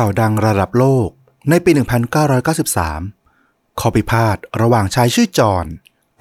[0.00, 1.08] ข่าวดังระดับโลก
[1.50, 1.70] ในปี
[2.94, 5.66] 1993 ข้อพิพาทระหว่างชายชื่อจอห์น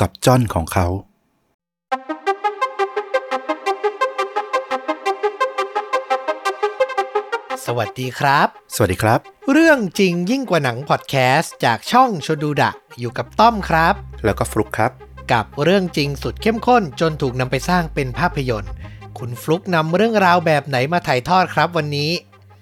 [0.01, 0.87] กับจอห์นของเขา
[7.65, 9.19] สวัสดีครับ สวัสดีครับ
[9.51, 13.95] เรื่องจริงยิ่งกว่าหนังพอดแคสต์จากช่องชดูดะ อยู่กับต้อมครับ
[14.25, 14.91] แล้วก็ฟลุกครับ
[15.31, 18.71] กับเรื่องจริงสุดเข้มข้นจนถูกนำไปสร้างเป็นภาพยนตร์
[19.17, 22.11] คุณฟลุกนำเรื่องราวแบบไหนมาถ่ายทอดครับวันนี้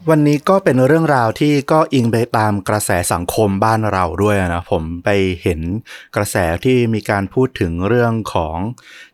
[0.10, 5.10] วันนี้ก็เป็นเรื่องราวที่ก็อิงไปตามกระแสสังคมบ้านเราด้วยนะผมไป
[5.44, 5.60] เห็น
[6.16, 8.58] กระแสที่มีการพูดถึงเรื่องของ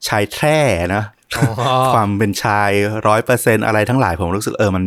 [0.08, 0.58] ชายแท้
[0.96, 1.04] นะ
[1.38, 1.54] อ๋อ
[1.94, 2.72] ความเป็นชาย
[3.08, 4.84] ร้อยเปอร์เซนอะไรทั้งหลายผมรู้สึกเออมัน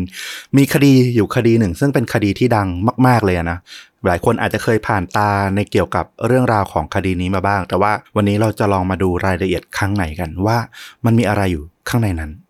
[0.57, 2.69] มีคดีอยู่คดีหนึ่ง ซึ่งเป็นคดีที่ดัง
[3.07, 3.59] มาก ๆเลยอะนะ
[4.07, 10.59] หลายคนอาจจะเคยผ่านตาในเกี่ยวกับเรื่องราวของคดีนี้มาบ้าง แต่ว่าวันนี้เราจะลองมาดูรายละเอียดข้างในกันว่า
[11.05, 12.31] มันมีอะไรอยู่ข้างในนั้น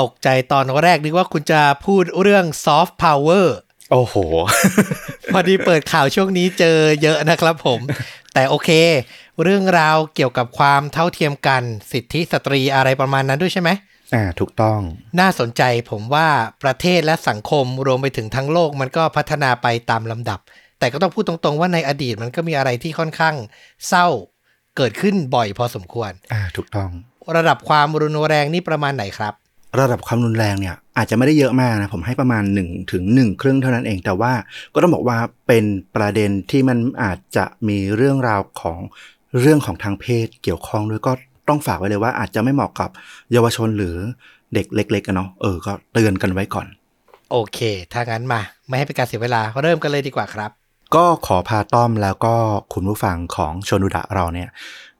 [0.00, 3.56] ตกใจตอนแรกนึกว่าคุณจะพูดเรื่องซอฟต์พาวเวอร์
[3.92, 4.14] โอ้โห
[5.32, 7.80] พอดีเปิดข่าวช่วงนี้เจอเยอะนะครับผม
[8.34, 8.70] แต่โอเค
[9.42, 11.62] เรื่องราวเกี่ยวกับความเท่าเทียมกัน
[11.92, 13.70] สิทธิสตรีอะไรประมาณนั้นด้วยใช่ไหม
[14.14, 14.80] อ่าถูกต้อง
[15.20, 16.28] น่าสนใจผมว่า
[16.62, 20.40] ประเทศและสังคมรวมไปถึงทั้งโลกมันก็พัฒนาไปตามลำดับ
[20.78, 23.34] แต่ก็ต้องพูดตรงๆว่าในอดีตมันก็มีอะไรที่ค่อนข้าง
[23.88, 24.06] เศร้า
[24.76, 26.90] เกิดขึ้นบ่อยพอสมควร อ่าถูกต้อง
[27.36, 29.34] ระดับความรุนแรงนี่ประมาณไหนครับ
[29.80, 34.32] ระดับความรุนแรงเนี่ยอาจจะไม่ได้เยอะมากนะผมให้ประมาณ1ถึง1ครึ่งเท่านั้นเอง แต่ว่า
[34.74, 35.64] ก็ต้องบอกว่าเป็น
[35.96, 38.78] ประเด็นที่มันอาจจะมีเรื่องราวของ
[39.40, 41.12] เรื่องของทางเพศเกี่ยวข้องด้วยก็
[41.48, 42.90] ต้องฝากไว้เลยว่าอาจจะไม่เหมาะกับ
[43.32, 43.96] เยาวชนหรือ
[44.54, 46.66] เด็กเล็กๆกันเนาะเออก็เตือนกันไว้ก่อน
[47.32, 47.58] โอเค
[47.92, 50.50] ถ้างั้นมา ไม่ให้เป็นการเสียเวลาเริ่มกันเลยดีกว่าครับ
[50.94, 52.34] ก็ขอพาต้อมแล้วก็
[52.72, 54.48] คุณผู้ฟังของชนุดะเราเนี่ย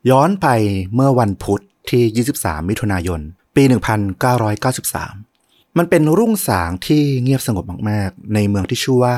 [0.09, 0.47] ย้อนไป
[0.95, 3.19] เมื่อวันพุธ ที่ 23 มิถุนายน
[3.55, 3.63] ปี
[4.85, 9.15] 1993 มันเป็นรุ่งสางที่เงียบสงบมาก ๆ ในเมืองที่ชื่อว่า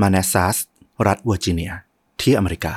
[0.00, 0.56] มานาซัส
[1.06, 1.72] รัฐเวอร์จิเนีย
[2.20, 2.74] ที่อเมริกา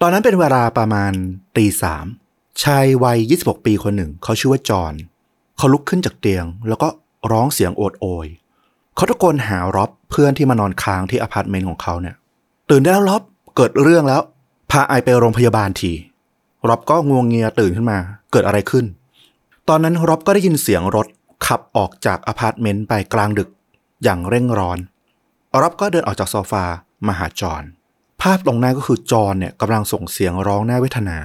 [0.00, 1.12] ตอนนั้นเป็นเวลาประมาณ
[1.56, 2.06] ตีสาม
[2.62, 4.94] ชายวัย 26 ปีคนหนึ่ง เขาชื่อว่าจอห์น
[5.56, 6.88] เขาลุกขึ้นจากเตียง แล้วก็
[7.30, 8.26] ร้องเสียงโอดโอย
[8.94, 12.16] เขาตะโกนหาร็อบเพื่อนที่มานอนค้างที่อพาร์ตเมนต์ของเขาเนี่ย
[12.70, 13.22] ตื่นได้แล้วร็อบ
[13.56, 14.22] เกิดเรื่องแล้ว
[14.70, 15.92] พา I ไปโรงพยาบาลที
[16.68, 17.98] ร็อบก็งัวเงียตื่นขึ้นมา
[18.32, 18.86] เกิดอะไรขึ้น
[19.68, 21.06] ตอนนั้นร็อบก็ได้ยินเสียงรถ
[21.46, 23.48] ขับออกจากอพาร์ตเมนต์ไปกลางดึก
[24.04, 24.78] อย่างเร่งร้อน
[25.62, 26.64] ร็อบก็เดินออกจากโซฟา
[27.06, 27.62] มาหาจอห์น
[28.20, 31.18] ภาพตรงหน้าก็คือจอห์นเนี่ยกำลังส่งเสียงร้องน่าเวทนา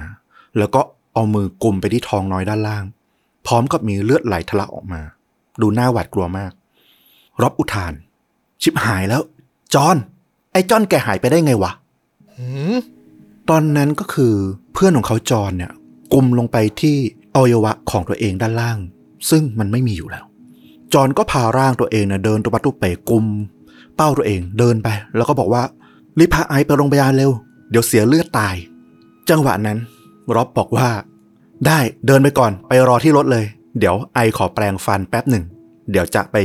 [0.58, 0.80] แล้วก็
[1.14, 2.84] เอามือกุมไปที่ท้องน้อยด้านล่าง
[3.46, 5.02] พร้อมกับมีเลือดไหลทะลักออกมา
[5.60, 6.52] ดูหน้าหวาดกลัวมาก
[7.42, 7.92] ร็อบอุทาน
[8.62, 9.22] ชิบหายแล้ว
[9.74, 9.96] จอห์น
[10.52, 11.72] ไอ้จอห์นแกหายไปได้ไงวะ
[12.32, 12.76] หืม
[13.50, 14.34] ตอนนั้นก็คือ
[14.72, 15.72] เพื่อนของเขาจอห์นเนี่ย
[16.12, 16.96] กุมลงไปที่
[17.34, 18.78] อวัยวะของตัวเองด้านล่าง
[19.30, 20.24] ซึ่งมันไม่มีอยู่แล้ว
[20.92, 23.24] จอห์นก็พาร่างตัวเองเนี่ยเดินตัวปัตุเป๋กุม
[23.96, 25.62] เป้าตัวเองเดินไป แล้วก็บอกว่า
[26.18, 27.30] รีบพาไอไปโรงพยาบาลเร็ว
[27.70, 28.54] เดี๋ยวเสียเลือดตาย
[29.30, 29.78] จังหวะนั้น
[30.34, 30.88] ร็อบบอกว่า
[31.66, 33.44] ได้เดินไปก่อนไปรอที่รถเลย
[33.78, 35.44] เดี๋ยวไอขอแปลงฟันแป๊บหนึ่ง
[35.90, 36.36] เดี๋ยวจะไป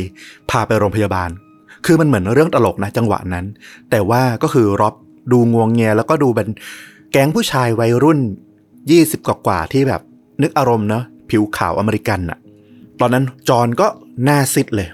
[0.50, 1.30] พาไปโรงพยาบาล
[1.86, 3.46] คือมันเหมือนเรื่องตลกนะจังหวะนั้น
[3.90, 4.96] แต่ว่าก็คือร็อบ
[5.32, 6.48] ดูงวงเงียแล้วก็ดูเป็น
[7.12, 8.20] แก๊งผู้ชายวัยรุ่น
[8.74, 10.02] 20 กว่าๆที่แบบ
[10.42, 12.38] นึกอารมณ์เนาะผิวขาวอเมริกันน่ะ
[13.00, 13.88] ตอนนั้นจอห์นก็
[14.24, 14.90] หน้าซิดเลย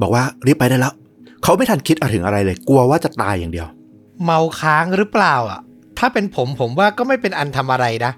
[0.00, 0.94] บอกว่ารีบไปได้แล้ว
[1.42, 3.66] เขาไม่ทันคิดอะไรถึงอะไรเลย กลัวว่าจะตายอย่างเดียว
[4.24, 5.60] เมาค้างหรือเปล่าอะ
[5.98, 8.12] ถ้าเป็นผมผมว่าก็ไม่เป็นอันทำอะไรนะ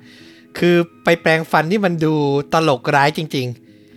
[0.59, 2.13] คือไปแปลงฟันที่มันดู
[2.53, 3.49] ตลกร้ายจริง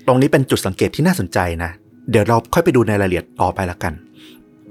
[0.08, 1.72] ตรงนี้เป็นจุดสังเกตที่น่าสนใจนะ
[2.12, 3.94] เดี๋ยวเราค่อยไปดูในรายละเอียดต่อไปละกัน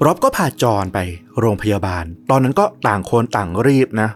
[0.04, 0.98] ร็อบก็พาจอห์นไป
[1.40, 4.10] โรงพยาบาล ตอนนั้นก็ต่างคนต่างรีบนะ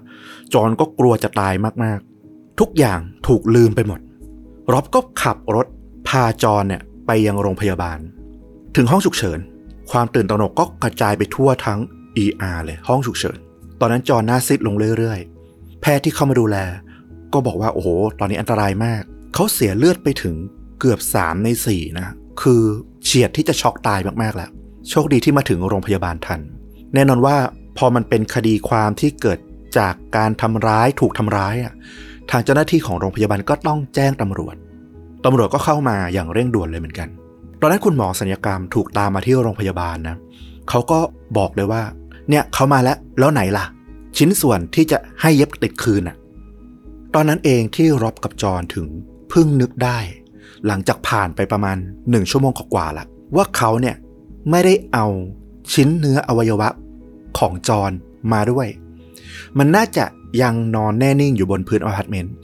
[0.54, 1.54] จอห์นก็กลัวจะตาย
[1.84, 4.00] มากๆ ทุกอย่างถูกลืมไปหมด
[4.72, 5.66] ร็อบก็ขับรถ
[6.08, 7.98] พาจอห์นเนี่ยไปยังโรงพยาบาล
[8.76, 9.38] ถึงห้องฉุกเฉิน
[9.90, 11.78] ความตื่นตระหนกก็กระจายไปทั่วทั้ง
[12.24, 13.38] ER เลยห้องฉุกเฉิน
[13.80, 16.56] ตอนนั้นจอห์นหน้าซิดลงเรื่อยๆ แพทย์ที่เข้ามาดูแล
[17.32, 17.88] ก็บอกว่าโอ้โห
[18.19, 19.02] ตอนนี้อันตรายมาก
[19.34, 20.34] เขาเสียเลือดไปถึง
[20.80, 22.08] เกือบ 3 ใน 4 นะ
[22.42, 22.62] คือ
[23.04, 24.50] เฉียดที่จะช็อกตายมากๆแล้ว
[24.88, 26.41] โชคดีที่มาถึงโรงพยาบาลทัน
[26.94, 27.37] แน่นอนว่า
[27.78, 29.38] พอมันเป็นคดีความที่เกิด
[29.78, 31.72] จากการทำร้ายถูกทำร้ายอะ
[32.31, 34.56] ทางเจ้าหน้าที่ของโรงพยาบาลก็ต้องแจ้งตำรวจ
[35.25, 37.08] ตำรวจก็เข้ามาอย่างเร่งด่วนเลยเหมือนกัน
[37.60, 40.16] ตอนนั้นคุณหมอสัญญกรรมถูกตามมาที่โรงพยาบาลนะ
[40.69, 40.99] เขาก็
[41.38, 41.82] บอกเลยว่า
[42.28, 43.64] เนี่ยเขามาแล้วแล้วไหนล่ะ
[44.16, 46.16] ชิ้นส่วนที่จะให้เย็บติดคืนอะ
[47.14, 48.87] ตอนนั้นเองที่รอบกับจอนถึง
[49.31, 49.99] เพิ่งนึกได้
[50.66, 51.76] หลังจากผ่านไปประมาณ
[52.10, 53.06] หนึ่งชั่วโมงกว่าๆละ
[53.37, 53.96] ว่าเขาเนี่ย
[54.50, 55.06] ไม่ได้เอา
[55.72, 56.69] ชิ้นเนื้ออวัยวะ
[57.38, 57.90] ของจอน
[58.32, 58.66] มาด้วย
[59.58, 60.04] มันน่าจะ
[60.42, 62.34] ยังนอนแน่นิ่งอยู่บนพื้นอพาร์ตเมนต์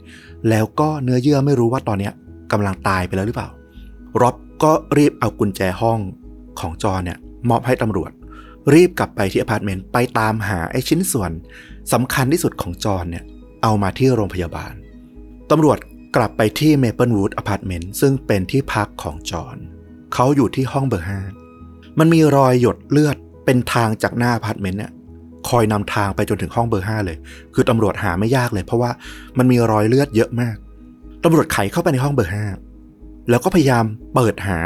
[0.49, 2.09] แล้วก็เนื้อเยื่อไม่รู้ว่าตอนนี้
[2.51, 3.49] กำลังตายไปแล้วหรือเปล่า
[4.21, 5.99] ร็อบก็รีบเอากุญแจห้อง
[6.59, 7.17] ของจอนเนี่ย
[7.49, 8.11] มอบให้ตำรวจ
[8.73, 11.31] รีบกลับไปที่อพาร์ตเมนต์ไปตามหาไอ้ชิ้นส่วน
[11.93, 13.23] สำคัญที่สุดของจอนเนี่ย
[13.63, 14.73] เอามาที่โรงพยาบาล
[15.51, 15.77] ตำรวจ
[16.15, 19.57] กลับไปที่เมเปิลวูดอพาร์ตเมนต์ซึ่งเป็นที่พักของจอน
[20.13, 21.19] เขาอยู่ที่ห้องเบอร์ห้า
[21.99, 23.15] มันมีรอยหยดเลือด
[23.45, 24.91] เป็นทางจากหน้าอพาร์ตเมนต์เนี่ย
[25.49, 27.17] คอยนำทางไปจนถึงห้องเบอร์ห้าเลย
[27.53, 28.91] คือตำรวจหาไม่ยากเลย เพราะว่า
[29.37, 30.55] มันมีรอยเลือดเยอะมาก
[31.23, 32.45] ตำรวจไขเข้าไปในห้องเบอร์ห้า
[33.29, 34.57] แล้วก็พยายามเปิดหา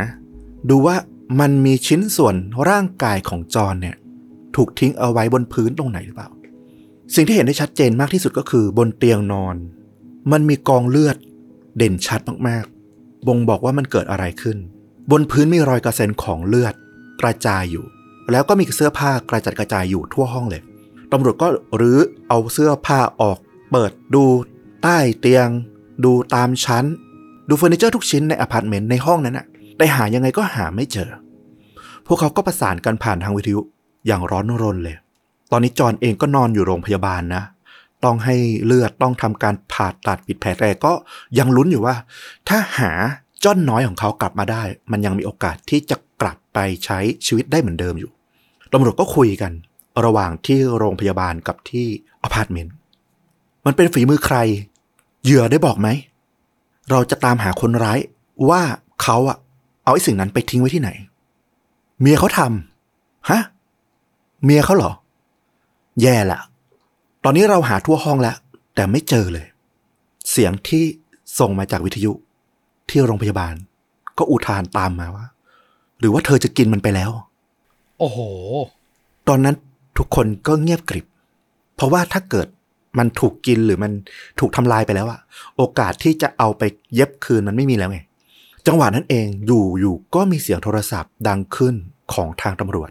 [0.70, 0.96] ดูว่า
[1.40, 2.36] มันมีชิ้นส่วน
[2.70, 3.96] ร่างกายของจอนเนี่ย
[4.56, 6.30] ถูกทิ้งเอาไว้บนพื้นตรงไหนหรือเปล่า
[7.16, 9.56] สิ่งที่เห็นได้ชัดเจนมากที่สุดก็คือบนเตียงนอน
[10.32, 11.18] มันมีกองเลือด
[11.78, 14.58] เด่นชัดมากๆ บ่งบอกว่ามันเกิดอะไรขึ้น
[15.12, 16.74] บนพื้นมีรอยกระเซ็นของเลือด
[17.22, 17.86] กระจายอยู่
[18.32, 20.62] แล้วก็มีเสื้อผ้ากระจัดกระจายอยู่ทั่วห้องเลย
[21.12, 21.48] ตำรวจก็
[21.82, 23.38] รื้อเอาเสื้อผ้าออก
[23.72, 24.24] เปิดดู
[24.84, 25.48] ใต้เตียง
[26.06, 26.86] ดูตามชั้น
[27.50, 29.46] ดูเฟอร์นิเจอร์ทุกชิ้นในอพาร์ตเมนต์ในห้องนั้นอะ
[29.78, 31.10] แต่หายังไงก็หาไม่เจอ
[32.06, 33.62] พวกเขาก็ประสานกันผ่านทางวิทยุ
[34.08, 34.96] อย่างร้อนรนเลย
[35.52, 37.44] ตอนนี้จอนเองก็นอนอยู่โรงพยาบาลนะ
[38.04, 38.36] ต้องให้
[38.66, 40.94] เลือดต้องทำการผ่าตัดปิดแผลแต่ก็
[41.38, 41.96] ยังลุ้นอยู่ว่า
[42.50, 42.92] ถ้าหา
[43.44, 45.96] จ้อนน้อยของเขากลับมาได้ มันยังมีโอกาสที่จะ
[46.54, 48.12] ไปใช้ชีวิตได้เหมือนเดิมอยู่
[48.74, 49.52] ตำรวจก็คุยกัน
[50.06, 51.88] ระหว่างที่โรงพยาบาลกับที่
[52.24, 52.74] อพาร์ตเมนต์
[53.66, 54.38] มันเป็นฝีมือใคร
[55.24, 55.88] เหยื่อได้บอกไหม
[56.92, 58.00] เราจะตามหาคนร้าย
[58.50, 58.62] ว่า
[59.04, 59.38] เขาอะ
[59.84, 60.90] เอาไอ้สิ่งนั้นไปทิ้งไว้ที่ไหน
[62.02, 63.42] เมียเขาทำฮะ
[64.44, 64.92] เมียเขาเหรอ
[66.02, 66.40] แย่ละ
[67.24, 68.36] ตอนนี้เราหาทั่วห้องแล้ว
[68.76, 69.48] แต่ไม่เจอเลย
[70.32, 70.84] เสียงที่
[71.40, 72.12] ส่งมาจากวิทยุ
[72.90, 73.54] ที่โรงพยาบาล
[74.18, 75.26] ก็อุทานตามมาว่า
[76.02, 77.12] หรือว่าเธอจะกินมันไปแล้ว
[78.00, 78.20] โอ้โห
[79.28, 79.56] ตอนนั้น
[79.98, 81.06] ทุกคนก็เงียบกริบ
[81.76, 82.48] เพราะว่าถ้าเกิด
[82.98, 83.92] มันถูกกินหรือมัน
[84.40, 85.20] ถูกทำลายไปแล้วอะ
[85.58, 86.64] โอกาสที่จะเอาไป
[86.96, 88.00] เย็บคืนมันไม่มีแล้วไง
[88.68, 91.76] จังหวะนั้นเองอยู่อยู่ก็มีเสียงโทรศัพท์ดังขึ้น
[92.14, 92.90] ของทางตำรวจ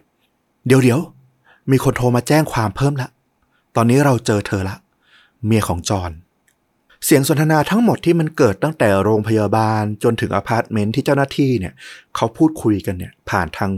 [0.66, 1.00] เดี๋ยวเดี๋ยว
[1.70, 3.08] มีคนโทรมาแจ้งความเพิ่มละ
[3.76, 4.76] ตอนนี้เราเจอเธอละ
[5.44, 6.10] เมียของจอห์น
[7.05, 11.75] เสียงสนทนาทั้งหมดที่มันเกิดตั้งแต่โรงพยาบาลจนถึงอพาร์ตเมนต์ที่เจ้าหน้าที่เนี่ย
[12.17, 13.70] เขาพูดคุยกันเนี่ยผ่านทาง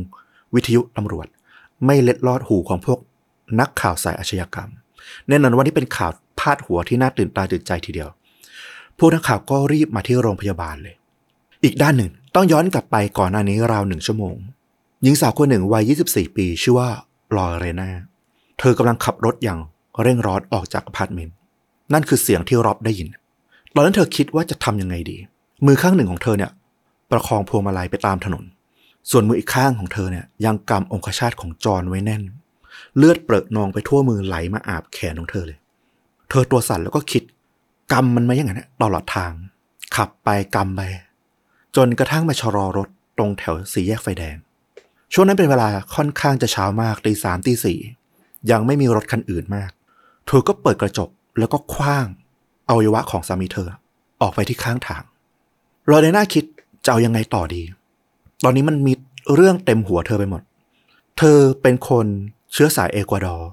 [0.54, 1.26] วิทยุตำรวจ
[1.86, 2.98] ไม่เล็ดลอดหูของพวก
[3.60, 4.70] นักข่าวสายอาชญากรรม
[5.28, 8.08] แน่นอนว่านี่เป็นข่าวพาดหัวที่น่าตื่นตาตื่นใจทีเดียว
[8.98, 10.94] พวกนักข่าวก็รีบมาที่โรงพยาบาลเลย
[11.64, 14.36] อีกด้านหนึ่งต้องย้อนกลับไปก่อนหน้านี้ราวหนึ่งชั่วโมง
[15.02, 16.88] หญิงสาวคนหนึ่งวัย 24 ปี ชื่อว่า
[17.36, 17.90] ลอเรนา
[18.58, 19.60] เธอกำลังขับรถอย่าง
[20.02, 21.36] เร่งร้อนออกจากอพาร์ตเมนต์
[21.92, 23.08] นั่นคือเสียงที่ร็อบได้ยิน
[23.74, 25.16] ตอนนั้นเธอคิดว่าจะทำยังไงดี
[25.66, 26.50] มือข้างหนึ่งของเธอเนี่ย
[27.10, 28.44] ประคองพวงมาลัยไปตามถนน
[29.10, 32.22] ส่วนมืออีกข้างของเธอเนี่ยยังกำองคชาตของจอนไว้แน่น
[32.96, 35.58] เลือดเปรอะนองไปทั่วมือไหลมาอาบแขนของเธอเลย
[36.30, 37.22] เธอตัวสั่นแล้วก็คิด
[37.92, 39.32] กำมันมาอย่างนั้นตลอดทาง
[39.96, 40.80] ขับไปกำไป
[41.76, 42.88] จนกระทั่งมาชะลอรถ
[43.18, 44.36] ตรงแถวสี่แยกไฟแดง
[45.12, 47.78] ช่วงนั้นเป็นเวลาค่อนข้างจะเช้ามากตีสามตีสี่
[48.50, 49.70] ยังไม่มีรถคันอื่นมาก
[50.26, 51.08] เธอก็เปิดกระจก
[51.38, 52.06] แล้วก็คว้าง
[52.68, 53.68] อวัยวะของสามีเธอ
[54.22, 55.02] ออกไปที่ข้างทาง
[55.90, 56.44] รอในหน้าคิด
[56.84, 57.62] จะเอายังไงต่อดี
[58.44, 58.92] ตอนนี้มันมี
[59.34, 60.42] เรื่องเต็มหัวเธอไปหมด
[61.18, 62.06] เธอเป็นคน
[62.52, 63.48] เชื้อสายเอกวาดอร์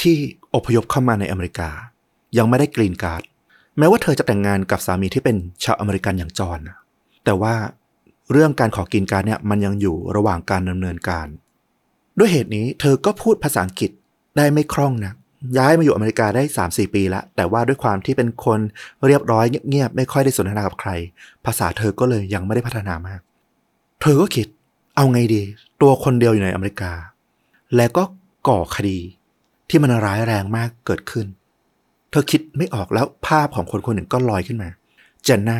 [0.00, 0.16] ที่
[0.54, 1.70] อพยพเข้ามาในอเมริกา
[2.38, 3.22] ยังไม่ได้กรีนการ์ด
[3.78, 6.76] แม้ว่าเธอจะแต่งงานกับสามีที่เป็นชาวอเมริกันอย่างจอห์นนะ
[7.24, 7.54] แต่ว่า
[8.32, 11.26] เรื่องการขอกรีนการ์ดเนี่ยมันยังอยู่ระหว่างการดำเนินการ
[12.18, 13.90] ด้วยเหตุนี้เธอก็พูดภาษาอังกฤษ
[14.36, 15.12] ได้ไม่คล่องนะ
[15.58, 18.60] ย้ายมาอยู่อเมริกาได้ 3-4 ปีแล้วแต่ว่าด้วยความที่เป็นคน
[19.06, 20.90] เรียบร้อยเงียบๆไม่ค่อยได้สนทนากับใคร
[21.44, 23.20] ภาษาเธอก็เลยยังไม่ได้พัฒนามาก
[24.00, 24.46] เธอก็คิด
[24.96, 25.42] เอาไงดี
[25.82, 26.92] ตัวคนเดียวอยู่ในอเมริกา
[27.76, 28.02] แล้วก็
[28.48, 28.98] ก่อคดี
[29.68, 31.26] ที่มันร้ายแรงมากเกิดขึ้น
[32.10, 34.68] เธอคิดไม่ออกแล้วภาพของคนคนหนึ่งก็ลอยขึ้นมา
[35.24, 35.58] เจนน่า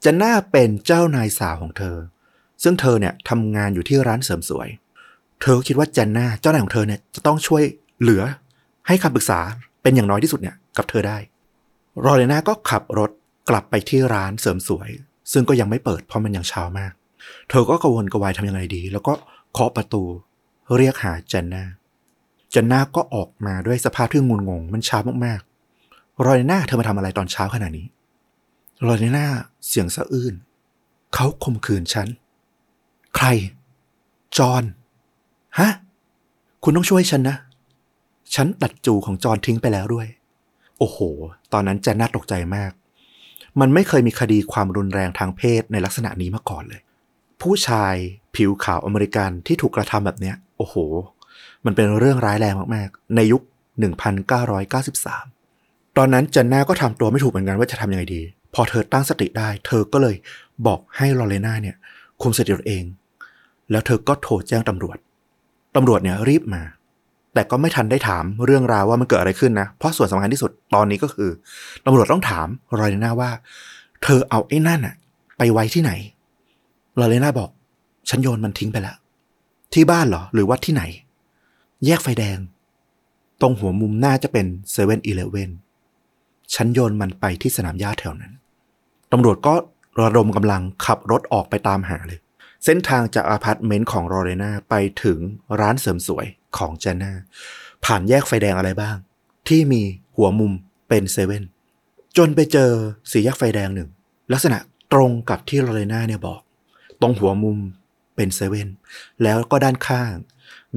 [0.00, 1.96] เจนน่าเป็นเจ้านายสาวของเธอ
[2.62, 4.68] ซึ่งเธอเนี่ยทำงานอยู่ที่ร้านเสริมสวย
[5.40, 7.62] เธอก็คิดว่าเจนน่าเจ้านายของเธอเนี่ยจะต้องช่วย
[8.00, 8.22] เหลือ
[8.86, 9.40] ให้คำปรึกษา
[9.82, 11.18] เป็นอย่างน้อยที่สุดเนี่ยกับเธอได้
[12.04, 13.10] รอเลน่าก็ขับรถ
[13.48, 14.90] กลับไปที่ร้านเสริมสวย
[15.32, 16.92] ซึ่งก็ยังไม่เปิดเพราะมันยังเช้ามาก
[17.50, 19.12] เธอก็กระวนกระวายทำยังไงดี แล้วก็
[19.52, 20.02] เคาะประตู
[20.76, 21.64] เรียกหาเจนน่า
[22.50, 27.86] เจนน่าก็ออกมาด้วยสภาพที่งุนงง มันเช้ามากๆรอยน่าเธอมาทำอะไรตอนเช้าขนาดนี้
[28.86, 29.26] รอยน่า
[29.66, 30.34] เสียงสะอื้น
[31.14, 32.08] เขาข่มขืนฉัน
[33.16, 33.26] ใคร
[34.38, 34.62] จอห์น
[35.58, 35.70] ฮะ
[36.62, 37.36] คุณต้องช่วยฉันนะ
[38.34, 40.06] ฉันตัดจูของจอห์นทิ้งไปแล้วด้วย
[40.78, 40.98] โอ้โห
[41.52, 42.72] ตอนนั้นเจนน่าตกใจมาก
[43.60, 46.80] มันไม่เคยมีคดีความรุนแรงทางเพศในลักษณะนี้มาก่อนเลย
[47.42, 47.94] ผู้ชาย
[48.34, 50.74] ผิวขาวอเมริกันที่ถูกกระทำแบบเนี้ย โอ้โห
[51.64, 53.42] มันเป็นเรื่องร้ายแรงมากๆ ในยุค
[54.68, 58.22] 1993 ตอนนั้นเจนน่าก็ทำตัวไม่ถูกเหมือนกันว่าจะทำยังไงดี
[58.54, 60.16] พอเธอตั้งสติได้ เธอก็เลย
[60.66, 61.76] บอกให้ลอเรน่าเนี่ย
[62.22, 62.84] คุมสติตัวเอง
[63.70, 64.98] แล้วเธอก็โทรแจ้งตำรวจ
[65.76, 66.62] ตำรวจเนี่ยรีบมา
[67.34, 71.30] แต่ก็ไม่ทันได้ถามเรื่องราวว่ามันเกิดอะไรขึ้นนะ เพราะส่วนสำคัญที่สุดตอนนี้ก็คือ
[71.86, 72.46] ตำรวจต้องถาม
[72.80, 73.30] ลอยเรน่าว่า
[74.02, 74.94] เธอเอาไอ้นั่นอะ
[75.38, 75.92] ไปไว้ที่ไหน
[77.00, 77.50] ลอยเรน่าบอก
[78.08, 78.96] ฉันโยนมันทิ้งไปแล้ว
[79.72, 80.82] ที่บ้านเหรอ หรือว่าที่ไหน
[81.86, 82.38] แยกไฟแดง
[83.40, 85.50] ตรงหัวมุมน่าจะเป็นเซเว่นอีเลเว่น
[86.54, 88.32] ฉันโยนมันไปที่สนามหญ้าแถวนั้น
[89.12, 89.54] ตำรวจก็
[90.00, 92.20] ระดมกำลังขับรถออกไปตามหาเลย
[92.64, 95.18] เส้นทางจากอพาร์ตเมนต์ของลอเรนาไปถึง
[95.60, 96.26] ร้านเสริมสวย
[96.56, 97.12] ของเจนน่า
[97.84, 98.96] ผ่านแยกไฟแดงอะไรบ้าง
[99.48, 99.82] ที่มี
[100.16, 100.52] หัวมุม
[100.88, 101.44] เป็นเซเว่น
[102.16, 102.70] จนไปเจอ
[103.10, 103.88] สี่แยกไฟแดงหนึ่ง
[104.32, 104.58] ลักษณะ
[104.92, 106.40] ตรงกับที่ลอเรนาเนี่ยบอก
[107.00, 107.58] ตรงหัวมุม
[108.16, 108.68] เป็นเซเว่น
[109.22, 110.12] แล้วก็ด้านข้าง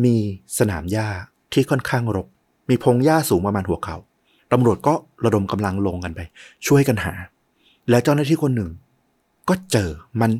[0.03, 0.15] มี
[0.57, 1.07] สนามหญ้า
[1.53, 2.27] ที่ค่อนข้างรก
[2.69, 3.95] มีพงหญ้าสูงประมาณหัวเขา
[4.51, 6.19] ตำรวจก็ระดมกำลังลงกันไป
[6.67, 7.13] ช่วยกันหา
[7.89, 8.71] แล้วเจ้าหน้าที่คนหนึ่ง
[9.49, 9.89] ก็เจอ
[10.21, 10.31] มัน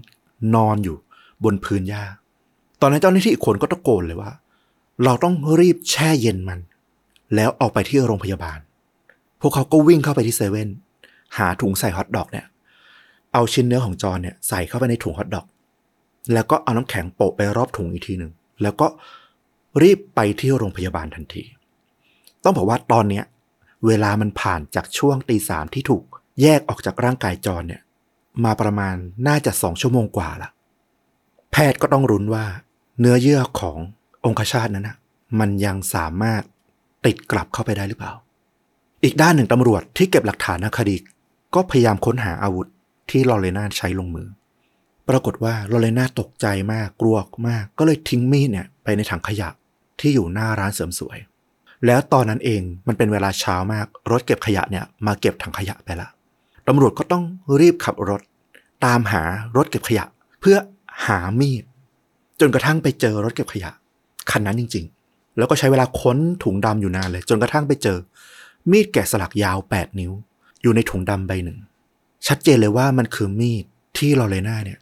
[0.55, 0.97] นอนอยู่
[1.43, 2.03] บนพื้นหญ้า
[2.81, 4.31] ตอนนั้นเจ้าหน้าที่อีกคนก็ตะโกนเลยว่า
[5.03, 6.59] เราต้องรีบแช่เย็นมัน
[7.35, 8.59] แล้วเอาไปที่โรงพยาบาล
[9.41, 10.69] พวกเขาก็วิ่งเข้าไปที่เซเว่น
[11.37, 12.45] หาถุงใส่ฮอทดอกเนี่ย
[13.33, 15.45] เอาชิ้นเนื้อของจอนเนี่ยใส่เข้าไปในถุงฮอทดอก
[16.33, 18.31] แล้วก็เอาน้ำแข็งโปะไปรอบถุงอีกทีหนึ่ง
[18.61, 18.87] แล้วก็
[19.81, 21.43] รีบไปที่โรงพยาบาลทันที
[22.43, 23.23] ต้องบอกว่าตอนเนี้ย
[23.85, 26.03] เวลามันผ่านจากช่วงตีสามที่ถูก
[26.41, 27.81] แยกออกจากร่างกายจอนเนี่ย
[28.45, 28.95] มาประมาณ
[29.27, 30.49] น่าจะสองชั่วโมงกว่าละ
[31.51, 32.45] แพทย์ก็ต้องรุนว่า
[32.99, 33.77] เนื้อเยื่อของ
[34.25, 34.97] องคชาตนั้นนะ
[35.39, 36.41] มันยังสามารถ
[37.05, 38.13] ติดกลับเข้าไปได้หรือเปล่า
[39.03, 40.95] อีกด้านหนึ่งตำรวจที่เก็บหลักฐานคดี
[41.55, 42.67] ก็พยายามค้นหาอาวุธ
[43.09, 44.27] ที่ลอเรนาใช้ลงมือ
[45.09, 49.49] ปรากฏว่าลอเรนาตกใจมากกลัวมาก ก็เลยทิ้งมีดเนี่ยไปในถังขยะ
[49.99, 51.17] ที่อยู่หน้าร้านเสริมสวย
[51.85, 56.09] แล้วตอนนั้นเองมันเป็นเวลาเช้ามาก รถเก็บขยะเนี่ยมาเก็บถังขยะไปละ
[56.67, 57.23] ตำรวจก็ต้อง
[57.59, 58.21] รีบขับรถ
[58.85, 59.23] ตามหา
[59.57, 60.05] รถเก็บขยะ
[60.41, 60.57] เพื่อ
[61.05, 61.63] หามีด
[62.39, 63.71] จนกระทั่งไปเจอรถเก็บขยะ
[64.31, 67.97] คันนั้นจริง ๆ แล้วก็ใช้เวลาค้นถุงดำอยู่นานเลย จนกระทั่งไปเจอ
[68.71, 70.11] มีดแกะสลักยาว 8 นิ้ว
[70.61, 71.57] อยู่ในถุงดำใบหนึ่ง
[72.27, 73.65] ชัดเจนเลยว่ามันคือมีด
[73.97, 74.79] ที่ลอเรน่าเนี่ย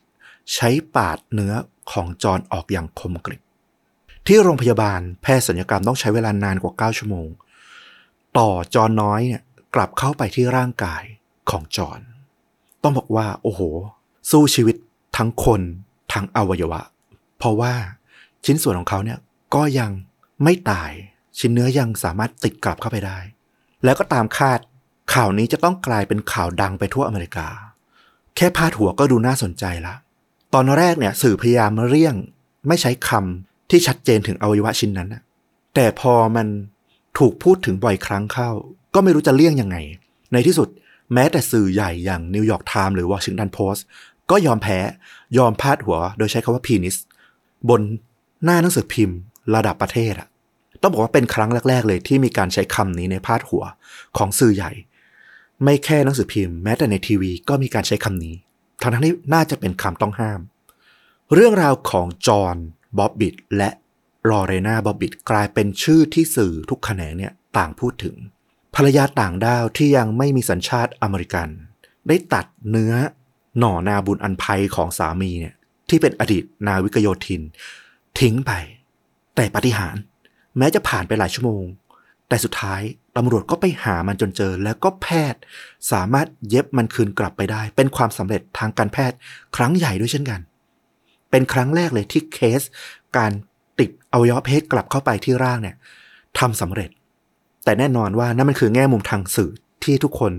[0.53, 1.53] ใช้ปาดเนื้อ
[1.91, 3.41] ของจอนออกอย่างคมกริบ
[4.27, 7.27] ที่โรงพยาบาลแพทย์ศัลยกรรมต้องใช้เวลานานกว่า 9 ชั่วโมง
[8.38, 9.41] ต่อจอนน้อยเนี่ย
[9.75, 11.03] กลับเข้าไปที่ร่างกาย
[11.50, 12.00] ของจอน
[12.83, 13.62] ต้องบอกว่า โอ้โห
[14.31, 14.75] สู้ชีวิต
[15.17, 15.62] ทั้งคน
[16.13, 16.81] ทั้งอวัยวะ
[17.38, 17.74] เพราะว่า
[18.45, 19.17] ชิ้นส่วนของเขาเนี่ย
[19.55, 19.91] ก็ยัง
[20.43, 20.91] ไม่ตาย
[21.39, 23.20] ชิ้นเนื้อยังสามารถติดกลับเข้าไปได้
[23.84, 24.60] แล้วก็ตามคาด
[25.13, 27.48] ข่าวนี้จะต้องกลายเป็นข่าวดังไปทั่วอเมริกา
[28.36, 29.96] แค่พาดหัวก็ดูน่าสนใจละ
[30.53, 32.15] ตอนแรกเนี่ยสื่อพยายามเลี่ยง
[32.67, 35.22] ไม่ใช้คำที่ชัดเจนถึงอวัยวะชิ้นนั้นนะ
[35.75, 36.48] แต่พอมัน
[37.17, 38.50] ถูกพูดถึงบ่อยครั้งเข้า
[38.93, 39.77] ก็ไม่รู้จะเลี่ยงยังไง
[40.34, 40.70] ในที่สุด
[41.13, 43.86] แม้แต่สื่อใหญ่อย่างนิวยอร์กไทม์หรือวอชิงตันโพสต์
[44.31, 44.79] ก็ยอมแพ้
[45.38, 46.95] ยอมพาดหัว โดยใช้คำว่า penis
[47.70, 47.81] บน
[48.43, 49.17] หน้าหนังสือพิมพ์
[49.55, 50.27] ระดับประเทศอะ
[50.81, 53.63] ต้องบอกว่าเป็นครั้งแรก ๆ เลยที่มีการใช้คำนี้ในพาดหัว
[54.17, 54.71] ของสื่อใหญ่
[55.63, 58.36] ไม่แค่หนังสือพิมพ์แม้แต่ในทีวีก็มีการใช้คำนี้
[58.81, 60.39] ทั้งที่น่าจะเป็นคำต้องห้าม
[61.33, 62.55] เรื่องราวของจอห์น
[62.98, 63.69] บ๊อบบิทและ
[64.29, 68.15] ลอเรนาบ๊อบบิทกลายเป็นชื่อที่สื่อทุกแขนงเนี่ยต่างพูดถึง
[68.75, 71.48] ภรรยาต่างด้าวที่ยังไม่มีสัญชาติอเมริกัน
[72.07, 72.93] ได้ตัดเนื้อ
[73.60, 75.55] หน่อนาบุญอันภัยของสามีเนี่ย
[75.89, 77.41] ที่เป็นอดีตนาวิกโยธิน
[78.19, 78.51] ทิ้งไป
[79.35, 80.01] แต่ปาฏิหาริย์
[80.57, 81.65] แม้จะผ่านไปหลายชั่วโมง
[82.27, 82.81] แต่สุดท้าย
[83.17, 85.41] ตำรวจก็ไปหามันจนเจอ แล้วก็แพทย์
[85.91, 89.17] สามารถเย็บมันคืนกลับไปได้ เป็นความสำเร็จทางการแพทย์
[89.55, 90.39] ครั้งใหญ่ด้วยเช่นกัน
[91.31, 92.61] เป็นครั้งแรกเลยที่เคส
[93.17, 93.31] การ
[93.79, 95.75] ติดอวัยวะเพศกลับเข้าไปที่ร่างเนี่ย
[96.39, 96.89] ทำสำเร็จ
[97.63, 99.51] แต่แน่นอนว่านั่นมันคือแง่มุมทางสื่อ
[99.83, 100.31] ที่ทุกคน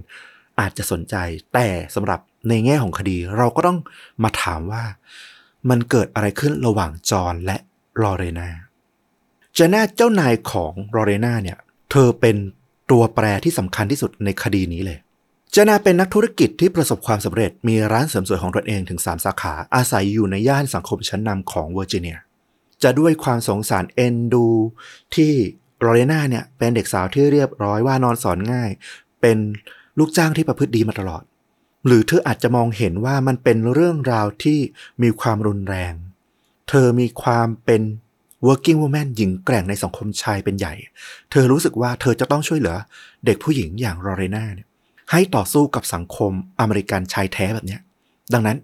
[0.60, 1.16] อาจจะสนใจ
[1.54, 3.78] แต่สำหรับในแง่ของคดี เราก็ต้อง
[4.22, 4.84] มาถามว่า
[5.70, 7.56] มันเกิดอะไรขึ้นระหว่างจอนและ
[8.02, 8.48] ลอเรนา
[9.54, 11.58] เจน่าเจ้านายของลอเรนาเนี่ย
[11.90, 12.36] เธอเป็น
[12.90, 14.98] ตัวแปรที่สำคัญที่สุดในคดีนี้เลย
[15.52, 22.18] เจน่าเป็นนักธุรกิจที่ประสบความสำเร็จมีร้านเสริมสวยของตนเองถึง 3 สาขาอาศัยอยู่ในย่านสังคมชั้นนำของเวอร์จิเนีย
[22.82, 24.46] จะด้วยความสงสารเอ็นดู
[25.14, 25.32] ที่
[25.84, 28.70] ลอเรนาเนี่ยเป็นเด็กสาวที่เรียบร้อยว่านอนสอนง่าย
[29.20, 29.38] เป็น
[29.98, 31.22] ลูกจ้างที่ประพฤติดีมาตลอด
[31.86, 34.58] หรือเธออาจจะมองเห็นว่ามันเป็นเรื่องราวที่
[35.02, 35.94] มีความรุนแรง
[36.68, 37.82] เธอมีความเป็น
[38.46, 40.74] working woman หญิงแกร่งในสังคมชายเป็นใหญ่
[41.30, 42.76] เธอรู้สึกว่าเธอจะต้องช่วยเหลือ
[43.24, 44.68] เด็กผู้หญิงอย่างลอเรนาเนี่ย
[45.10, 47.80] ให้ต่อสู้กับสังคมอเมริกันชายแท้แบบเนี้ย
[48.32, 48.58] ดังนั้น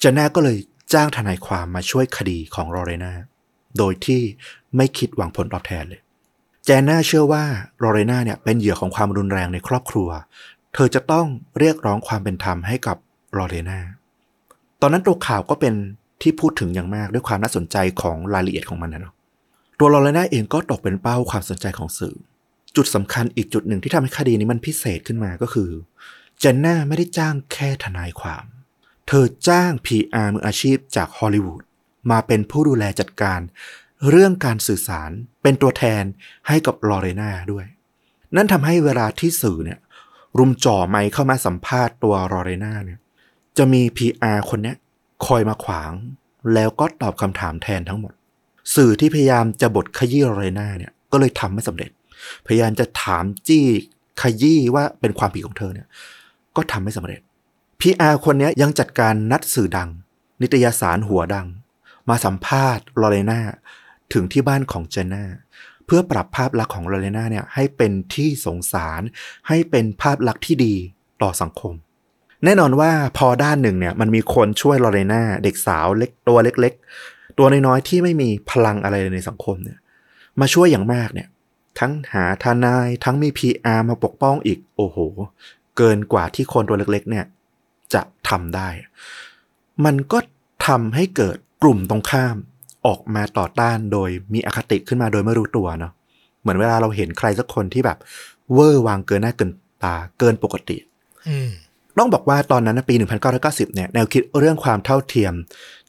[0.00, 0.58] เจน่าก็เลย
[0.92, 3.12] จ้างทนายความมาช่วยคดีของลอเรนา
[3.78, 4.20] โดยที่
[4.76, 6.00] ไม่คิดหวังผลตอบแทนเลย
[6.64, 7.44] เจน่าเชื่อว่า
[7.82, 10.08] ลอเรนาเนี่ยเป็นเหยื่อของความรุนแรงในครอบครัว
[10.74, 11.26] เธอจะต้อง
[11.58, 12.96] เรียกร้องความเป็นธรรมให้กับ
[13.38, 13.78] ลอเรนา
[14.80, 15.74] ตอนนั้นตัวข่าวก็เป็น
[16.22, 19.14] ที่พูดถึงอย่างมากด้วยความน่าสนใจของรายละเอียดของมันนะเนาะ
[19.78, 22.16] ตัวลอเรน่าเองก็ตกเป็นเป้าความสนใจของสื่อ
[22.76, 25.70] จุดสำคัญอีกจุดหนึ่งที่ทำให้คดีนี้มันพิเศษขึ้นมาก็คือ
[26.38, 28.44] เจนน่าไม่ได้จ้างแค่ทนายความ
[29.06, 31.62] เธอจ้าง PR มืออาชีพจากฮอลลีวูด
[32.10, 33.40] มาเป็นผู้ดูแลจัดการ
[34.10, 35.10] เรื่องการสื่อสาร
[35.42, 36.02] เป็นตัวแทน
[36.48, 37.66] ให้กับลอเรน่าด้วย
[38.36, 39.78] นั่นทำให้เวลาที่สื่อเนี่ย
[40.38, 42.98] รุมจ่อไมค์เข้ามาสัมภาษณ์ตัวลอเรน่าเนี่ย
[43.58, 44.76] จะมี PR คนเนี้ย
[45.26, 45.92] คอยมาขวาง
[46.54, 48.12] แล้วก็ตอบคำถามแทนทั้งหมด
[48.74, 51.90] สื่อที่พยายามจะบทขยี้ลอเรนาเนี่ยก็เลยทำไม่สำเร็จ
[52.46, 53.66] พยายามจะถามจี้
[54.20, 55.88] ขยี้ว่าเป็นความผิดของเธอเนี่ย
[56.56, 57.20] ก็ทำไม่สำเร็จ
[57.80, 59.88] พีอาคนนี้ยังจัดการนัดสื่อดัง
[60.40, 61.46] นิตยสารหัวดัง
[62.08, 63.40] มาสัมภาษณ์ลอเรนา
[64.12, 65.24] ถึงที่บ้านของเจนน่า
[65.86, 69.02] เพื่อปรับภาพลักษณ์ของลอเรนาเนี่ยให้เป็นที่สงสาร
[69.48, 70.74] ให้เป็นภาพลักษณ์ที่ดี
[71.22, 71.74] ต่อสังคม
[72.44, 76.72] แน่นอนว่าพอด้านหนึ่งเนี่ยมันมีคนช่วยลอเรนาเด็กสาวเล็กตัวเล็ก
[77.06, 79.78] ๆ ตัวน้อยๆที่ไม่มีพลังอะไรในสังคมเนี่ย
[80.40, 81.28] มาช่วยอย่างมากเนี่ย
[81.80, 84.98] ทั้งหาทนายทั้งมี PR มาปกป้องอีก โอ้โห
[85.76, 87.24] เกินกว่าที่คนตัวเล็ก ๆ เนี่ย
[87.94, 88.68] จะทำได้
[89.84, 90.18] มันก็
[90.66, 92.36] ทำให้เกิดกลุ่มตรงข้าม
[92.86, 95.92] ออกมาต่อต้านโดยมีอคติขึ้นมาโดยไม่รู้ตัวเนาะ
[96.40, 97.98] เหมือนเวลาเราเห็นใครสักคนที่แบบ
[98.52, 99.50] เวอร์วางเกินหน้าเกิน
[99.84, 100.76] ตาเกินปกติ
[101.28, 101.38] อื
[101.98, 102.94] ต้องบอกว่าตอนนั้นนะปี
[103.34, 105.32] 1990 เนี่ยแนวคิดเรื่องความเท่าเทียม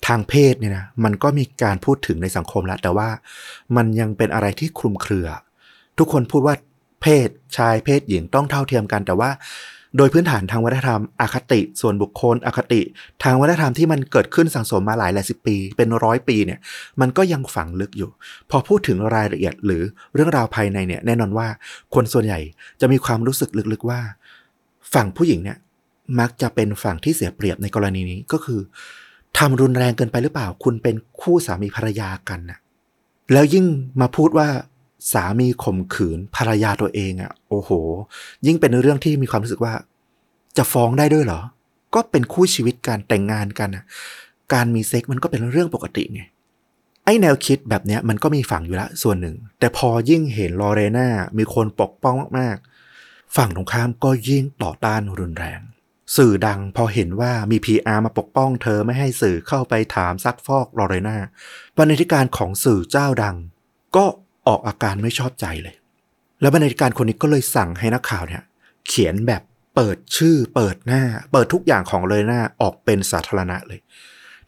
[0.08, 3.10] ทางเพศเนี่ยนะมันก็มีการพูดถึงในสังคมแล้ว แต่ว่า
[3.76, 5.28] มันยังเป็นอะไรที่คลุมเครือ
[5.98, 6.56] ทุกคนพูดว่า
[7.02, 9.30] เพศชายเพศหญิงต้องเท่าเทียมกัน แต่ว่า
[9.98, 12.82] โดยพื้นฐานทางวัฒนธรรมอคติส่วนบุคคล อคติ
[13.24, 16.60] ทางวัฒนธรรมที่มันเกิดขึ้นสังสมมาหลายหลายสิบปี เป็นร้อยปีเนี่ย
[17.02, 18.10] มันก็ยังฝังลึกอยู่
[18.50, 19.84] พอพูดถึงรายละเอียดหรือ
[20.14, 21.48] เรื่องราวภายในเนี่ยแน่นอนว่า
[21.96, 22.40] คนส่วนใหญ่
[22.82, 24.00] จะมีความรู้สึกลึกๆว่า
[24.94, 25.58] ฝั่งผู้หญิงเนี่ย
[26.20, 28.60] มักจะเป็นฝั่งที่เสียเปรียบในกรณีนี้ก็คือ
[29.38, 32.60] ทำรุนแรงเกินไปหรือเปล่า คุณเป็นคู่สามีภรรยากันน่ะ
[33.34, 33.66] แล้วยิ่ง
[34.02, 34.48] มาพูดว่า
[35.14, 37.70] สามีข่มขืนภรรยาตัวเองอะ่ะ โอ้โห
[38.46, 39.74] ยิ่งเป็นเรื่องที่มีความรู้สึกว่า
[40.58, 41.42] จะฟ้องได้ด้วยเหรอ
[41.96, 43.84] ก็เป็นคู่ชีวิตการแต่งงานกันน่ะ
[44.54, 46.22] การมีเซ็กซ์มันก็เป็นเรื่องปกติไง
[47.06, 55.60] ไอ้แนวคิดแบบเนี้ยมันก็มีฝั่งอยู่ละส่วนหนึ่ง แต่พอยิ่งเห็นลอเรนามีคนปกป้องมากๆ ฝั่งตรงข้ามก็ยิ่งต่อต้านรุนแรง
[56.16, 61.18] สื่อดังพอเห็นว่ามี PR มาปกป้องเธอไม่ให้สื่อเข้าไปถามซักฟอกลอเรนา
[61.78, 63.36] บรรณาธิการของสื่อเจ้าดัง
[63.96, 64.06] ก็
[64.48, 65.76] ออกอาการไม่ชอบใจเลย
[66.42, 68.44] แล้วบรรณาธิการคนนี้ก็เลยสั่งให้นักข่าวเนี่ย
[68.88, 69.42] เขียนแบบ
[69.76, 73.80] เปิดชื่อเปิดหน้า เปิดทุกอย่างของลอเรนาออกเป็นสาธารณะเลย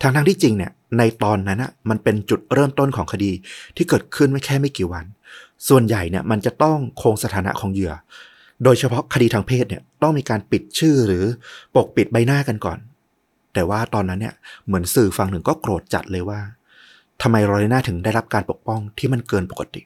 [0.01, 3.32] ทางทางที่จริงเนี่ยในตอนนั้นอะมันเป็นจุดเริ่มต้นของคดี
[3.75, 5.06] ที่เกิดขึ้นไม่แค่ไม่กี่วัน
[5.67, 7.93] ส่วนใหญ่เนี่ยมันจะต้องคงสถานะของเหยื่อ
[8.63, 11.25] โดยเฉพาะคดีทางเพศเนี่ยต้องมีการปิดชื่อหรือ
[11.75, 12.79] ปกปิดใบหน้ากันก่อน
[13.53, 16.39] แต่ว่าตอนนั้นเนี่ยเหมือนสื่อฝั่งหนึ่งก็โกรธจัดเลยว่า
[17.21, 19.81] ทำไมลอเรน่าถึงได้รับการปกป้องที่มันเกินปกติ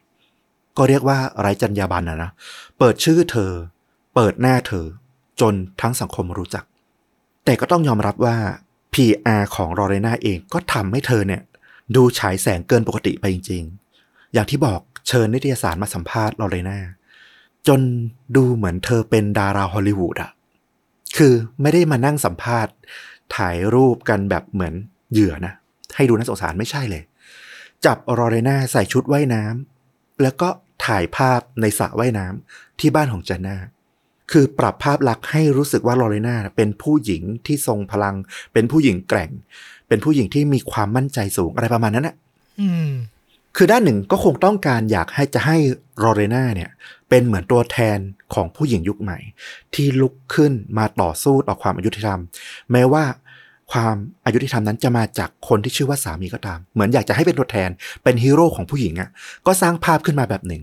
[0.76, 2.30] ก็เรียกว่าไร้จรรยาบรรณนะนะ
[2.78, 3.52] เปิดชื่อเธอ
[4.14, 4.86] เปิดหน้าเธอ
[5.40, 6.64] จนทั้งสังคมรู้จัก
[7.44, 8.36] แต่ก็ต้องยอมรับว่า
[8.94, 11.42] PR ของลอเรน่าเองก็ทำให้เธอเนี่ย
[11.96, 13.62] ดูฉายแสงเกินปกติไปจริง
[13.98, 16.78] ๆ อย่างที่บอกเชิญนิตยสารมาสัมภาษณ์ลอเรน่า
[17.68, 17.80] จน
[18.36, 20.30] ดูเหมือนเธอเป็นดาราฮอลลีวูดอะ
[21.16, 22.74] คือไม่ได้มานั่งสัมภาษณ์
[23.36, 24.74] ถ่ายรูปกันแบบเหมือน
[25.12, 25.54] เหยื่อนะ
[25.96, 27.02] ให้ดูน่าสงสารไม่ใช่เลย
[27.84, 30.48] จับลอเรน่าใส่ชุดว่ายน้ำแล้วก็
[30.86, 33.56] ถ่ายภาพในสระว่ายน้ำที่บ้านของเจนน่า
[34.30, 38.14] คือปรับภาพลักษณ์ให้รู้สึกว่าลอเรน่าเป็นผู้หญิงที่ทรงพลัง
[38.52, 39.30] เป็นผู้หญิงแกร่ง
[39.88, 42.16] เป็นผู้หญิงที่มีความมั่นใจสูงอะไรประมาณนั้นน่ะ
[42.60, 42.90] อืม
[43.56, 45.56] คือด้านหนึ่งก็คงต้องการอยากให้จะให้
[46.04, 46.70] ลอเรนาเนี่ย
[47.10, 47.98] เป็นเหมือนตัวแทน
[48.34, 49.18] ของผู้หญิงยุคใหม่
[49.74, 52.20] ที่ลุกขึ้นมาต่อสู้ต่อความอายุติธรรม
[52.72, 53.04] แม้ว่า
[53.72, 53.94] ความ
[54.24, 57.70] อายุติธรรมนั้นจะมาจากคนที่ชื่อว่าสามีก็ตาม เหมือนอยากจะให้เป็นตัวแทน
[58.02, 59.10] เป็นฮีโร่ของผู้หญิงอะ่ะ
[59.46, 60.62] ก็สร้างภาพขึ้นมาแบบหนึ่ง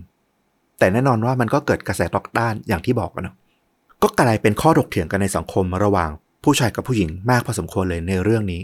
[0.78, 3.36] แต่แน่นอนว่ามันก็เกิดกระแสตอกด้านอย่างที่บอกกันเนาะ
[4.02, 6.10] ก็กลายเป็นข้อถกเถียงกันในสังคมระหว่าง
[6.44, 8.62] ผู้ชายกับผู้หญิงมากพอสมควรเลยในเรื่องนี้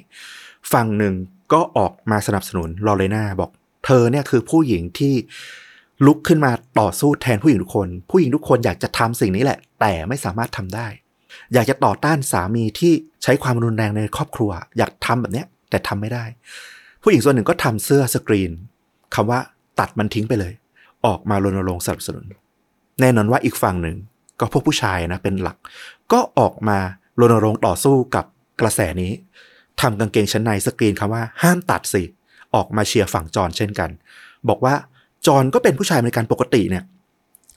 [0.73, 1.15] ฝั่งหนึ่ง
[1.53, 3.51] ก็ออกมาสนับสนุนลอเรนาบอก
[3.85, 5.15] เธอเนี่ยคือผู้หญิงที่
[6.07, 10.87] ลุกขึ้นมาต่อสู้แทนผู้หญิงทุกคน ผู้หญิงทุกคนอยากจะทำสิ่งนี้แหละ แต่ไม่สามารถทำได้
[11.55, 16.25] อยากจะต่อต้านสามีที่ใช้ความรุนแรงในครอบครัว อยากทำแบบเนี้ย แต่ทำไม่ได้
[17.03, 18.51] ผู้หญิงส่วนหนึ่งก็ทำเสื้อสกรีน
[19.15, 19.41] คำว่า
[19.79, 20.53] ตัดมันทิ้งไปเลย
[21.07, 22.25] ออกมารณรงค์สนับสนุน
[23.01, 23.97] แน่นอนว่าอีกฝั่งหนึ่ง
[24.41, 25.57] ก็พวกผู้ชายนะเป็นหลัก
[26.13, 26.79] ก็ออกมา
[27.21, 28.25] รณรงค์ต่อสู้กับ
[28.61, 29.13] กระแสนี้
[29.81, 32.03] ทำกางเกงชั้นในสกรีนคำว่าห้ามตัดสิ
[32.55, 33.91] ออกมาเชียร์ฝั่งจอนเช่นกัน
[34.49, 34.75] บอกว่า
[35.27, 36.85] จอนก็เป็นผู้ชายอเมริกันปกติเนี่ย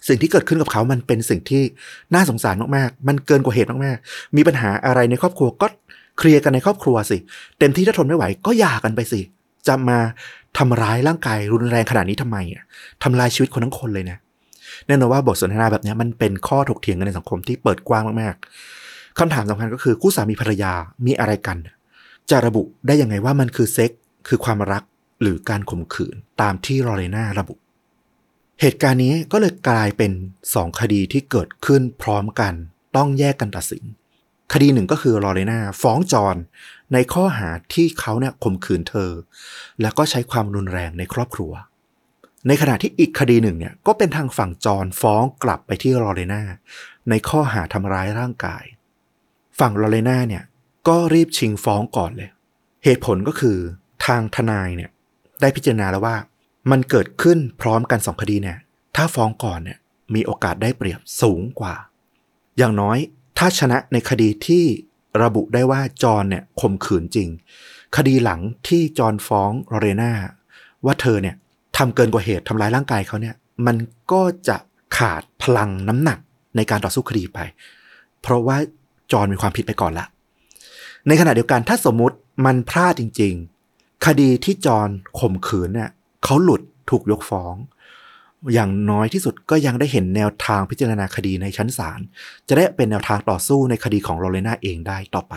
[0.07, 1.61] สิ่งที่เกิดขึ้นกับเขามันเป็นสิ่งที่
[2.13, 5.67] น่าสงสารมากๆ มันเกินกว่าเหตุมากๆ มีปัญหาอะไรในครอบครัวก็
[6.17, 7.17] เคลียร์กันในครอบครัวสิ
[7.59, 9.21] เต็มที่ถ้าทนไม่ไหวก็หย่ากันไปสิ
[9.67, 9.97] จะมา
[10.57, 12.63] ทำร้ายร่างกายรุนแรงขนาดนี้ทำไมอะ
[13.03, 14.17] ทำลายชีวิตคนทั้งคนเลยนะ
[14.87, 20.73] แน่นอนว่าบทสนทนาแบบนี้มันเป็นข้อถกเถียงกันในสังคมที่เปิดกว้างมากๆคำถามสำคัญก็คือคู่สามีภรรยา
[21.05, 21.57] มีอะไรกัน
[22.29, 23.91] จะระบุได้ยังไงว่ามันคือเซ็ก
[24.27, 24.83] คือความรัก
[25.21, 27.55] หรือการข่มขืนตามที่ลอเรนาระบุ
[28.61, 30.11] เหตุการณ์นี้ก็เลยกลายเป็น
[30.53, 32.53] สองคดีที่เกิดขึ้นพร้อมกัน
[32.95, 33.83] ต้องแยกกันตัดสิน
[34.53, 36.37] คดีหนึ่งก็คือลอเรนาฟ้องจอน
[36.93, 39.11] ในข้อหาที่เขาเนี่ยข่มขืนเธอ
[39.81, 41.51] แล้วก็ใช้ความรุนแรงในครอบครัว
[42.47, 46.43] ในขณะที่อีกคดีหนึ่งเนี่ยก็เป็นทางฝั่งจอนฟ้องกลับไปที่ลอเรนา
[47.09, 48.63] ในข้อหาทำร้ายร่างกาย
[49.59, 50.43] ฝั่งลอเรนาเนี่ย
[50.87, 52.29] ก็รีบชิงฟ้องก่อนเลย
[52.83, 53.57] เหตุผลก็คือ
[54.05, 54.91] ทางทนายเนี่ย
[55.41, 56.15] ได้พิจารณาแล้วว่า
[56.71, 58.57] มันเกิดขึ้นพร้อมกันสองคดีเนี่ย
[58.95, 59.77] ถ้าฟ้องก่อนเนี่ย
[60.13, 61.75] มีโอกาสได้เปรียบสูงกว่า
[62.57, 62.97] อย่างน้อย
[63.37, 64.63] ถ้าชนะในคดีที่
[65.23, 67.29] ระบุได้ว่าจอนเนี่ยข่มขืนจริง
[67.97, 70.11] คดีหลังที่จอนฟ้องลอเรนา
[70.85, 71.35] ว่าเธอเนี่ย
[71.77, 73.77] ทำเกินกว่าเหตุทำร้ายร่างกายเขาเนี่ย มัน
[74.11, 74.57] ก็จะ
[74.97, 76.19] ขาดพลังน้ำหนัก
[76.55, 77.39] ในการต่อสู้คดีไป
[78.21, 78.57] เพราะว่า
[79.11, 80.05] จอนมีความผิดไปก่อนละ
[81.07, 83.56] ในขณะเดียวกันถ้าสมมติมันพลาดจริง ๆ
[84.05, 85.89] คดีที่จอนข่มขืนเนี่ย
[86.23, 87.55] เขาหลุดถูกยกฟ้อง
[88.53, 91.99] อย่างน้อยที่สุดก็ยังได้เห็นแนวทางพิจารณาคดีในชั้นศาล
[92.47, 95.35] จะได้เป็นแนวทางต่อสู้ในคดีของโรเลนาเองได้ต่อไป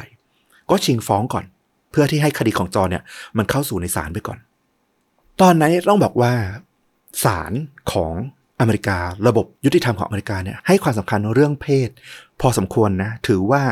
[0.70, 1.44] ก็ชิงฟ้องก่อน
[1.90, 3.04] เพื่อที่ให้คดีของจอนเนี่ย
[3.38, 4.38] มันเข้าสู่ในศาลไปก่อน
[5.40, 6.32] ตอนนั้นต้องบอกว่า
[7.24, 7.52] ศาล
[7.92, 8.12] ของ
[8.60, 11.88] อเมริการะบบยุติธรรมของอเมริกาเนี่ยให้ความสำคัญเรื่องเพศ
[12.40, 13.62] พอสมควรนะ ถือว่า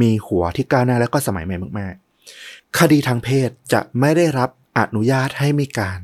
[0.00, 1.94] มีหัวที่ก้าวหน้าและก็สมัยใหม่มาก
[2.78, 5.98] คดีทางเพศจะไม่ได้รับอนุญาตให้มีการ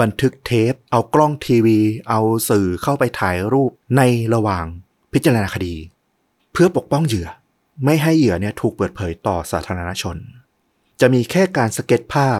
[0.00, 4.02] บันทึกเทป เอากล้องทีวี เอาสื่อเข้าไปถ่ายรูปใน
[4.34, 4.64] ระหว่าง
[5.12, 5.74] พิจารณาคดี
[6.52, 7.28] เพื่อปกป้องเหยื่อ
[7.84, 10.16] ไม่ให้เหยื่อเนี่ยถูกเปิดเผยต่อสาธารณชน
[11.00, 12.38] จะมีแค่การสเก็ตภาพ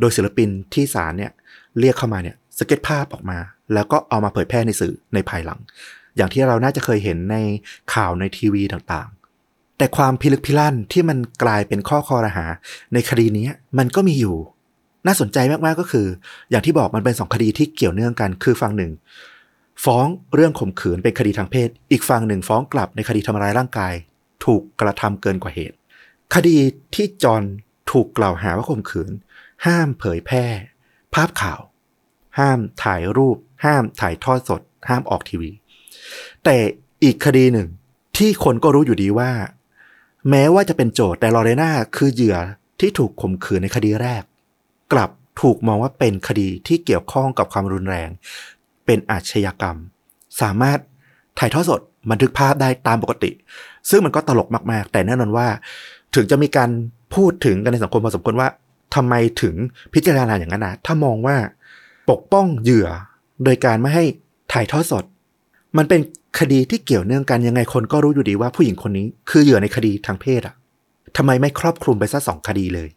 [0.00, 1.32] โดยศิลปินที่ศาลเนี่ย
[1.78, 3.38] เรียกเข้ามาเนี่ยสเก็ตภาพออกมา
[3.74, 5.60] แล้วก็เอามาเผยแพร่ในสื่อในภายหลัง
[6.16, 7.36] อย่างที่เราน่าจะเคยเห็นใน
[7.94, 9.08] ข่าวในทีวีต่าง
[9.78, 12.44] แต่ความพิลึกพิลั่นที่มันกลายเป็นข้อคอรหา
[12.94, 14.36] ในคดีนี้มันก็มีอยู่
[15.06, 16.06] น่าสนใจมากๆก็คือ
[16.50, 18.92] อย่างที่บอกมันเป็นสองคดีที่เกี่ยวเนื่องกันคือฝั่งหนึ่ง
[19.84, 23.94] ฟ้องเรื่องข่มขืนเป็นคดีทางเพศ อีกฝั่งหนึ่งฟ้องกลับในคดีทำร้ายร่างกาย
[24.44, 25.76] ถูกกระทำเกินกว่าเหตุ
[26.34, 26.56] คดี
[26.94, 27.42] ที่จอน
[27.90, 29.10] ถูกกล่าวหาว่าข่มขืน
[29.66, 30.44] ห้ามเผยแพร่
[31.14, 31.60] ภาพข่าว
[32.38, 35.50] ห้ามถ่ายรูป ห้ามถ่ายทอดสด ห้ามออกทีวี
[36.44, 36.56] แต่
[37.04, 37.68] อีกคดีหนึ่ง
[38.16, 39.30] ที่คนก็รู้อยู่ดีว่า
[40.30, 42.36] แม้ว่าจะเป็นโจทย์แต่ลอเรนาคือเหยื่อ
[42.80, 44.22] ที่ถูกข่มขืนในคดีแรก
[44.92, 45.10] กลับ
[45.40, 48.08] ถูกมองว่าเป็นคดีที่เกี่ยวข้องกับความรุนแรง
[48.86, 49.76] เป็นอาชญากรรม
[50.40, 50.78] สามารถ
[51.38, 53.30] ถ่ายทอดสดบันทึกภาพได้ตามปกติ
[53.90, 55.48] ซึ่งมันก็ตลกมาก ๆ แต่แน่นอนว่า
[56.14, 56.70] ถึงจะมีการ
[57.14, 58.48] พูดถึงกันในสังคมพอสมควรว่า
[58.94, 59.54] ทำไมถึง
[59.94, 61.36] พิจารณาอย่างนั้นนะถ้ามองว่า
[62.10, 62.88] ปกป้องเหยื่อ
[63.44, 64.04] โดยการไม่ให้
[64.52, 65.04] ถ่ายทอดสด
[65.78, 66.00] มันเป็น
[66.38, 70.54] คดีที่เกี่ยวเนื่องกันยังไงคนก็รู้อยู่ดีว่าผู้หญิงคนนี้ คือเหยื่อในคดีทางเพศอะ
[71.16, 72.88] ทำไมไม่ครอบคลุมไปซะสองคดีเลย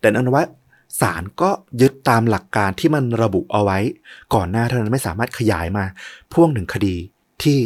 [0.00, 0.42] แต่นั่นว่า
[1.00, 1.50] ศาลก็
[1.80, 3.78] ยึดตามหลักการที่มันระบุเอาไว้
[4.34, 5.84] ก่อนหน้าเท่านั้นไม่สามารถขยายมา
[6.32, 6.96] พ่วงหนึ่งคดี
[7.42, 7.58] ที่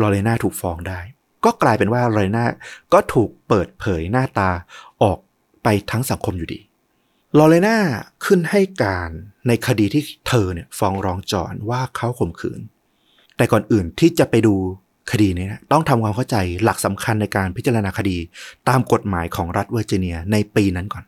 [0.00, 1.00] ลอเรนาถูกฟ้องได้
[1.44, 2.44] ก็กลายเป็นว่าลอเรนา
[2.92, 4.50] ก็ถูกเปิดเผยหน้าตา
[5.02, 5.18] ออก
[5.62, 6.60] ไปทั้งสังคมอยู่ดี
[7.38, 7.76] ลอเรนา
[8.24, 9.10] ขึ้นให้การ
[9.46, 12.60] ในคดีที่เธอเนี่ยฟ้องร้องจอนว่าเขาข่มขืน
[13.40, 14.54] แต่ก่อนอื่นที่จะไปดู
[15.10, 18.16] คดีนี้นะต้องทำความเข้าใจหลักสำคัญในการพิจารณาคดี
[18.68, 21.04] ตามกฎหมายของรัฐเวอร์จิเนียในปีนั้นก่อน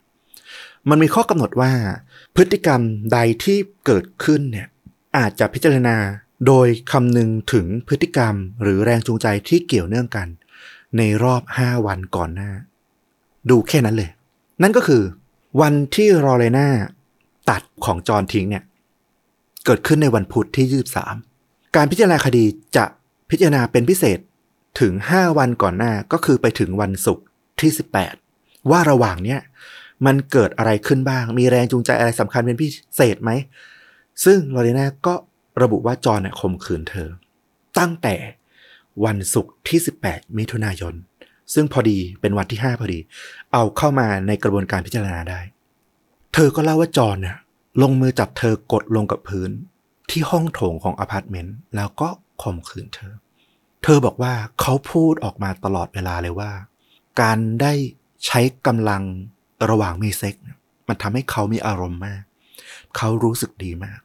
[0.89, 1.73] มันมีข้อกำหนดว่า
[2.37, 2.81] พฤติกรรม
[3.13, 4.69] ใดที่เกิดขึ้นเนี่ย
[5.19, 5.97] อาจจะพิจารณา
[6.47, 10.29] โดยคำนึงถึงพฤติกรรมหรือแรงจูงใจที่เกี่ยวเนื่องกัน
[10.99, 12.51] ในรอบ 5 วันก่อนหน้า
[13.51, 14.11] ดูแค่นั้นเลย
[14.63, 15.03] นั่นก็คือ
[15.61, 16.69] วันที่รอเลนา
[17.51, 18.65] ตัดของจอห์นทิ้งเนี่ย
[19.65, 21.32] เกิดขึ้นในวันพุธที่ 23
[21.77, 22.45] การพิจารณาคดี
[22.77, 22.85] จะ
[23.31, 24.19] พิจารณาเป็นพิเศษ
[24.81, 27.25] ถึง 5 วันก่อนหน้าก็คือไปถึงวันศุกร์
[27.61, 27.71] ที่
[28.21, 29.41] 18 ว่าระหว่างเนี้ย
[30.07, 33.31] มันเกิดอะไรขึ้นบ้าง มีแรงจูงใจอะไรสำคัญเป็นพิเศษไหม
[34.25, 35.15] ซึ่งลอเรนาก็
[35.63, 37.09] ระบุว่าจอห์นเนี่ยข่มขืนเธอ
[37.79, 38.15] ตั้งแต่
[39.05, 40.95] วันศุกร์ที่ 18 มิถุนายน
[41.55, 42.99] ซึ่งพอดีเป็นวันที่ 5 พอดี
[43.53, 45.41] เอาเข้ามาในกระบวนการพิจารณาได้
[46.35, 47.37] เธอก็เล่าว่าจอห์นเนี่ย
[47.83, 49.51] ลงมือจับเธอกดลงกับพื้น
[50.13, 52.09] ที่ห้องโถงของอพาร์ตเมนต์แล้วก็
[52.43, 53.15] ข่มขืนเธอ
[53.83, 56.53] เธอบอกว่าเขาพูดออกมาตลอดเวลาเลยว่า
[57.21, 57.73] การได้
[58.27, 59.03] ใช้กำลัง
[59.71, 60.35] ระหว่างมีเซ็กซ์
[60.89, 62.23] มันทำให้เขามีอารมณ์มาก
[62.97, 64.01] เขารู้สึกดีมาก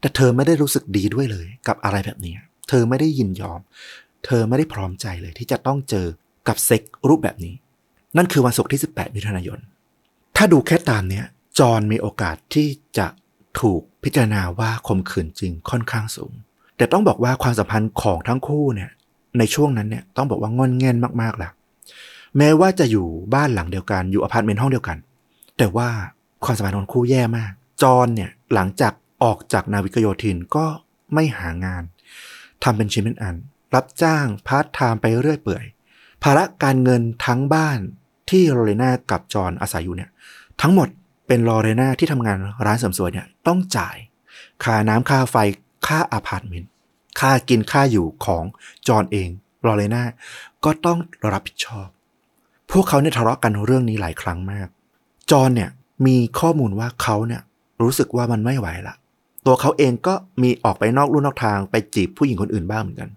[0.00, 2.34] แต่เธอไม่ได้รู้สึกดีด้วยเลย กับอะไรแบบนี้
[2.68, 3.60] เธอไม่ได้ยินยอม
[4.26, 6.06] เธอไม่ได้พร้อมใจเลยที่จะต้องเจอ
[6.48, 7.54] กับเซ็กซ์รูปแบบนี้
[8.16, 9.58] นั่นคือวันศุกร์ที่ 18 มิถุนายน
[10.36, 11.24] ถ้าดูแค่ตามเนี้ย
[11.58, 12.68] จอห์นมีโอกาสที่
[12.98, 13.06] จะ
[13.60, 16.32] ถูกพิจารณาว่าข่มขืนจริงค่อนข้างสูง
[16.76, 18.90] แต่ต้องบอกว่าความสัมพันธ์ของทั้งคู่เนี่ย
[19.38, 21.50] ในช่วงนั้นเนี่ยต้องบอกว่าง่อนแง่นมากๆแหละ
[22.38, 24.98] แม้ว่าจะอยู่บ้านหลังเดียวกันอยู่อพาร์ตเมนต์ห้องเดียวกัน
[25.58, 25.88] แต่ว่า
[26.44, 30.66] ความสัมพันธ์ของคู่แย่มาก จอห์นเนี่ยหลังจากออกจากนาวิกโยธินก็
[31.14, 31.82] ไม่หางาน
[32.62, 33.36] ทำเป็นชิ้นเป็นอัน
[33.74, 35.64] รับจ้างพาร์ทไทม์ไปเรื่อยเปื่อย
[36.22, 37.78] ภาระการเงินทั้งบ้าน
[38.30, 40.10] ที่ลอเรนากับจอห์นอาศัยอยู่เนี่ย
[40.60, 40.88] ทั้งหมด
[41.32, 43.96] เป็นลอเรนาที่ทำงานร้านเสริมสวยเนี่ยต้องจ่าย
[44.64, 45.36] ค่าน้ำค่าไฟ
[45.86, 46.70] ค่าอพาร์ตเมนต์
[47.20, 48.44] ค่ากินค่าอยู่ของ
[48.88, 49.28] จอห์นเอง
[49.66, 50.02] ลอเรนา
[50.64, 50.98] ก็ต้อง
[51.32, 51.86] รับผิดชอบ
[52.70, 54.68] พวกเขาเนี่ยทะเลาะกันเรื่องนี้หลายครั้งมาก
[55.30, 55.70] จอห์นเนี่ย
[56.06, 57.42] มีข้อมูลว่าเขาเนี่ย
[57.82, 58.94] รู้สึกว่ามันไม่ไหวละ
[59.46, 63.10] ตัวเขาเองก็มีออกไปนอกลู่นอกทางไปจีบผู้หญิงคนอื่นบ้างเหมือนกัน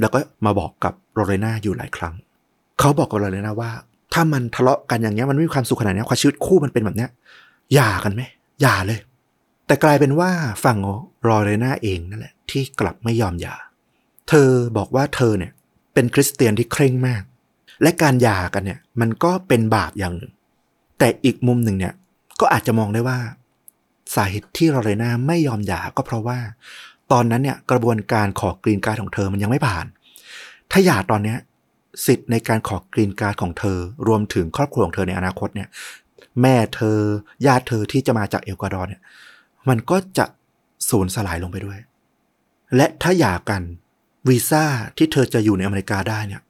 [0.00, 2.14] แล้วก็มาบอกกับโรเลนาอยู่หลายครั้ง
[2.78, 3.70] เขาบอกกับโรเลนาว่า
[4.12, 7.10] ถ้ามันทะเลาะกันอย่างเงี้ยมันไม่มีความสุขขนาดนี้ความชีวิตคู่มันเป็นแบบเนี้ย
[7.74, 8.22] หย่ากันไหม
[8.62, 9.00] หย่าเลย
[9.66, 10.30] แต่กลายเป็นว่า
[10.64, 10.78] ฝั่ง
[11.22, 13.54] โรเลนาเองนั่นแหละ ที่กลับไม่ยอมหย่า
[14.28, 15.52] เธอบอกว่าเธอเนี่ย
[15.94, 17.22] เป็นคริสเตียนที่เคร่งมาก
[17.82, 20.32] และการหย่ากันเนี่ย มันก็เป็นบาปอย่างหนึ่ง
[20.98, 21.94] แต่อีกมุมหนึ่งเนี่ย
[22.40, 23.18] ก็อาจจะมองได้ว่า
[24.14, 26.38] สาเหตุที่ลอเรนาไม่ยอมหย่าก็เพราะว่า
[27.12, 29.86] ตอนนั้นเนี่ยกระบวนการขอกรีนการ์ดของเธอมันยังไม่ผ่าน
[30.70, 31.38] ถ้าหย่าตอนเนี้ย
[32.06, 33.78] สิทธิ์ในการขอกรีนการ์ดของเธอ
[34.08, 35.68] รวมถึงครอบครัวของเธอในอนาคตเนี่ย
[36.42, 36.98] แม่เธอ
[37.46, 39.00] ญาติเธอที่จะมาจากเอกวาดอร์เนี่ย
[39.68, 40.26] มันก็จะ
[40.90, 41.78] สูญสลายลงไปด้วย
[42.76, 43.62] และถ้าหย่ากัน
[44.28, 44.64] วีซ่า
[44.96, 46.42] ที่เธอจะอยู่ในอเมริกาได้เนี่ย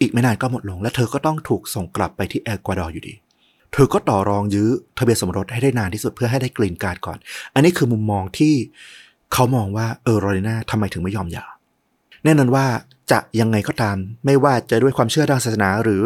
[0.00, 3.14] อีกไม่นานก็หมดลง และเธอก็ต้องถูกส่งกลับไปที่เอลกวาดอร์อยู่ดี
[3.72, 7.18] เธอก็ต่อรองยื้อทะเบียนสมรสให้ได้นานที่สุดเพื่อให้ได้กรีนการก่อน
[7.54, 8.54] อันนี้คือมุมมองที่
[9.32, 11.44] เขามองว่าเออโรเลนาทำไมถึงไม่ยอมหย่า
[12.24, 12.66] แน่นอนว่า
[13.10, 16.02] จะยังไงก็ตาม ไม่ว่าจะด้วยความเชื่อทางศาสนาหรือ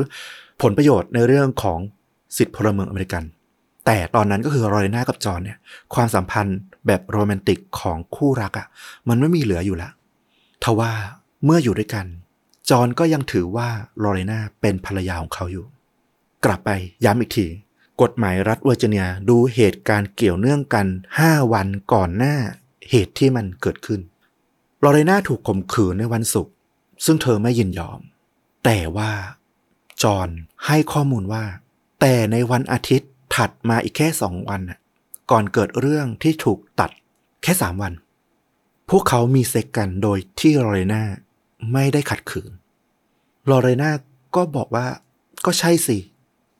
[0.62, 1.78] ผลประโยชน์ในเรื่องของ
[2.36, 3.24] สิทธิพลเมืองอเมริกัน
[3.86, 5.58] แต่ตอนนั้นก็คือโรเลนากับจอห์นเนี่ย
[5.94, 8.66] ความสัมพันธ์แบบโรแมนติกของคู่รักอะ่ะ
[9.08, 9.92] มันไม่มีเหลืออยู่ล้ว
[10.62, 10.92] ทว่า
[11.44, 12.06] เมื่ออยู่ด้วยกัน
[12.70, 15.66] จอห์นก็ยังถือว่าโรเลนาเป็นภรรยาของเขาอยู่
[16.44, 16.70] กลับไป
[17.04, 17.46] ย้ำอีกที
[18.02, 20.86] กฎหมายรัฐเวอร์จิเนียดูเหตุการณ์เกี่ยวเนื่องกัน
[21.20, 22.36] 5 วันก่อนหน้า
[22.90, 24.00] เหตุที่มันเกิดขึ้น
[24.84, 26.52] ลอเรนาถูกข่มขืนในวันศุกร์
[27.04, 28.00] ซึ่งเธอไม่ยินยอม
[28.64, 29.10] แต่ว่า
[30.02, 30.28] จอห์น
[30.66, 31.44] ให้ข้อมูลว่า
[32.00, 34.78] แต่ในวันอาทิตย์ถัดมาอีกแค่สองวันน่ะ
[35.30, 36.90] ก่อนเกิดเรื่องที่ถูกตัด
[37.42, 37.92] แค่สามวัน
[38.90, 41.02] พวกเขามีเซ็กกันโดยที่ลอเรนา
[41.72, 42.50] ไม่ได้ขัดขืน
[43.50, 43.90] ลอเรนา
[44.36, 44.86] ก็บอกว่า
[45.46, 45.98] ก็ใช่สิ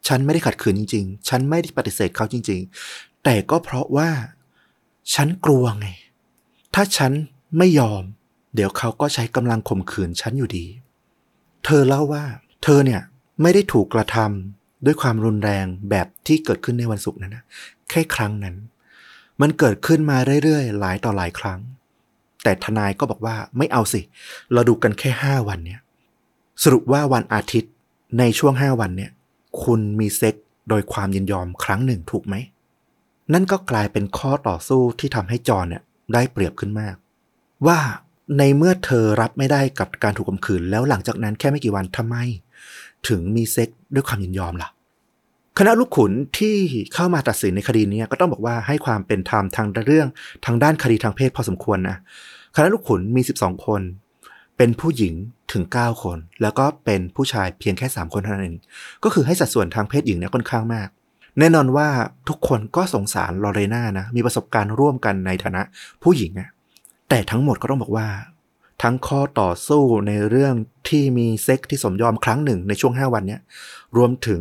[0.07, 2.61] ฉันไม่ได้ขัดขืนจริง ๆ ฉันไม่ได้ปฏิเสธเขาจริง
[2.93, 4.11] ๆ แต่ก็เพราะว่า
[5.15, 5.89] ฉันกลัวไง
[6.75, 7.13] ถ้าฉัน
[7.59, 8.03] ไม่ยอม
[8.55, 10.67] เดี๋ยวเขาก็ใช้กำลังข่มขืนฉันอยู่ดี
[11.65, 12.25] เธอเล่าว่า
[12.63, 13.03] เธอเนี่ย
[13.43, 17.45] ไม่ได้ถูกกระทำ ด้วยความรุนแรงแบบที่เกิดขึ้นในวันศุกร์นั้นนะ
[17.91, 18.57] แค่ครั้งนั้น
[19.41, 21.59] มันเกิดขึ้นมาเรื่อยๆ หลายต่อหลายครั้ง
[22.43, 24.01] แต่ทนายก็บอกว่าไม่เอาสิ
[24.53, 25.81] เราดูกันแค่ห้าวันเนี่ย
[26.63, 27.73] สรุปว่าวันอาทิตย์
[28.19, 29.11] ในช่วงห้าวันเนี่ย
[29.63, 30.35] คุณมีเซ็ก
[30.69, 32.35] โดยความยินยอมครั้งหนึ่งถูกไหม
[33.33, 35.83] นั่นก็กลายเป็นข้อต่อสู้ที่ทำให้จอนเนี่ย
[36.15, 36.97] ได้เปรียบขึ้นมาก
[37.67, 37.79] ว่า
[38.39, 42.17] ในเมื่อเธอรับไม่ได้กับการถูกข่มขืนแล้วหลังจากนั้นแค่ไม่กี่วันทำไม
[43.09, 44.69] ถึงมีเซ็กด้วยความยินยอมล่ะ
[45.59, 46.57] คณะลูกขุนที่
[46.95, 50.09] เข้ามาตัดสินในคดีนี้ก็ต้องบอกว่าให้ความเป็นธรรมทางเรื่อง
[50.45, 51.97] ทางด้านคดีทางเพศพอสมควรนะ
[52.55, 53.83] คณะลูกขุนมี 12 คน
[54.57, 55.15] เป็นผู้หญิง
[55.53, 58.57] ถึง 9 คน แล้วก็เป็นผู้ชายเพียงแค่ 3 คนเท่านั้นเอง
[59.05, 60.89] ก็คือให้สัดส่วนทางเพศหญิงเนี่ยค่อนข้างมาก
[61.39, 61.89] แน่นอนว่า
[62.29, 65.63] ทุกคนก็สงสารลอเรน่านะ มีประสบการณ์ร่วมกันในฐานะ
[66.03, 66.49] ผู้หญิงอะ
[67.09, 68.07] แต่ทั้งหมดก็ต้องบอกว่า
[68.83, 70.55] ทั้งข้อต่อสู้ในเรื่อง
[70.89, 73.41] ที่มีเซ็กที่สมยอมครั้งหนึ่งในช่วง 5 วันเนี้ย
[73.97, 74.41] รวมถึง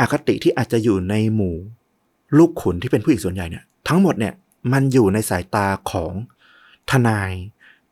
[0.00, 1.56] อคติที่อาจจะอยู่ในหมู่
[2.38, 4.34] ลูกขุนที่เป็นผู้หญิงส่วนใหญ่เนี่ยทั้งหมดเนี่ย
[4.72, 6.12] มันอยู่ในสายตาของ
[6.90, 7.32] ทนาย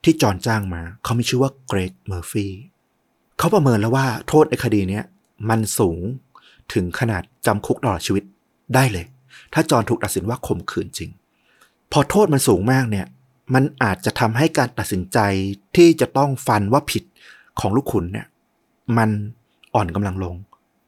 [0.04, 2.52] ที่จอนจ้างมา เขามีชื่อว่าเกรกเมอร์ฟี่
[3.38, 5.04] เขาประเมินแล้วว่าโทษในคดีเนี้ย
[5.48, 6.00] มันสูง
[6.72, 8.24] ถึงขนาดจำคุกตลอดชีวิต
[8.74, 9.06] ได้เลย
[9.52, 11.10] ถ้าจอนถูกตัดสินว่าข่มขืนจริง
[11.92, 13.06] พอโทษมันสูงมากเนี่ย
[13.54, 15.18] มันอาจจะทำให้การตัดสินใจ
[15.76, 17.04] ที่จะต้องฟันว่าผิด
[17.60, 18.26] ของลูกขุนเนี่ย
[18.98, 19.10] มัน
[19.74, 20.34] อ่อนกำลังลง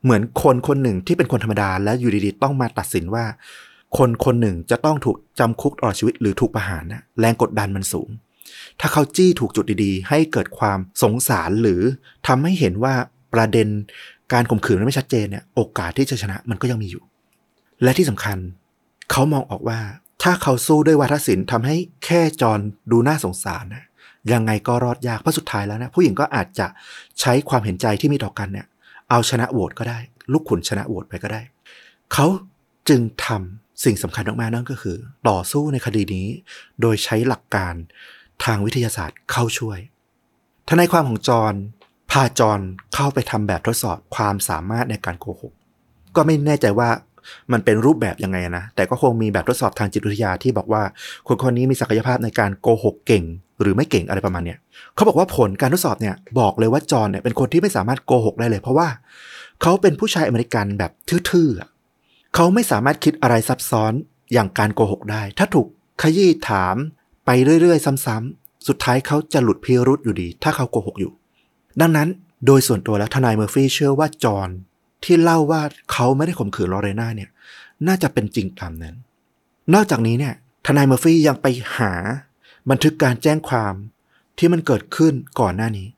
[0.05, 3.25] เหมือนคนคนหนึ่งที่เป็นคนธรรมดาและอยู่ดีๆต้องมาตัดสินว่า
[3.97, 8.09] คนคนหนึ่งจะต้องถูกจำคุกตลอดชีวิตหรือถูกประหารนะแรงกดดันมันสูง
[8.81, 11.81] ถ้าเขาจี้ถูกจุดดีๆ ให้เกิดความสงสารหรือ
[12.27, 12.95] ทำให้เห็นว่า
[13.35, 13.69] ประเด็น
[14.33, 17.03] การข่มขืนมันไม่ชัดเจนเนี่ย โอกาสที่จะชนะมันก็ยังมีอยู่
[17.83, 18.39] และที่สำคัญ
[19.11, 19.79] เขามองออกว่า
[20.23, 22.59] ถ้าเขาสู้ด้วยวาทศิลป์ทำให้แค่จร
[22.91, 23.85] ดูน่าสงสารนะ
[24.33, 26.67] ยังไงก็รอดยากเพราะสุดท้ายแล้วนะผู้หญิงก็อาจจะ
[27.21, 28.67] ใช้ความเห็นใจที่มีต่อกันเนี่ย
[29.11, 29.99] เอาชนะโหวตก็ได้
[30.33, 31.43] ลูกขุนชนะโหวตไปก็ได้
[32.13, 32.27] เขา
[32.89, 33.27] จึงท
[33.85, 34.97] สิ่งสำคัญมากๆนั่นก็คือ
[35.29, 36.29] ต่อสู้ในคดีนี้
[36.81, 37.75] โดยใช้หลักการ
[38.45, 39.79] ทางวิทยาศาสตร์เข้าช่วย
[40.69, 41.55] ทนายความของจอน
[42.11, 42.61] พาจอน
[42.95, 45.53] เข้าไปทำแบบทดสอบความสามารถในการโกหก
[46.17, 46.91] ก็ไม่แน่ใจว่า
[47.53, 50.83] มันเป็นรูปแบบยังไงนะ แต่ก็คงมีแบบทดสอบทางจิตวิทยาที่บอกว่า
[51.27, 53.25] คนคนนี้มีศักยภาพในการโกหกเก่ง
[53.61, 54.59] หรือไม่เก่งอะไรประมาณเนี้ย
[54.95, 58.89] เขาบอกว่าผลการทดสอบเนี่ยบอกเลยว่าจอนเนี่ยเป็นคนที่ไม่สามารถโกหกได้เลย เพราะว่า
[59.63, 60.91] เขาเป็นผู้ชายอเมริกันแบบ
[61.31, 63.93] ทื่อๆเขาไม่สามารถคิดอะไรซับซ้อน
[64.33, 65.67] อย่างการโกหกได้ ถ้าถูก
[66.03, 66.77] ขยี้ถาม
[67.27, 71.13] ไปเรื่อย ๆ ซ้ำๆสุดท้ายเขาจะหลุดพิรุษอยู่ดี ถ้าเขาโกหกอยู่
[71.81, 72.09] ดังนั้น
[72.47, 74.49] โดยส่วนตัวแล้วทนายเมอร์ฟี่เชื่อว่าจอห์น
[75.05, 77.31] ที่เล่าว่าเขาไม่ได้ข่มขืนลอเรนาเนี่ย
[77.87, 78.95] น่าจะเป็นจริงตามนั้น
[79.75, 80.35] นอกจากนี้เนี่ย
[80.67, 81.93] ทนายเมอร์ฟี่ยังไปหา
[82.71, 83.75] บันทึกการแจ้งความ
[84.39, 85.89] ที่มันเกิดขึ้นก่อนหน้านี้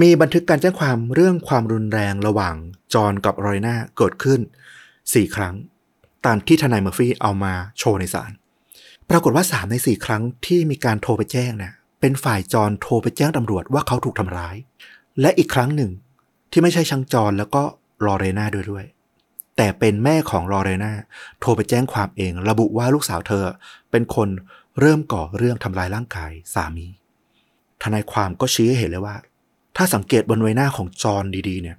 [0.00, 2.54] มีบันทึกการแจ้งความเรื่องความรุนแรงระหว่าง
[2.94, 4.40] จอห์นกับลอเรนาเกิดขึ้น
[4.86, 5.54] 4ครั้ง
[6.26, 8.32] ตามที่ทนายเมอร์ฟี่เอามาโชว์ในศาล
[9.10, 14.56] ปรากฏว่า3ใน4ครั้งที่มีการโทรไปแจ้งเนี่ยเป็นฝ่ายจอห์นโทรไปแจ้งตำรวจว่าเขาถูกทำร้าย
[15.20, 15.90] และอีกครั้งหนึ่ง
[16.50, 17.62] ที่ไม่ใช่ชังจอห์นแล้วก็
[18.06, 18.84] ลอเรนาด้วยด้วย
[19.56, 20.92] แต่เป็นแม่ของลอเรนา
[21.40, 23.44] โทรไปแจ้งความเอง ระบุว่าลูกสาวเธอ
[23.90, 24.28] เป็นคน
[24.80, 26.86] เริ่มก่อเรื่องทำลายร่างกายสามี
[27.82, 29.16] ทนายความก็ชี้ให้เห็นเลยว่า
[29.76, 31.76] ถ้าสังเกตบนใบหน้าของจอห์นดีๆ เนี่ย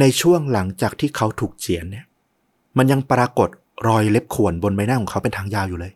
[0.00, 2.06] ในช่วงหลังจากที่เขาถูกเจียนเนี่ย
[2.78, 3.48] มันยังปรากฏ
[3.88, 5.92] รอยเล็บข่วนบนใบหน้าของเขาเป็นทางยาวอยู่เลย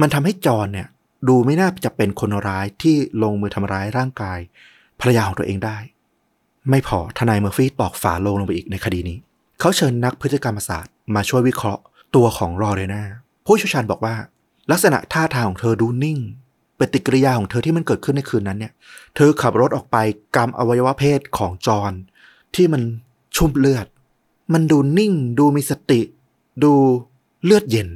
[0.00, 0.88] มันทำให้จอห์นเนี่ย
[1.28, 4.38] ดูไม่น่าจะเป็นคนร้ายที่ลงมือทำร้ายร่างกาย
[5.00, 5.78] ภรรยาของตัวเองได้
[6.70, 9.18] ไม่พอทนายเมอร์ฟี่ตอกฝาโลงลงไปอีกในคดีนี้
[9.60, 11.82] เขาเชิญนักพฤติกรรมศาสตร์มาช่วยวิเคราะห์
[12.14, 13.02] ตัวของลอเรนา
[13.46, 14.14] ผู้เชี่ยวชาญบอกว่า
[14.70, 16.18] ลักษณะท่าทางของเธอดูนิ่ง
[16.78, 18.72] ปฏิกิริยาของเธอที่มันเกิดขึ้นในคืนนั้นเนี่ย
[19.16, 19.96] เธอขับรถออกไป
[20.36, 21.92] กำอวัยวะเพศของจอห์น
[22.54, 22.82] ที่มัน
[23.36, 23.86] ชุ่มเลือด
[24.52, 26.00] มันดูนิ่ง ดูมีสติ
[26.64, 26.72] ดู
[27.44, 27.88] เลือดเย็น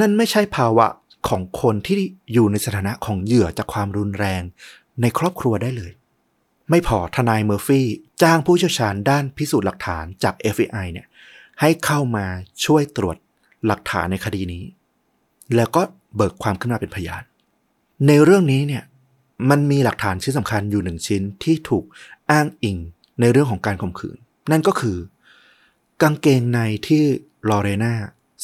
[0.00, 0.86] นั่นไม่ใช่ภาวะ
[1.28, 1.96] ของคนที่
[2.32, 4.42] อยู่ในสถานะของเหยื่อจากความรุนแรง
[5.00, 5.90] ในครอบครัวได้เลย
[6.70, 7.86] ไม่พอทนายเมอร์ฟี่
[8.22, 11.06] จ้างผู้เชี่ยวชาญด้านพิสูจน์หลักฐานจาก FBI เนี่ย
[11.60, 12.26] ให้เข้ามา
[12.64, 13.16] ช่วยตรวจ
[13.66, 14.64] หลักฐานในคดีนี้
[15.56, 15.82] แล้วก็
[16.16, 17.22] เบิกความขึ้นมาเป็นพยาน
[18.06, 18.84] ในเรื่องนี้เนี่ย
[19.50, 21.84] มันมีหลักฐานชิ้นสำคัญอยู่หนึ่งชิ้นที่ถูก
[22.30, 22.78] อ้างอิง
[23.20, 24.18] ในเรื่องของการข่มขืน
[24.50, 24.98] นั่นก็คือ
[26.02, 27.02] กางเกงในที่
[27.50, 27.94] ลอเรนา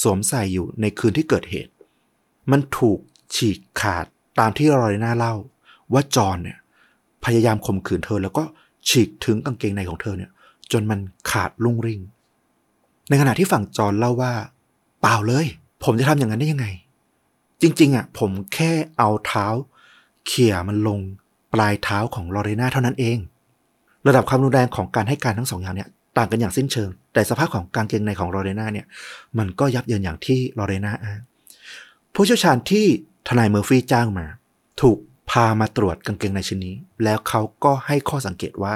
[0.02, 1.72] สวมใส่อยู่ในคืนที่เกิดเหตุ
[2.50, 2.98] มันถูก
[3.34, 4.06] ฉีกขาด
[4.38, 5.34] ตามที่ลอเรนาเล่า
[5.92, 6.58] ว่าจอห์นเนี่ย
[7.24, 8.44] พยายามข่มขืนเธอ แล้วก็
[8.88, 10.30] ฉีกถึงกางเกงในของเธอเนี่ย
[10.72, 12.00] จนมันขาดลุ่งริ่ง
[13.08, 14.32] ในขณะที่ฝั่งจอห์นเล่าว่า
[15.00, 15.46] เปล่าเลย
[15.84, 16.66] ผมจะทำอย่างนั้นได้ยังไง
[17.62, 19.46] จริง ๆอะผมแค่เอาเท้า
[20.26, 21.00] เขี่ยมันลง
[21.52, 23.18] ปลายเท้าของลอเรนาเท่านั้นเอง
[24.06, 28.86] ระดับความรุนแรงของการให้การทั้งสองอย่างเนี่ยต่างกันอย่างสิ้นเชิง แต่สภาพของกางเกงในของลอเรนาเนี่ย
[29.38, 31.20] มันก็ยับเยินอย่างที่ลอเรนาอ้าง
[32.14, 32.86] ผู้เชี่ยวชาญที่
[33.28, 34.26] ทนายเมอร์ฟี่จ้างมา
[34.80, 34.98] ถูก
[35.30, 38.74] พามาตรวจกางเกงในชิ้นนี้ แล้วเขาก็ให้ข้อสังเกตว่า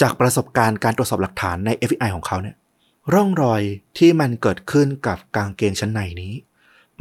[0.00, 2.56] จากประสบการณ์การตรวจสอบหลักฐานใน FBI ของเขาเนี่ย
[3.14, 3.62] ร่องรอย
[3.98, 6.34] ที่มันเกิดขึ้นกับกางเกงชั้นในนี้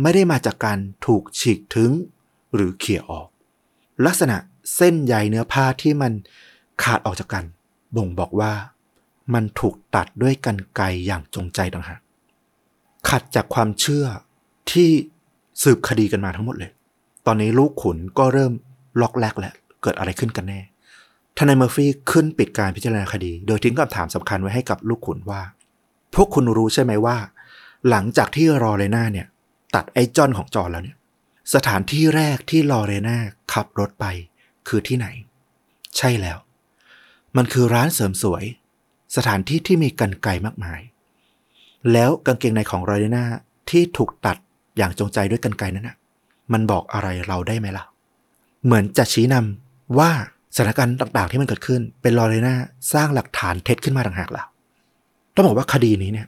[0.02, 1.92] ไม่ได้มาจากการถูกฉีกถึง
[2.54, 3.28] หรือเขี่ยออก
[4.06, 4.38] ลักษณะ
[4.76, 6.12] เส้นใยเนื้อผ้าที่มัน
[6.84, 7.46] ขาดออกจากกัน
[7.96, 8.54] บ่งบอกว่า
[9.34, 12.00] มันถูกตัดด้วยกันไกรอย่างจงใจต่างหาก
[13.10, 14.06] ขัดจากความเชื่อ
[14.72, 14.90] ที่
[15.64, 16.72] สืบคดีกันมาทั้งหมดเลย
[17.26, 18.52] ตอนนี้ลูกขุนก็เริ่ม
[19.02, 20.60] ล็อกแลกแล้วเกิดอะไรขึ้นกันแน่
[21.38, 25.42] ทนายเมอร์ฟี่ขึ้นปิดการพิจารณาคดี โดยทิ้งคำถามสำคัญไว้ให้กับลูกขุนว่า
[26.14, 27.18] พวกคุณรู้ใช่ไหมว่า
[27.90, 29.28] หลังจากที่รอเรน่าเนี่ย
[29.76, 30.98] ตัดไอ้จอนของจอนแล้วเนี่ย
[31.54, 33.18] สถานที่แรกที่ลอเรน่า
[33.54, 34.06] ขับรถไป
[34.68, 35.08] คือที่ไหน
[35.98, 36.38] ใช่แล้ว
[37.38, 38.44] มันคือร้านเสริมสวย
[39.16, 40.82] สถานที่ที่มีกันไกลมากมาย
[41.92, 43.24] แล้วกางเกงในของลอเรน่า
[43.70, 44.38] ที่ถูกตัด
[44.78, 45.98] อย่างจงใจด้วยกันไกลนั้นนะ
[46.54, 47.86] มันบอกอะไรเราได้ไหมล่ะ
[48.66, 50.12] เหมือนจะชี้นำว่า
[50.56, 52.56] สถานการณ์ต่างๆ ที่มันเกิดขึ้น เป็นลอเรนา
[52.94, 54.44] สร้างหลักฐานเท็จขึ้นมาต่างหากล่ะ
[55.36, 56.28] ต้องบอกว่าคดีนี้เนี่ย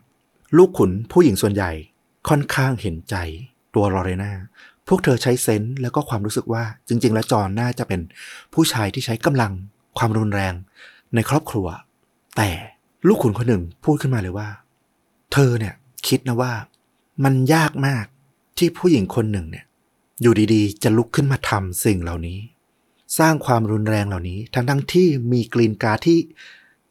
[0.58, 1.72] ลูกขุนผู้หญิงส่วนใหญ่
[2.30, 3.16] ค่อนข้างเห็นใจ
[3.76, 4.32] ตัวลอเรนา
[4.88, 8.02] พวกเธอใช้เซนส์แล้วก็ความรู้สึกว่าจริง ๆ แล้วจอนน่าจะเป็น
[8.54, 9.52] ผู้ชายที่ใช้กำลัง
[9.98, 10.54] ความรุนแรง
[11.16, 11.68] ในครอบครัว
[12.38, 12.50] แต่
[13.08, 14.50] ลูกขุนคนหนึ่งพูดขึ้นมาเลยว่า
[15.34, 15.74] เธอเนี่ย
[16.08, 16.54] คิดนะว่า
[17.24, 18.06] มันยากมาก
[18.58, 19.66] ที่ผู้หญิงคนหนึ่งเนี่ย
[20.22, 22.40] อยู่ดีๆ จะลุกขึ้นมาทำสิ่งเหล่านี้
[23.20, 26.20] สร้างความรุนแรงเหล่านี้ ทั้งทั้งๆที่มีกรีนการ์ที่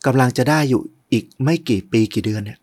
[0.07, 2.59] กำลังจะได้อยู่อีกไม่กี่ปีกี่เดือนเนี่ย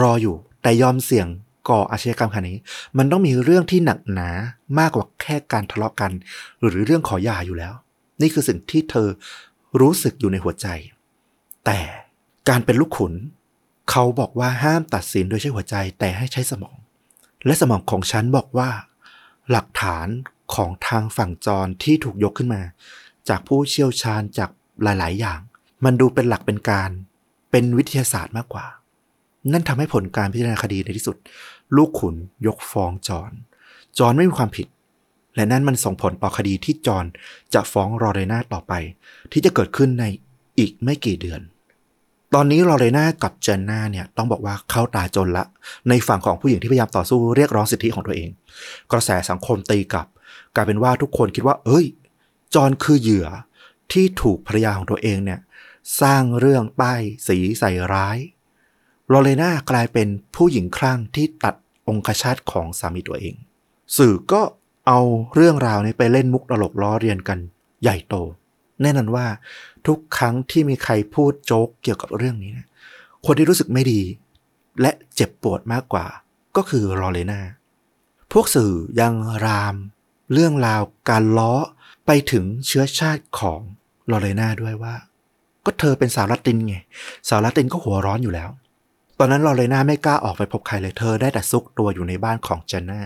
[0.00, 1.26] รออยู่แต่ยอมเสี่ยง
[1.68, 2.60] ก่ออาชญากรรมขนาดนี้
[2.98, 4.30] มันต้องมีเรื่องที่หนักหนา
[4.78, 6.12] มากกว่าแค่การทะเลาะกัน
[6.64, 7.74] หรือเรื่องขอหย่าอยู่แล้ว
[8.20, 9.08] นี่คือสิ่งที่เธอ
[9.80, 10.66] รู้สึกอยู่ในหัวใจ
[11.66, 11.78] แต่
[12.48, 13.14] การเป็นลูกขุน
[13.90, 16.76] เขาบอกว่าห้ามตัดสินโดยใช้หัวใจแต่ให้ใช้สมอง
[17.46, 18.70] และสมองของฉันบอกว่า
[19.50, 20.08] หลักฐาน
[20.54, 22.62] ของทางฝั่งจรที่ถูกยกขึ้นมา
[23.28, 24.50] จากผู้เชี่ยวชาญจาก
[24.82, 25.40] หลาย ๆ อย่าง
[25.84, 26.90] มันดูเป็นหลักเป็นการ
[27.50, 28.66] เป็นวิทยาศาสตร์มากกว่า
[29.52, 31.16] นั่นทำให้ผลการพิจารณาคดีในที่สุด
[31.76, 32.14] ลูกขุน
[32.46, 33.32] ยกฟ้องจอน
[33.98, 34.66] จอนไม่มีความผิด
[35.36, 37.04] และนั่นมันส่งผลต่อคดีที่จอน
[37.54, 38.72] จะฟ้องรอเรนาต่อไป
[39.32, 40.04] ที่จะเกิดขึ้นใน
[40.58, 41.40] อีกไม่กี่เดือน
[42.34, 45.44] ตอนนี้ลอเรนากับเจนนาเนี่ยต้องบอกว่าเข้าตาจนละ
[45.88, 48.28] ในฝั่งของผู้หญิงที่พยายามต่อสู้เรียกร้องสิทธิของตัวเอง
[48.92, 50.06] กระแสสังคมตีกลับ
[50.54, 51.86] กลายเป็นว่าทุกคนคิดว่า เอ้ย
[52.54, 53.28] จอนคือเหยื่อ
[53.92, 55.40] ที่ถูกภรรยาของตัวเองเนี่ย
[56.00, 58.18] สร้างเรื่องป้ายสีใส่ร้าย
[59.12, 61.54] ลอเรนากลายเป็นผู้หญิงคลั่งที่ตัด
[61.88, 63.34] องคชาตของสามีตัวเอง
[63.96, 64.42] สื่อก็
[64.86, 65.00] เอา
[65.34, 67.38] เรื่องราวนี้ไปเล่นมุกตลกล้อเรียนกัน
[67.82, 68.14] ใหญ่โต
[68.82, 69.26] แน่นอนว่า
[69.86, 72.66] ทุกครั้งที่มีใครพูดโจ๊กเกี่ยวกับเรื่องนี้นะ
[73.26, 74.02] คนที่รู้สึกไม่ดี
[74.80, 76.06] และเจ็บปวดมากกว่า
[76.56, 77.40] ก็คือลอเรนา
[78.32, 79.14] พวกสื่อยัง
[79.44, 79.76] ราม
[80.32, 81.54] เรื่องราวการล้อ
[82.06, 83.60] ไปถึงเชื้อชาติของ
[84.10, 84.94] ลอเรนาด้วยว่า
[85.64, 86.76] ก็เธอเป็นสาวละตินไง
[87.28, 88.50] สาวละตินก็หัวร้อนอยู่แล้ว
[89.18, 93.02] ตอนนั้นลอเรนาไม่กล้าออกไปพบใครเลยเธอได้แต่ซุกตัวอยู่ในบ้านของเจนน่า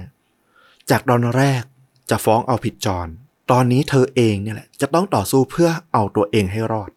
[0.90, 1.62] จากตอนแรก
[2.10, 3.08] จะฟ้องเอาผิดจอน
[3.52, 6.90] ตอนนี้เธอเองเนี่ยแหละ จะต้องต่อสู้เพื่อเอาตัวเองให้รอด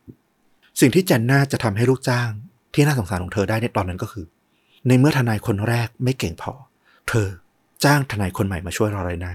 [0.79, 2.29] สิ่งที่เจน่าจะทำให้ลูกจ้าง
[2.73, 4.25] ที่น่าสงสารของเธอได้ในตอนนั้นก็คือ
[4.87, 6.53] ในเมื่อทนายคนแรกไม่เก่งพอ
[7.09, 7.27] เธอ
[7.83, 9.33] จ้างทนายคนใหม่มาช่วยลอเรนา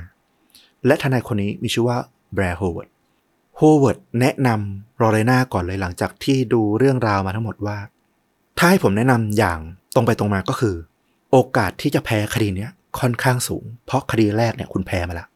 [0.87, 1.99] และทนายคนนี้มีชื่อว่า
[2.35, 2.89] แบลร์โฮเวิร์ด
[3.57, 7.79] โฮเวิร์ดแนะนำลอเรนาก่อนเลยหลังจากที่ดูเรื่องราวมาทั้งหมดว่า
[8.59, 9.59] ถ้าให้ผมแนะนำอย่าง
[9.95, 10.77] ตรงไปตรงมาก็คือ
[11.31, 15.29] โอกาสที่จะแพ้คดีเนี้ยค่อนข้างสูง เพราะคดีแรกเนี่ยคุณแพ้มาแล้ว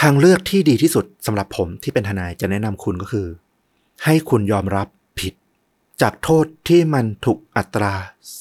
[0.00, 3.26] ทางเลือกที่ดีที่สุดสำหรับผมที่เป็นทนายจะแนะนำคุณก็คือ
[4.04, 4.88] ให้คุณยอมรับ
[5.20, 5.34] ผิด
[6.02, 7.94] จากโทษที่มันถูกอัตรา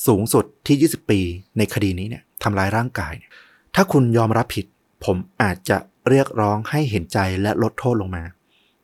[0.08, 1.20] สูงสุดที่ 20 ปี
[1.58, 3.32] ในคดีนี้เนี่ยทำร้ายร่างกายเนี่ย
[3.76, 4.66] ถ้าคุณยอมรับผิด
[5.06, 5.78] ผมอาจจะ
[6.10, 8.24] เรียกร้องให้เห็นใจและลดโทษลงมา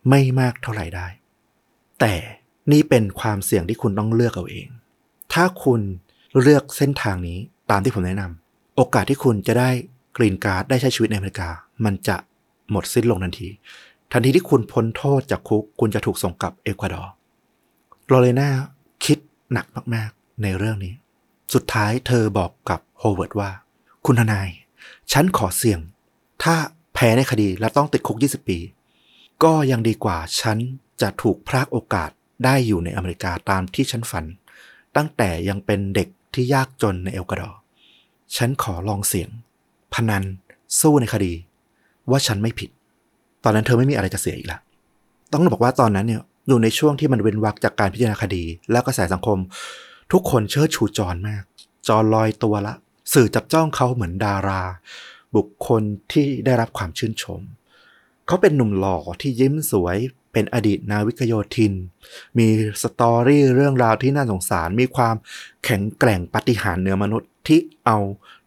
[0.10, 1.08] ไม่มากเท่าไหร่ได้
[2.00, 2.14] แต่
[2.72, 4.68] นี่เป็นความเสี่ยงที่คุณต้องเลือกเอาเอง
[5.34, 5.82] ถ้าคุณ
[6.42, 7.40] เลือกเส้นทางนี้
[7.72, 9.70] ตามที่ผมแนะนำโอกาสที่คุณจะได้
[10.18, 11.50] กรีนการ์ดได้ใช้ชีวิตในอเมริกา
[11.86, 12.18] มันจะ
[12.72, 13.50] หมดสิ้นลงทันที
[14.12, 17.12] ทันทีที่คุณพ้นโทษจากคุก คุณจะถูกส่งกลับเอกวาดอร์
[18.12, 18.50] ลอเรนา
[19.06, 19.18] คิด
[19.54, 20.94] หนักมากๆ ในเรื่องนี้
[21.54, 23.50] สุดท้ายเธอบอกกับโฮเวิร์ดว่า
[24.06, 24.50] คุณทนาย
[25.12, 25.80] ฉันขอเสี่ยง
[26.44, 26.56] ถ้า
[26.94, 28.60] แพ้ในคดีและต้องติดคุก 20 ปี
[29.44, 30.58] ก็ยังดีกว่าฉัน
[31.02, 32.10] จะถูกพรากโอกาส
[32.44, 34.26] ได้อยู่ในอเมริกาตามที่ฉันฝัน
[34.96, 37.58] ตั้งแต่ยังเป็นเด็กที่ยากจนในเอกวาดอร์
[38.36, 39.30] ฉันขอลองเสี่ยง
[39.94, 40.24] พนัน
[40.80, 41.34] สู้ในคดี
[42.12, 42.70] ว่าฉันไม่ผิด
[43.44, 44.60] ตอนนั้นเธอไม่มีอะไรจะเสียอีกละ
[45.32, 49.38] ต้องบอกว่าตอนนั้นเนี่ยอยู่ในช่วงที่มันเว้นวักจากการพิจารณาคดี แล้วกระแสสังคม
[50.12, 51.44] ทุกคนเชิดชูจอนมาก
[51.88, 52.74] จอนลอยตัวละ
[53.14, 54.62] สื่อจับจ้องเขาเหมือนดารา
[55.36, 55.82] บุคคล
[56.12, 57.42] ที่ได้รับความชื่นชม
[58.28, 59.98] เขาเป็นหนุ่มหล่อที่ยิ้มสวย
[60.34, 61.74] เป็นอดีตนาวิกโยธิน
[62.38, 62.48] มี
[62.82, 65.16] สตอรี่เรื่องราวที่น่าสงสาร มีความ
[65.64, 67.98] แข็งแกร่งปาฏิหาริย์เหนือมนุษย์ที่เอา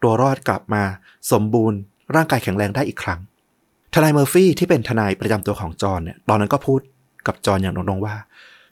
[0.02, 0.82] ตัวรอดกลับมา
[1.32, 1.78] สมบูรณ์
[2.14, 3.20] ร่างกายแข็งแรงได้อีกครั้ง
[3.98, 6.80] ทนายเมอร์ฟี่ที่เป็นทนายประจำตัวของจอห์นเนี่ยตอนนั้นก็พูด
[7.26, 8.14] กับจอห์นอย่างตรงๆว่า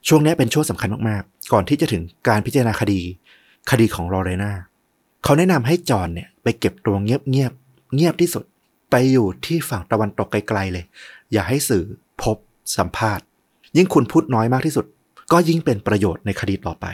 [0.09, 3.01] ช่วงนี้เป็นช่วงสำคัญมากๆ ก่อนที่จะถึงการพิจารณาคดี
[3.71, 4.53] คดีของลอเรนา
[5.25, 8.45] เขาแนะนำให้จอห์นเนี่ยไปเก็บตัวเงียบๆเงียบที่สุด
[8.91, 10.85] ไปอยู่ที่ฝั่งตะวันตกไกลๆเลย
[11.33, 11.85] อย่าให้สื่อ
[12.23, 12.37] พบ
[12.77, 13.25] สัมภาษณ์
[13.77, 14.87] ยิ่งคุณพูดน้อยมากที่สุด
[15.33, 16.87] ก็ยิ่งเป็นประโยชน์ในคดีต่อไป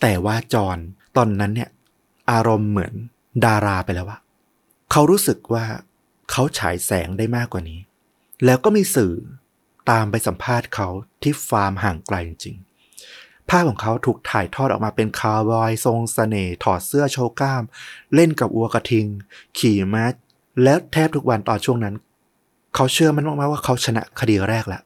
[0.00, 0.78] แต่ว่าจอน
[1.16, 1.70] ตอนนั้นเนี่ย
[2.30, 2.92] อารมณ์เหมือน
[3.44, 4.18] ดาราไปแล้วว่า
[4.90, 5.64] เขารู้สึกว่า
[6.30, 7.80] เขาฉายแสงได้มากกว่านี้
[8.44, 9.14] แล้วก็มีสื่อ
[9.90, 10.88] ตามไปสัมภาษณ์เขา
[11.22, 17.62] ที่ฟาร์มห่างไกลจริงๆภาพของเขาถูกถ่ายทอดออกมาเป็นคาวบอย ทรงสเสน่ห์ถอดเสื้อโชว์กล้าม
[18.14, 19.06] เล่นกับวัวกระทิง
[19.58, 20.06] ขี่ม้า
[20.62, 21.94] และแทบทุกวันตอนช่วงนั้น
[22.74, 24.82] เขาเชื่อมันมากๆว่าเขาชนะคดีแรกแล้ว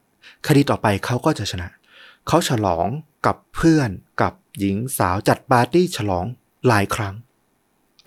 [0.47, 1.67] คดีต่อไปเขาก็จะชนะ
[2.27, 2.87] เขาฉลอง
[3.25, 3.89] กับเพื่อน
[4.21, 6.25] กับหญิงสาวจัดปาร์ตี้ฉลอง
[6.67, 7.15] หลายครั้ง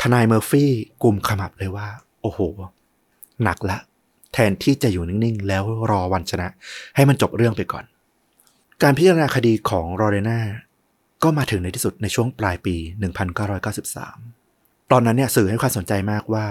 [0.00, 0.70] ทนายเมอร์ฟี่
[1.02, 1.88] กลุ่มขมับเลยว่า
[2.22, 2.40] โอ้โห
[3.42, 3.78] หนักละ
[4.32, 6.48] แทนที่จะอยู่นิ่งๆ แล้วรอวันชนะ
[6.96, 7.84] ให้มันจบเรื่องไปก่อน
[8.82, 10.40] การพิจารณาคดีของโรเรนา
[11.22, 12.76] ก็มาถึงในที่สุดในช่วงปลายปี
[13.64, 16.46] 1993 ตอนนั้นเนี่ยสื่อให้ความสนใจมากว่า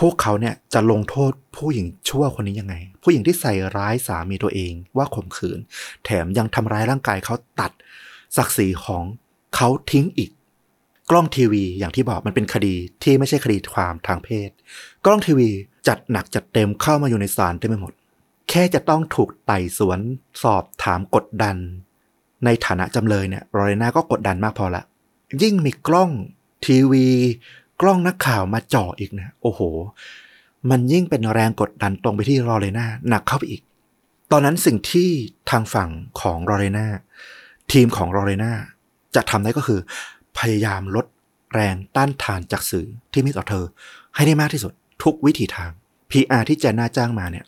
[0.00, 5.58] พวกเขาเนี่ยจะลงโทษผู้หญิงชั่วคนนี้ยังไง ผู้หญิงที่ใส่ร้ายสามีตัวเองว่าข่มขืน
[6.04, 7.72] แถมยังทำร้ายร่างกายเขาตัด
[8.36, 9.04] ศักดิ์ศรีของ
[9.56, 10.30] เขาทิ้งอีก
[11.10, 14.50] กล้องทีวีอย่างที่บอกมันเป็นคดีที่ไม่ใช่คดีความทางเพศ
[15.04, 15.48] กล้องทีวี
[15.88, 17.92] จัดหนักจัดเต็มเข้ามาอยู่ในศาลเต็มไปหมด
[18.48, 19.98] แค่จะต้องถูกไต่สวน
[20.42, 21.56] สอบถามกดดัน
[22.44, 24.84] ในฐานะจำเลยเนี่ยโรเรนาก็กดดันมากพอละ
[25.42, 26.10] ยิ่งมีกล้อง
[26.66, 27.06] ทีวี
[27.80, 29.60] กล้องนักข่าวมาจ่ออีกนะโอ้โห
[30.70, 33.62] มันยิ่งเป็นแรงกดดันตรงไปที่ลอเรนาหนักเข้าไปอีก
[34.32, 35.08] ตอนนั้นสิ่งที่
[35.50, 35.90] ทางฝั่ง
[36.20, 36.86] ของลอเรนา
[37.72, 38.52] ทีมของลอเรนา
[39.14, 39.80] จะทำได้ก็คือ
[40.38, 41.06] พยายามลด
[41.54, 43.64] แรงต้านทานจากสื่อที่มีต่อเธอ
[44.14, 44.72] ให้ได้มากที่สุด
[45.02, 45.70] ทุกวิถีทาง
[46.10, 47.44] PR ที่เจน่าจ้างมาเนี่ย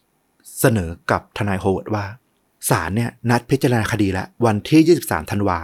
[0.60, 2.04] เสนอกับทนายโฮเวิร์ดว่า
[2.70, 5.58] ศาลเนี่ยนัดพิจารณาคดีแล้ววันที่ 23 ธันวา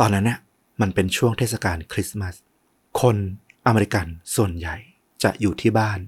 [0.00, 0.38] ตอนนั้นเนี่ย
[0.80, 2.34] มันเป็นช่วงเทศกาลคริสต์มาส
[3.00, 3.16] คน
[3.66, 4.06] อเมริกัน
[4.36, 4.76] ส่วนใหญ่
[5.22, 5.98] จะอยู่ที่บ้าน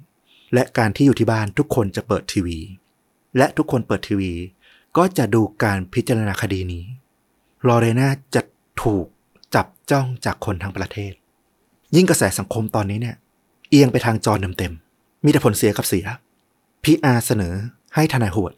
[0.55, 2.59] และการที่อยู่ที่บ้านทุกคนจะเปิดทีวี
[3.37, 4.33] และทุกคนเปิดทีวี
[4.97, 6.85] ก็จะดูการพิจารณาคดีนี้
[7.69, 8.43] ลอเรนาจะ
[8.83, 9.07] ถูก
[9.91, 11.13] จ้องจากคนทั้งประเทศ
[11.97, 13.17] ยิ่งกระแสสังคมตอนนี้เนี่ย
[13.71, 16.07] เอียงไปทางจอเต็มๆมีแต่ผลเสียกับเสีย
[16.83, 17.55] พีอาเสนอ
[17.95, 18.53] ให้ทนายโหวด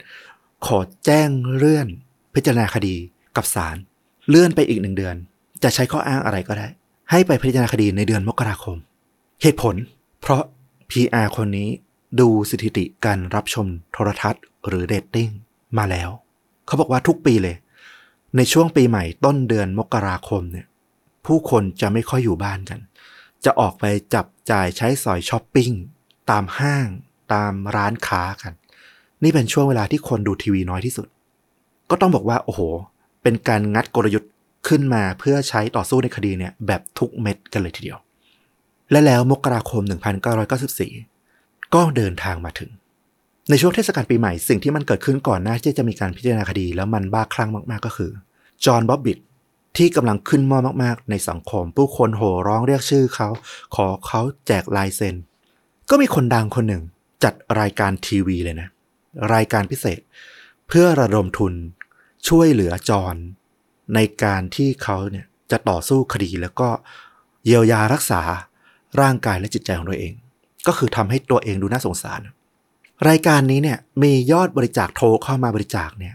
[0.66, 1.88] ขอแจ้งเลื่อน
[2.34, 2.94] พิจารณาคดี
[3.36, 3.76] กับศาล
[4.28, 5.16] เลื่อนไปอีกหนึ่งเดือน
[5.62, 6.68] จะใช้ข้ออ้างอะไรก็ได้
[7.10, 8.76] ให้ไปพิจารณาคดีในเดือนมกราคม
[9.42, 9.74] เหตุผล
[10.20, 10.42] เพราะ
[10.90, 11.68] PR คนนี้
[12.20, 15.30] ดูสถิติการรับชมโทรทัศน์หรือเรตติ้ง
[15.78, 16.10] มาแล้ว
[16.66, 17.56] เขาบอกว่าทุกปีเลย
[18.36, 20.66] ในช่วงปีใหม่ต้นเดือนมกราคมเนี่ย
[21.26, 22.80] ผู้คนจะไม่ค่อยอยู่บ้านกัน
[23.44, 25.70] จะออกไปจับจ่ายใช้สอยช้อปปิ้ง
[26.30, 26.88] ตามห้าง
[27.32, 28.52] ตามร้านค้ากัน
[29.22, 31.06] นี่เป็นช่วงเวลาที่คนดูทีวีน้อยที่สุด
[31.90, 32.60] ก็ต้องบอกว่าโอ้โห
[33.22, 34.30] เป็นการงัดกลยุทธ์
[34.68, 37.98] ขึ้นมาเพื่อใช้ต่อสู้ในคดีเนี่ยแบบทุกเม็ดกันเลยทีเดียว
[38.90, 39.82] และแล้วมกราคม
[40.98, 42.70] 1994 ก็เดินทางมาถึง
[43.50, 48.10] ในช่วงเทศกาลปีใหม่สิ่งที่มันเกิดขึ้นก่อนหน้าที่จะมีการพิจารณาคดี แล้วมันบ้าคลั่งมากๆก็คือ
[48.64, 49.18] จอห์นบ๊อบบิท
[49.76, 53.28] ที่กำลังขึ้นมอมากๆ ในสังคม ผู้คนโห่ร้องเรียกชื่อเขา
[53.74, 55.14] ขอเขาแจกลายเซ็น
[55.90, 56.82] ก็มีคนดังคนหนึ่ง
[57.24, 58.68] จัดรายการทีวีเลยนะ
[59.34, 60.00] รายการพิเศษ
[60.68, 61.52] เพื่อระดมทุน
[62.28, 63.16] ช่วยเหลือจอน
[63.94, 66.68] ในการที่เขาเนี่ยจะต่อสู้คดีแล้วก็
[67.44, 68.20] เยียวยารักษา
[69.00, 70.12] ร่างกายและจิตใจของตัวเอง
[70.66, 72.20] ก็คือทำให้ตัวเองดูน่าสงสาร
[73.08, 76.14] รายการนี้เนี่ยมียอดบริจาคโทรเข้ามาบริจาคเนี่ย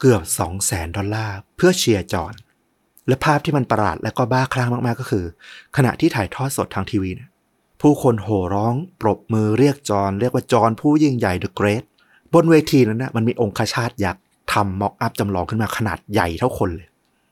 [0.00, 2.34] เกือบ2 0 0แสนดอลลาร์เพื่อเชียร์จอน
[3.08, 5.24] และภาพที่มันประหลาดและก็บ้าคลั่งมากๆก็คือ
[5.76, 7.30] ขณะที่ถ่ายทอดสดทางทีวีเนี่ย
[7.80, 11.84] ผู้คนโห่ร้อง ปรบมือเรียกจอนเรียกว่าจอนผู้ยิ่งใหญ่ The Great
[12.34, 16.88] บนเวทีนั้นนะมันมีองคชาตยักษ์ทำม็อกอัพจำลองขึ้นมาขนาดใหญ่เท่าคนเลย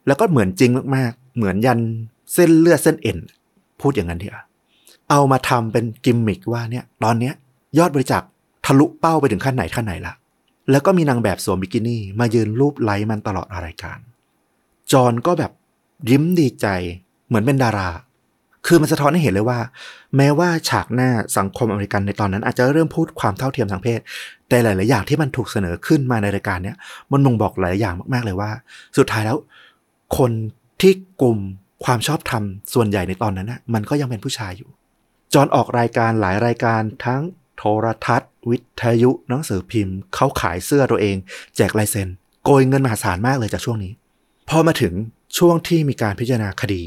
[0.07, 1.81] แล้วก็เหมือนจริงมากๆ เหมือนยัน
[2.35, 3.19] เส้นเลือดเส้นเอ็น
[3.81, 4.47] พูดอย่างนั้นเถอะ
[5.11, 7.35] เอามาทำเป็นกิมมิกว่าเนี่ยตอนเนี้ย
[7.79, 8.23] ยอดบริจาค
[8.67, 10.15] ทะลุเป้าไปถึงขั้นไหนขั้นไหนละ
[10.71, 13.99] แล้วก็มีนางแบบสวมบิกินี่มายืนรูปไล้มันตลอดรายการ
[14.93, 15.53] จอนก็แบบ
[16.11, 16.67] ยิ้มดีใจ
[17.27, 17.91] เหมือนเป็นดารา
[18.67, 19.59] คือมันสะท้อนให้เห็นเลยว่า
[20.17, 24.01] แม้ว่าฉากหน้าสังคมอเมริกันในตอนนั้น อาจจะเริ่มพูดความเท่าเทียมทางเพศ
[24.49, 26.77] แต่หลาย ๆ อย่างที่มันถูกเสนอขึ้นมาในรายการเนี้ย
[27.13, 28.51] มันมงบอกหลายอย่างมาก ๆ เลยว่า
[28.99, 29.39] สุดท้ายแล้ว
[30.19, 30.31] คน
[30.81, 30.93] ที่
[31.23, 31.39] กลุ่ม
[31.85, 32.43] ความชอบธรรม
[32.75, 34.69] ส่วนใหญ่ในตอนนั้นนะมันก็ยังเป็นผู้ชายอยู่
[35.35, 37.23] จอห์นออกรายการหลายรายการทั้ง
[37.57, 41.17] โทรทัศน์ วิทยุหนังสือพิมพ์เขาขายเสื้อตัวเอง
[41.57, 42.09] แจกลายเซ็น
[42.45, 43.93] โกยเงินมหาศาลมากเลยจากช่วงนี้
[44.49, 44.93] พอมาถึง
[45.39, 46.83] ช่วงที่มีการพิจารณาคดี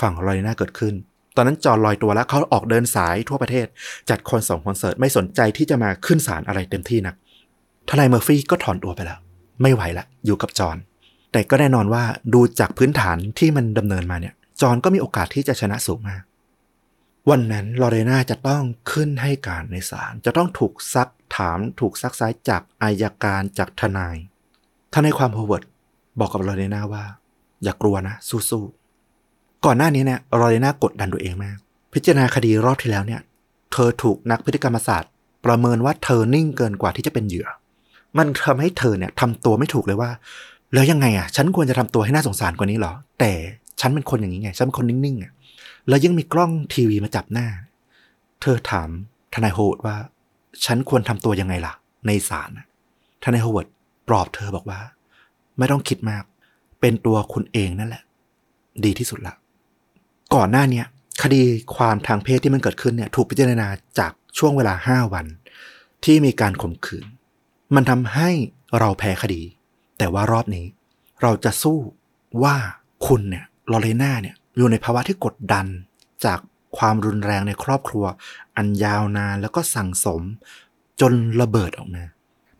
[0.00, 0.94] ฝั่งลอเรนาเกิดขึ้น
[1.36, 3.66] ตอนนั้นจอห์นลอยตัวแล้วเขาออกเดินสายทั่วประเทศ
[4.10, 7.14] จัดคอนเสิร์ตคอนเสิร์ตไม่สนใจที่จะมาขึ้นศาลอะไรเต็มทีนัก
[7.88, 9.18] ทนายเมอร์ฟี่ก็ถอนตัวไปแล้ว
[9.62, 10.76] ไม่ไหวละอยู่กับจอห์น
[11.32, 16.22] แต่ก็แน่นอนว่าดูจากพื้นฐานที่มันดำเนินมาเนี่ย จอห์นก็มีโอกาสที่จะชนะสูงมาก
[17.30, 18.62] วันนั้นลอเรนาจะต้อง
[18.92, 24.16] ขึ้นให้การในศาลจะต้องถูกซักถามถูกซักไซ้จากอัยการจากทนาย
[24.94, 25.64] ทนายความโฮเวิร์ด
[26.18, 27.04] บอกกับลอเรนาว่า
[27.64, 31.56] อย่ากลัวนะ สู้ๆ ก่อนหน้านี้เนี่ยลอเรนากดดันตัวเองมาก
[31.94, 33.20] พิจารณาคดีรอบที่แล้วเนี่ย
[33.72, 35.10] เธอถูกนักพฤติกรรมศาสตร์
[35.46, 37.48] ประเมินว่าเธอนิ่งเกินกว่าที่จะเป็นเหยื่อ
[38.18, 40.10] มันทำให้เธอเนี่ยทำตัวไม่ถูกเลยว่า
[40.74, 43.32] แล้วยังไงอะ ฉันควรจะทำตัวให้น่าสงสารกว่านี้เหรอ แต่
[43.80, 45.32] ฉันเป็นคนอย่างนี้ไง ฉันเป็นคนนิ่งๆอะ
[45.88, 47.46] แล้วยังมีกล้องทีวีมาจับหน้า
[48.42, 48.88] เธอถาม
[49.34, 49.96] ทนายโฮเวิร์ดว่า
[50.64, 51.72] ฉันควรทำตัวยังไงล่ะ
[52.06, 52.50] ในศาล
[53.24, 53.68] ทนายโฮเวิร์ด
[54.08, 54.80] ปลอบเธอบอกว่า
[55.58, 56.24] ไม่ต้องคิดมาก
[56.80, 58.02] เป็นตัวคุณเองนั่นแหละ
[58.84, 59.34] ดีที่สุดละ
[60.34, 60.86] ก่อนหน้าเนี้ย
[61.22, 61.42] คดี
[61.76, 63.68] ความทางเพศที่มันเกิดขึ้นเนี่ย ถูกพิจารณา
[63.98, 65.26] จากช่วงเวลาห้าวัน
[66.04, 67.06] ที่มีการข่มขืน
[67.74, 68.30] มันทำให้
[68.78, 69.42] เราแพ้คดี
[69.98, 70.66] แต่ว่ารอบนี้
[71.22, 71.78] เราจะสู้
[72.42, 72.56] ว่า
[73.06, 75.66] คุณเนี่ยลอเรน่าเนี่ยอยู่ในภาวะที่กดดัน
[76.24, 76.38] จาก
[76.78, 78.04] ความรุนแรงในครอบครัว
[78.56, 80.22] อันยาวนานแล้วก็สั่งสม
[81.00, 82.04] จนระเบิดออกมา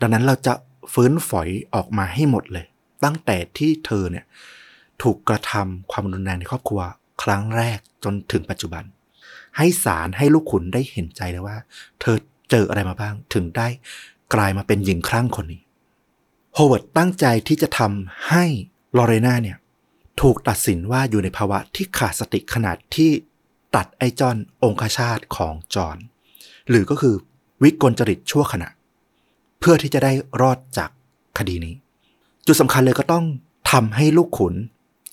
[0.00, 0.52] ดังนั้นเราจะ
[0.92, 2.66] ฟื้นฝอยออกมาให้หมดเลย
[3.04, 4.24] ตั้งแต่ที่เธอเนี่ย
[5.02, 6.80] ถูกกระทำความรุนแรงในครอบครัว
[7.22, 8.84] ครั้งแรกจนถึงปัจจุบัน
[9.56, 11.56] ให้ศาลให้ลูกขุนได้เห็นใจเลยว่า
[12.00, 12.16] เธอ
[12.50, 13.68] เจออะไรมาบ้าง ถึงได้
[14.34, 15.62] กลายมาเป็นหญิงคลั่งคนนี้
[16.54, 18.44] โฮเวิร์ดตั้งใจที่จะทำให้
[18.96, 19.56] ลอเรนาเนี่ย
[20.20, 23.10] ถูกตัดสินว่าอยู่ในภาวะที่ขาดสติขณะที่
[23.76, 25.96] ตัดไอ้จ้อนองคชาตของจอห์น
[26.68, 27.14] หรือก็คือ
[27.62, 28.68] วิกลจริตชั่วขณะ
[29.60, 30.90] เพื่อที่จะได้รอดจาก
[31.38, 31.74] คดีนี้
[32.48, 33.26] จุดสำคัญเลยก็ต้อง
[33.72, 34.54] ทำให้ลูกขุน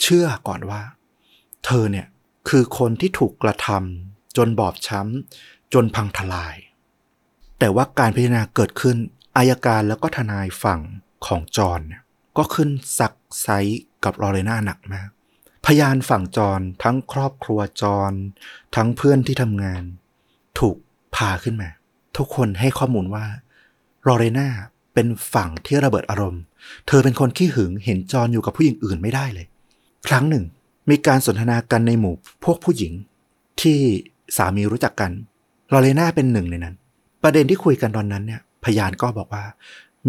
[0.02, 0.82] เชื่อก่อนว่า
[1.66, 2.08] เธอเนี่ย
[2.50, 6.56] คือคนที่ถูกกระทำจนบอบช้ำ จนพังทลาย
[7.60, 8.98] แต่ว่าการพิจารณาเกิดขึ้น
[9.38, 10.82] อายการแล้วก็ทนายฝั่ง
[11.26, 12.02] ของจอนเนี่ย
[12.38, 12.70] ก็ขึ้น
[13.00, 13.48] ซักไซ
[14.04, 15.10] กับลอเรน่าหนักมาก
[15.66, 18.14] พยานฝั่งจอนทั้งครอบครัวจอน
[18.76, 19.84] ทั้งเพื่อนที่ทำงาน
[20.60, 20.76] ถูก
[21.16, 21.70] พาขึ้นมา
[22.18, 23.26] ทุกคนให้ข้อมูลว่า
[24.08, 24.50] ลอเรน่า
[24.94, 26.44] เป็นฝั่งที่ระเบิดอารมณ์
[26.88, 29.46] เธอเป็นคนขี้หึงเห็นจอนอยู่กับผู้หญิงอื่นไม่ได้เลย
[30.08, 30.46] ครั้งหนึ่ง
[30.90, 32.94] มีการสนทนากันในหมู่พวกผู้หญิง
[33.62, 33.80] ที่
[34.38, 35.12] สามีรู้จักกัน
[35.72, 36.76] ลอเรนาเป็นหนึ่งในนั้น
[37.24, 39.44] ประเด็นที่คุยกันตอนนั้นเนี่ย พยานก็บอกว่า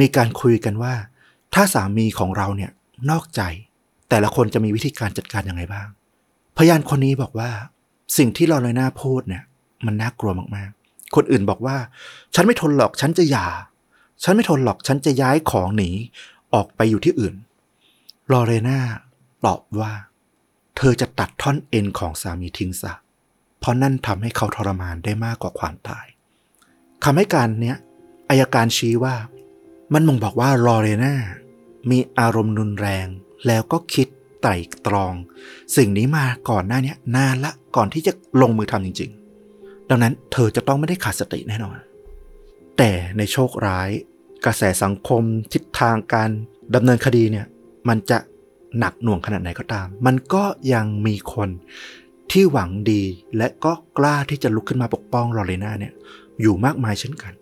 [0.00, 0.94] มีการคุยกันว่า
[1.54, 2.70] ถ้าสามีของเราเนี่ย
[3.10, 3.40] นอกใจ
[4.10, 5.86] แต่ละคนจะมีวิธีการจัดการยังไงบ้าง
[6.58, 7.50] พยานคนนี้บอกว่า
[8.18, 9.42] สิ่งที่ลอเรนาพูดเนี่ย
[9.86, 11.76] มันน่ากลัวมากๆ คนอื่นบอกว่า
[12.34, 13.46] ฉันไม่ทนหรอกฉันจะหย่า
[14.24, 15.90] ฉันไม่ทนหรอกฉันจะย้ายของหนี
[16.56, 17.34] ออกไปอยู่ที่อื่น
[18.32, 18.78] ลอเรนา
[19.44, 19.92] ตอบว่า
[20.76, 22.92] เธอจะตัดท่อนเอ็นของสามีทิ้งซะ
[23.58, 26.06] เพราะนั่นทำให้เขาทรมานได้มากกว่าความตาย
[27.04, 27.76] คำให้การเนี้ย
[28.28, 29.14] อายการชี้ว่า
[29.92, 31.14] มันมงบอกว่าลอเรนา
[31.90, 33.06] มีอารมณ์รุนแรง
[33.46, 34.06] แล้วก็คิด
[34.42, 35.14] ไตร่ตรอง
[35.76, 39.10] สิ่งนี้มาก่อนหน้านี้นานละก่อนที่จะลงมือทำจริง
[39.50, 41.76] ๆ ดังนั้นเธอจะต้องไม่ได้ขาดสติแน่นอน
[42.78, 43.90] แต่ในโชคร้าย
[44.46, 45.22] กระแสสังคม
[45.52, 46.30] ทิศทางการ
[46.74, 47.46] ดำเนินคดีเนี่ย
[47.88, 48.18] มันจะ
[48.78, 50.44] หนักหน่วงขนาดไหนก็ตาม มันก็
[50.74, 51.48] ยังมีคน
[52.32, 53.02] ที่หวังดี
[53.36, 55.92] และก็กล้าที่จะลุกขึ้นมาปกป้องลอเรนาเนี่ย
[56.40, 57.32] อยู่มากมายเช่นกัน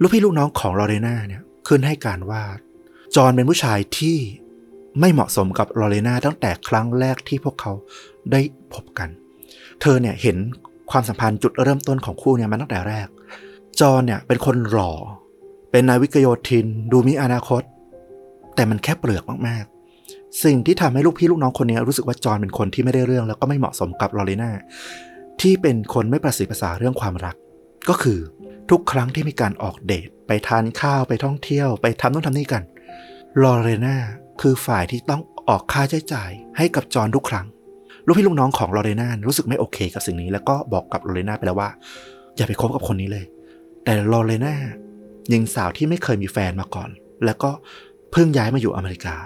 [0.00, 2.42] ลูกพี่ลูกน้องของลอเรนาเนี่ยขึ้นให้การว่า
[3.16, 4.18] จอห์นเป็นผู้ชายที่
[5.00, 7.72] ไม่เหมาะสมกับลอเรนาตั้งแต่ครั้งแรกที่พวกเขา
[8.32, 8.40] ได้
[8.72, 9.08] พบกัน
[9.80, 10.36] เธอเนี่ยเห็น
[10.90, 13.06] ความสัมพันธ์จุดเริ่มต้นของคู่เนี่ยมาตั้งแต่แรก
[13.80, 14.92] จอห์นเนี่ยเป็นคนหล่อ
[15.76, 17.62] เป็นนายวิกโยธินดูมีอนาคต
[18.54, 24.50] แต่มันแค่เปลือกมากๆ สิ่งที่ทำให้ลูกพี่ลูกน้องคนนี้รู้สึกว่าจอห์นเป็นคนที่ไม่ได้เรื่องแล้วก็ไม่เหมาะสมกับลอเรนา
[25.40, 27.36] ที่เป็นคนไม่ประสีภาษาเรื่องความรัก
[27.88, 28.18] ก็คือ
[28.70, 32.62] ทุกครั้งที่มีการออกเดทไปทานข้าวไปท่องเที่ยว ไปทำนู่นทำนี่กัน
[33.42, 33.96] ลอเรนา
[34.40, 37.46] คือฝ่ายที่ต้องออกค่าใช้จ่ายให้กับจอห์นทุกครั้ง
[38.06, 41.70] ลูกพี่ลูกน้องของลอเรนารู้สึกไม่โอเคกับสิ่งนี้ แล้วก็บอกกับลอเรนาไปแล้วว่า
[42.36, 43.24] อย่าไปคบกับคนนี้เลย
[43.84, 44.54] แต่ลอเรนา
[45.28, 46.90] หญิงสาวที่ไม่เคยมีแฟนมาก่อน
[47.24, 47.50] แล้วก็
[48.10, 49.16] เพิ่งย้ายมาอยู่อเมริกา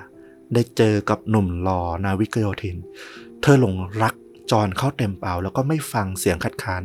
[0.54, 2.76] ได้เจอกับหนุ่มหล่อนาวิกโยธิน
[3.42, 4.14] เธอหลงรัก
[4.50, 6.82] จอนเข้าเต็มเป่าแล้วก็ไม่ฟังเสียงคัดค้าน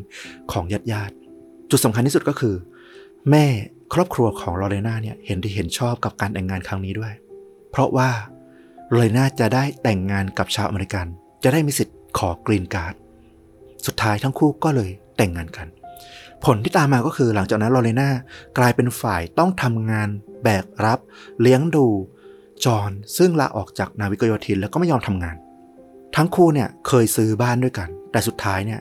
[0.51, 2.55] ของญาติญาติๆจุดสำคัญที่สุดก็คือ
[3.29, 3.45] แม่
[3.93, 7.13] ครอบครัวของลอเรนาเนี่ยเห็นที่เห็นชอบกับการแต่งงานครั้งนี้ด้วย
[7.71, 8.09] เพราะว่า
[8.93, 11.05] ลอเรนาจะได้แต่งงานกับชาวอเมริกัน
[11.43, 12.93] จะได้มีสิทธิ์ขอกรีนการ์ด
[13.85, 15.67] สุดท้ายทั้งคู่ก็เลยแต่งงานกัน
[16.45, 18.09] ผลที่ตามมาก็คือหลังจากนั้นลอเรนา
[18.57, 20.09] กลายเป็นฝ่ายต้องทำงาน
[20.43, 20.99] แบกรับ
[21.41, 21.85] เลี้ยงดู
[22.65, 25.35] จอห์นซึ่งลาออกจากนาวิกโยธินแล้วก็ไม่ยอมทำงาน
[26.15, 28.79] ทั้งคู่เนี่ยเคยซื้อบ้านด้วยกัน แต่สุดท้ายเนี่ย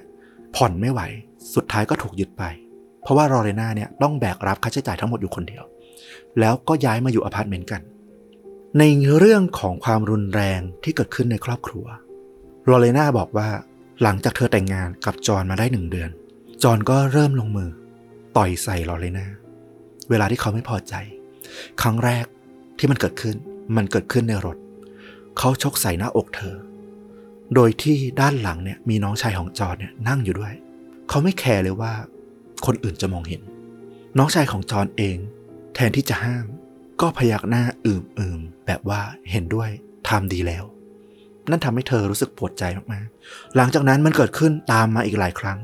[0.56, 1.00] ผ่อนไม่ไหว
[1.54, 2.42] สุดท้ายก็ถูกยึดไป
[3.02, 5.64] เพราะว่าลอเรนาเนี่ยต้องแบกรับค่าใช้จ่ายทั้งหมดอยู่คนเดียว
[6.40, 7.82] แล้วก็ย้ายมาอยู่อพาร์ตเมนต์กัน
[8.78, 8.84] ใน
[9.18, 11.86] เรื่องของความรุนแรงที่เกิดขึ้นในครอบครัว
[12.70, 13.48] ลอเรนาบอกว่า
[14.02, 16.10] หลังจากเธอแต่งงานกับจอห์นมาได้หนึ่งเดือน
[16.62, 17.70] จอห์นก็เริ่มลงมือ
[18.36, 19.26] ต่อยใส่ลอเรนา
[20.10, 20.94] เวลาที่เขาไม่พอใจ
[21.82, 22.26] ครั้งแรก
[22.78, 23.36] ที่มันเกิดขึ้น
[23.76, 24.56] มันเกิดขึ้นในรถ
[25.38, 26.56] เขาชกใส่หน้าอกเธอ
[27.54, 30.54] โดยที่ด้านหลังเนี่ยมีน้องชายของจอห์นเนี่ยนั่งอยู่ด้วย
[31.08, 31.92] เขาไม่แคร์เลยว่า
[32.66, 33.42] คนอื่นจะมองเห็น
[34.18, 35.16] น้องชายของจอห์นเอง
[35.74, 36.46] แทนที่จะห้าม
[37.00, 39.00] ก็พยักหน้าอืมๆแบบว่า
[39.30, 39.70] เห็นด้วย
[40.08, 40.64] ทำดีแล้ว
[41.51, 45.59] นั่นทำให้เธอรู้สึกปวดใจมากๆ หลังจากนั้นมันเกิดขึ้นตามมาอีกหลายครั้ง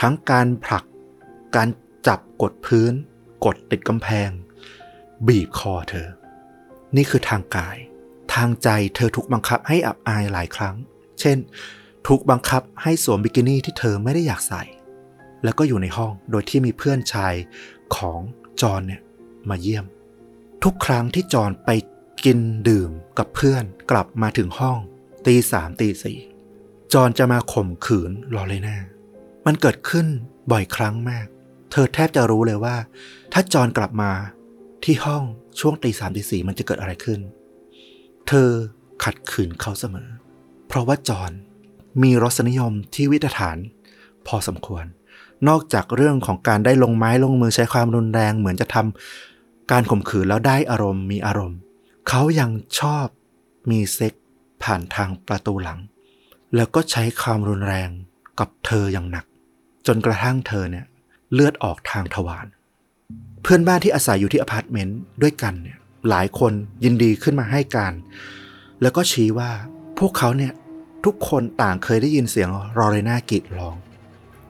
[0.00, 0.84] ทั้งการผลัก
[1.56, 1.68] การ
[2.06, 2.92] จับกดพื้น
[3.44, 4.30] กดติดกำแพง
[5.26, 6.08] บีบคอเธอ
[6.96, 7.76] นี่คือทางกาย
[8.34, 10.74] ทางใจเธอถูกบังคับให้อับอายหลายครั้ง
[11.20, 11.38] เช่น
[12.06, 14.62] ถูกบังคับให้สวมบิกินี่ที่เธอไม่ได้อยากใส่
[15.44, 17.34] แล้วก็อยู่ในห้องโดยที่มีเพื่อนชาย
[17.96, 18.20] ของ
[18.60, 19.02] จอนเนี่ย
[19.48, 19.84] มาเยี่ยม
[20.64, 21.70] ทุกครั้งที่จอนไป
[22.24, 24.78] กินดื่มกับเพื่อนกลับมาถึงห้อง
[25.26, 26.18] ตีสามตีสี่
[26.92, 28.76] จอนจะมาข่มขืนลอเรนา
[29.46, 30.06] มันเกิดขึ้น
[30.50, 31.26] บ่อยครั้งมาก
[31.70, 32.76] เธอแทบจะรู้เลยว่า
[33.32, 34.12] ถ้าจอนกลับมา
[34.84, 35.24] ที่ห้อง
[35.60, 37.20] ช่วงตีสามตีสี่มันจะเกิดอะไรขึ้น
[38.28, 38.48] เธอ
[39.04, 40.08] ขัดขืนเขาเสมอ
[40.68, 41.32] เพราะว่าจอห์น
[42.02, 43.56] มีรสนิยมที่วิตถาร
[44.26, 44.84] พอสมควร
[45.48, 51.58] นอกจากเรื่องของการได้ลงไม้ลงมือใช้ความรุนแรง เหมือนจะทำการข่มขืนแล้วได้อารมณ์มีอารมณ์
[52.08, 53.06] เขายังชอบ
[53.70, 54.14] มีเซ็ก
[54.62, 55.78] ผ่านทางประตูหลัง
[56.56, 57.90] แล้วก็ใช้ความรุนแรง
[58.40, 59.24] กับเธออย่างหนัก
[59.86, 60.86] จนกระทั่งเธอเนี่ย
[61.32, 62.46] เลือดออกทางทวาร
[63.42, 66.52] เพื่อนบ้านที่อาศัยอยู่ที่อพาร์ตเมนต์ด้วยกันเนี่ยหลายคน
[66.84, 67.92] ยินดีขึ้นมาให้การ
[68.82, 69.50] แล้วก็ชี้ว่า
[69.98, 70.52] พวกเขาเนี่ย
[71.04, 72.48] ทุกคนต่างเคยได้ยินเสียง
[72.78, 73.76] ลอเรน่ากรีดร้อง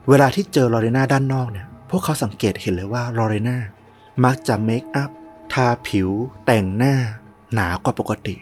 [0.09, 3.57] เวลาที่เจอลอเรน่าด้านนอกเนี่ยพวกเขาสังเกตเห็นเลยว่าลอเรน่า
[4.25, 5.09] มักจะเมคอัพ
[5.53, 6.09] ทาผิว
[6.45, 6.95] แต่งหน้า
[7.53, 8.35] หนากว่าปกติ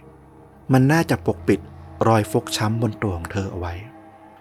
[0.73, 1.59] มันน่าจะปกปิด
[2.07, 3.73] รอยฟกช้ำบนตัวของเธอเอาไว้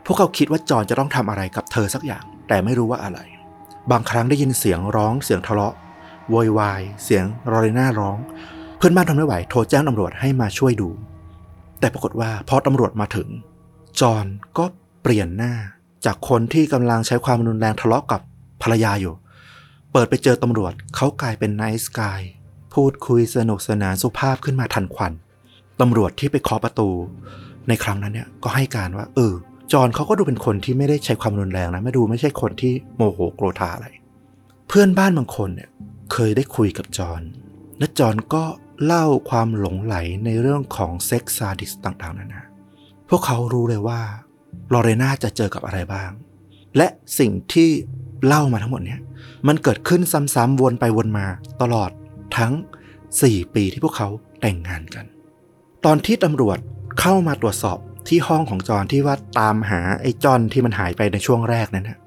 [0.04, 3.18] พวกเขาคิดว่าจอนจะต้องทำอะไรกับเธอสักอย่าง แต่ไม่รู้ว่าอะไร
[3.90, 5.74] บางครั้งได้ยินเสียงร้องเสียงทะเลาะ
[6.30, 8.18] โวยวาย เสียงลอเรน่าร้อง
[8.76, 10.88] เพื่อนบ้านทนไม่ไหวโทรแจ้งตำรวจให้มาช่วยดู
[11.80, 13.28] แต่ปรากฏว่าพอตำรวจมาถึง
[14.00, 14.26] จอห์น
[14.58, 14.64] ก็
[15.02, 15.54] เปลี่ยนหน้า
[16.04, 18.20] จากคนที่กำลังใช้ความรุนแรงทะเลาะกับ
[18.62, 19.14] ภรรยาอยู่
[19.92, 22.20] เปิดไปเจอตำรวจเขากลายเป็นไนส์กาย
[22.74, 25.12] พูดคุยสนุกสนานสุภาพขึ้นมาทันควัน
[25.80, 26.88] ตำรวจที่ไปเคาะประตู
[27.68, 29.34] ในครั้งนั้นเนี่ยก็ให้การว่า เออ
[29.72, 33.86] จอนเขาก็ดูเป็นคนที่ไม่ได้ใช้ความรุนแรงนะไม่ดูไม่ใช่คนที่โมโหโกรธาอะไร
[34.68, 35.68] เพื่อนบ้านบางคนเนี่ย
[36.12, 37.20] เคยได้คุยกับจอน
[37.78, 38.44] และจอนก็
[38.84, 42.42] เล่าความหลงไหลในเรื่องของเซ็กซ์ซาดิสต่างๆนานา
[43.08, 44.00] พวกเขารู้เลยว่า
[44.72, 46.10] ลอเรนาจะเจอกับอะไรบ้าง
[46.76, 47.68] และสิ่งที่
[48.26, 49.00] เล่ามาทั้งหมดเนี่ย
[49.48, 50.00] มันเกิดขึ้น
[50.34, 51.26] ซ้ำๆวนไปวนมา
[51.62, 51.90] ตลอด
[52.36, 52.52] ทั้ง
[53.04, 54.08] 4 ปีที่พวกเขา
[54.40, 55.04] แต่งงานกัน
[55.89, 56.59] อนที่ตำรวจ
[57.01, 57.78] เข้ามาตรวจสอบ
[58.09, 61.99] ที่ห้องของจอนที่ว่าตามหาไอ้จอนที่มันหายไปในช่วงแรกนั้นนะ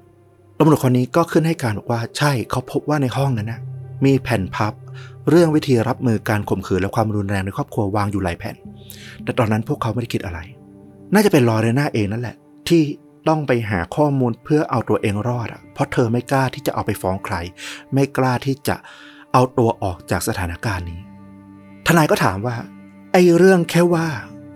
[0.58, 3.60] ตำรวจคนนี้ก็ขึ้นให้การบอกว่าใช่เขาพบว่าในห้องนั้นนะ
[4.04, 4.72] มีแผ่นพับ
[5.30, 8.56] เรื่องวิธีรับมือการข่มขืนและความรุนแรงในครอบครัววางอยู่หลายแผ่น
[9.24, 10.38] แต่ตอนนั้นพวกเขาไม่ได้คิดอะไร
[11.14, 12.36] น่าจะเป็นลอเรน่าเองนั่นแหละ
[12.68, 12.82] ที่
[13.28, 17.36] ต้องไปหาข้อมูลเพื่อเอาตัวเองรอดอะ เพราะเธอไม่กล้าที่จะเอาไปฟ้องใคร
[17.94, 18.76] ไม่กล้าที่จะ
[19.32, 21.00] เอาตัวออกจากสถานการณ์นี้
[21.86, 22.56] ทนายก็ถามว่า
[23.12, 24.06] ไอ้เรื่องแค่ว่า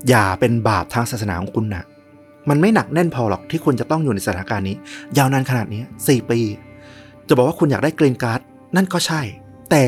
[0.09, 1.85] อย่าเป็นบาปทางศาสนาของคุณนะ
[2.49, 4.77] มันไม่หนักแน่นพอหรอกที่คุณจะต้องอยู่ในสถานการณ์นี้
[5.19, 6.41] ยาวนานขนาดนี้สี่ปี
[7.29, 8.41] จะบอกว่าคุณอยากได้กรีนการ์ด
[8.77, 9.21] นั่นก็ใช่
[9.71, 9.85] แต่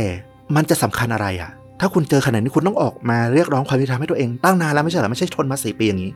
[0.57, 1.51] มันจะสำคัญอะไรอะ
[1.81, 6.13] ถ้าคุณเจอขนาดนี้คุณต้องออกมาเรียกร้องความยุติธรรมให้ตัวเองตั้งนานแล้วไม่ใช่หรอไม่ใช่ทนมาสี่ปีอย่างนี้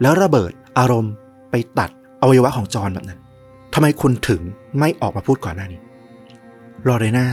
[0.00, 1.12] แล้วระเบิดอารมณ์
[1.50, 1.90] ไปตัด
[2.20, 3.20] อวัยวะของจอนแบบนั้น
[3.74, 4.40] ทำไมคุณถึง
[4.78, 5.80] ไม่ออกมาพูดก่อนหน้านี้
[6.86, 7.26] ลอเรนา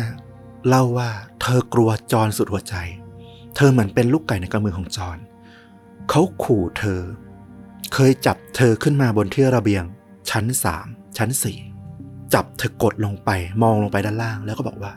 [0.70, 1.10] เล่าว่า
[1.42, 2.76] เธอกลัวจอนสุดหัวใจ
[3.56, 5.18] เธอเหมือนเป็นลูกไก่ในกำมือของจอห์น
[6.10, 7.02] เขาขู่เธอ
[7.94, 9.84] เคยจับเธอขึ้นมาบนที่ระเบียง
[10.30, 10.88] ชั้นสาม
[11.18, 11.58] ชั้นสี่
[12.34, 13.30] จับเธอกดลงไป
[13.62, 14.94] มองลงไปด้านล่างแล้วก็บอกว่า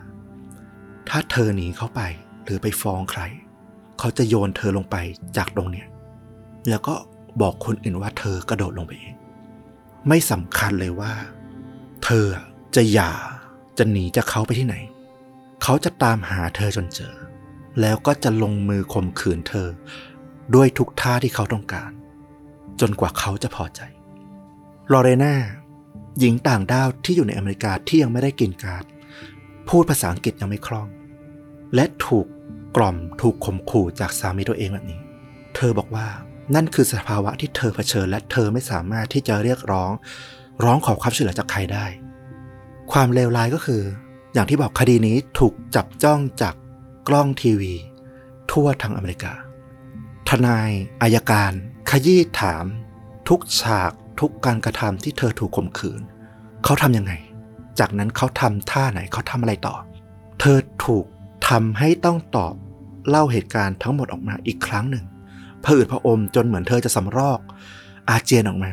[1.09, 2.01] ถ้าเธอหนีเข้าไป
[2.43, 3.21] หรือไปฟ้องใคร
[3.99, 4.95] เขาจะโยนเธอลงไป
[5.37, 5.87] จากตรงเนี้ย
[6.69, 6.95] แล้วก็
[7.41, 9.15] บอกคนอื่นว่าเธอกระโดดลงไปเอง
[10.07, 11.13] ไม่สำคัญเลยว่า
[12.03, 12.25] เธอ
[12.75, 13.11] จะหย่า
[13.77, 14.75] จะหนีจากเขาไปที่ไหน
[15.63, 17.13] เขาจะตามหาเธอจนเจอ
[17.81, 19.69] แล้วก็จะลงมือข่มขืนเธอ
[20.55, 21.91] ด้วยทุกท่าที่เขาต้องการ
[22.81, 23.81] จนกว่าเขาจะพอใจ
[24.91, 25.35] ลอเรนา
[26.19, 28.83] หญิงต่างด้าวที่อยู่ในอเมริกาที่ยังไม่ได้กินการ์ด
[29.67, 30.87] พูดภาษาอังกฤษยังไม่คล่อง
[31.75, 32.25] และถูก
[32.75, 35.01] กล่อมถูกข่มขู่จากสามีตัวเองแบบนี้
[35.55, 36.07] เธอบอกว่า
[36.55, 39.91] นั่นคือสภาวะที่เธอเผชิญ และเธอไม่สามารถที่จะเรียกร้อง
[40.63, 41.85] ร้องขอความช่วยเหลือจากใครได้
[42.91, 43.81] ความเลวร้ายก็คือ
[44.33, 46.55] อย่างที่บอกคดีนี้ถูกจับจ้องจาก
[47.09, 47.73] กล้องทีวี
[48.51, 49.33] ทั่วทั้งอเมริกา
[50.29, 51.51] ทนายอายการ
[51.89, 52.65] ขยี้ถาม
[53.29, 56.01] ทุกฉากทุกการกระทำที่เธอถูกข่มขืน
[56.63, 57.13] เขาทำยังไง
[57.79, 59.75] จากนั้นเขาทำท่าไหนเขาทำอะไรต่อ
[60.39, 61.05] เธอถูก
[61.47, 62.53] ทำให้ต้องตอบ
[63.09, 65.05] เล่าเหตุการณ์ทั้งหมดออกมาอีกครั้งหนึ่ง
[65.63, 67.39] ผะอืดผะอมจนเหมือนเธอจะสำรอก
[68.09, 68.71] อาเจียนออกมา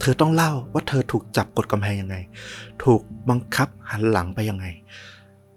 [0.00, 2.16] เธอต้องเล่าว่าเธอถูกจับกดกำแพงยังไง
[2.84, 4.66] ถูกบังคับหันหลังไปยังไง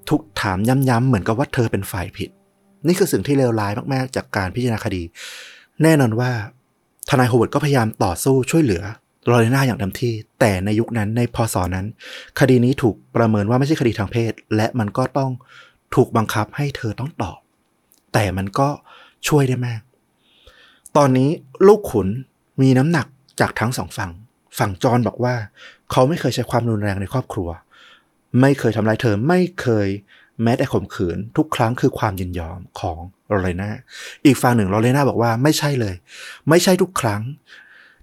[0.10, 0.58] ถูกถาม
[0.89, 2.30] ย้ำๆเหมือนกับว่าเธอเป็นฝ่ายผิด
[2.88, 5.03] นี่คือสิ่งที่เลวร้ายมากๆ จากการพิจารณาคดี
[5.84, 6.32] แน่นอนว่า
[7.10, 8.84] ทนายโฮเวิร์ดก็พยายามต่อสู้ช่วยเหลือ
[9.30, 11.86] ลอเรน่าอย่างเต็มที่ แต่ในยุคนั้นในพศนั้น
[12.39, 15.32] คดีนี้ถูกประเมินว่าไม่ใช่คดีทางเพศ และมันก็ต้อง
[15.95, 17.38] ถูกบังคับให้เธอต้องตอบ
[18.14, 18.70] แต่มันก็
[19.28, 19.82] ช่วยได้มาก
[20.97, 21.30] ตอนนี้
[21.68, 22.08] ลูกขุน
[22.62, 23.08] มีน้ำหนัก
[23.39, 24.12] จากทั้งสองฝั่ง
[24.58, 25.36] ฝั่งจอนบอกว่า
[25.91, 27.49] เขาไม่เคยใช้ความรุนแรงในครอบครัว
[28.41, 29.88] ไม่เคยทำร้ายเธอไม่เคย
[30.43, 32.97] แม้แต่ข่มขืนทุกครั้งคือความยินยอมของ
[33.32, 33.71] ลอเรนา
[34.25, 35.95] อีกฝั่งหนึ่งลอเรนาบอกว่าไม่ใช่เลย
[36.49, 37.21] ไม่ใช่ทุกครั้ง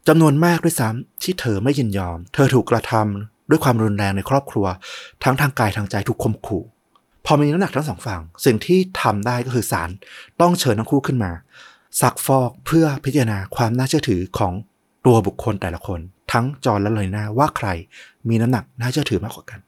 [0.08, 4.66] จำนวนมากด้วยซ้ำที่เธอไม่ยินยอม เธอถูกกระทำด้วยความรุนแรงในครอบครัว
[5.24, 6.64] ทั้งทางกายทางใจถูกข่มขู่
[7.26, 9.90] พอมีน้ำหนักทั้งสองฝั่ง สิ่งที่ทำได้ก็คือศาล
[10.40, 11.32] ต้องเชิญทั้งคู่ขึ้นมา
[12.00, 14.52] ซักฟอกเพื่อพิจารณาความน่าเชื่อถือของ
[15.06, 16.00] ตัวบุคคลแต่ละคน
[16.32, 17.68] ทั้งจอร์และลอยนาว่าใคร
[18.28, 19.60] มีน้ำหนักน่าเชื่อถือมากกว่ากัน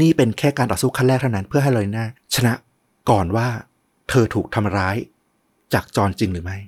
[0.00, 2.52] นี่เป็นแค่การต่อสู้ขั้นแรกเท่านั้น เพื่อให้ลอยนาชนะ
[3.10, 3.48] ก่อนว่า
[4.08, 4.96] เธอถูกทำร้าย
[5.72, 6.58] จากจอห์นจริงหรือไม่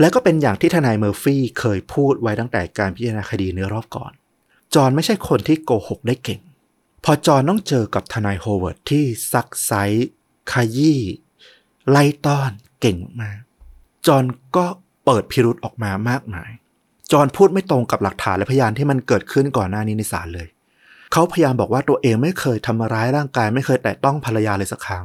[0.00, 4.12] และก็เป็นอย่างที่ทนายเมอร์ฟี่เคยพูดไว้ตั้งแต่การพิจารณาคดีเนี้ยรอบก่อน
[4.74, 6.40] จอห์นไม่ใช่คนที่โกหกได้เก่ง
[7.04, 9.72] พอจอห์นต้องเจอกับทนายโฮเวิร์ดที่ซักไซ้
[10.52, 11.00] ขยี้
[11.90, 13.38] ไล่ต้อนเก่งมาก
[14.06, 14.24] จอห์น
[14.56, 14.66] ก็
[15.04, 16.50] เปิดพิรุธออกมามากมาย
[17.12, 20.48] จอห์นพูดไม่ตรงกับหลักฐานและพยานที่มันเกิดขึ้นก่อนหน้านี้ในศาลเลย
[21.12, 25.04] เขาพยายามบอกว่าตัวเองไม่เคยทำร้ายร่างกาย ไม่เคยแตะต้องภรรยาเลยสักครั้ง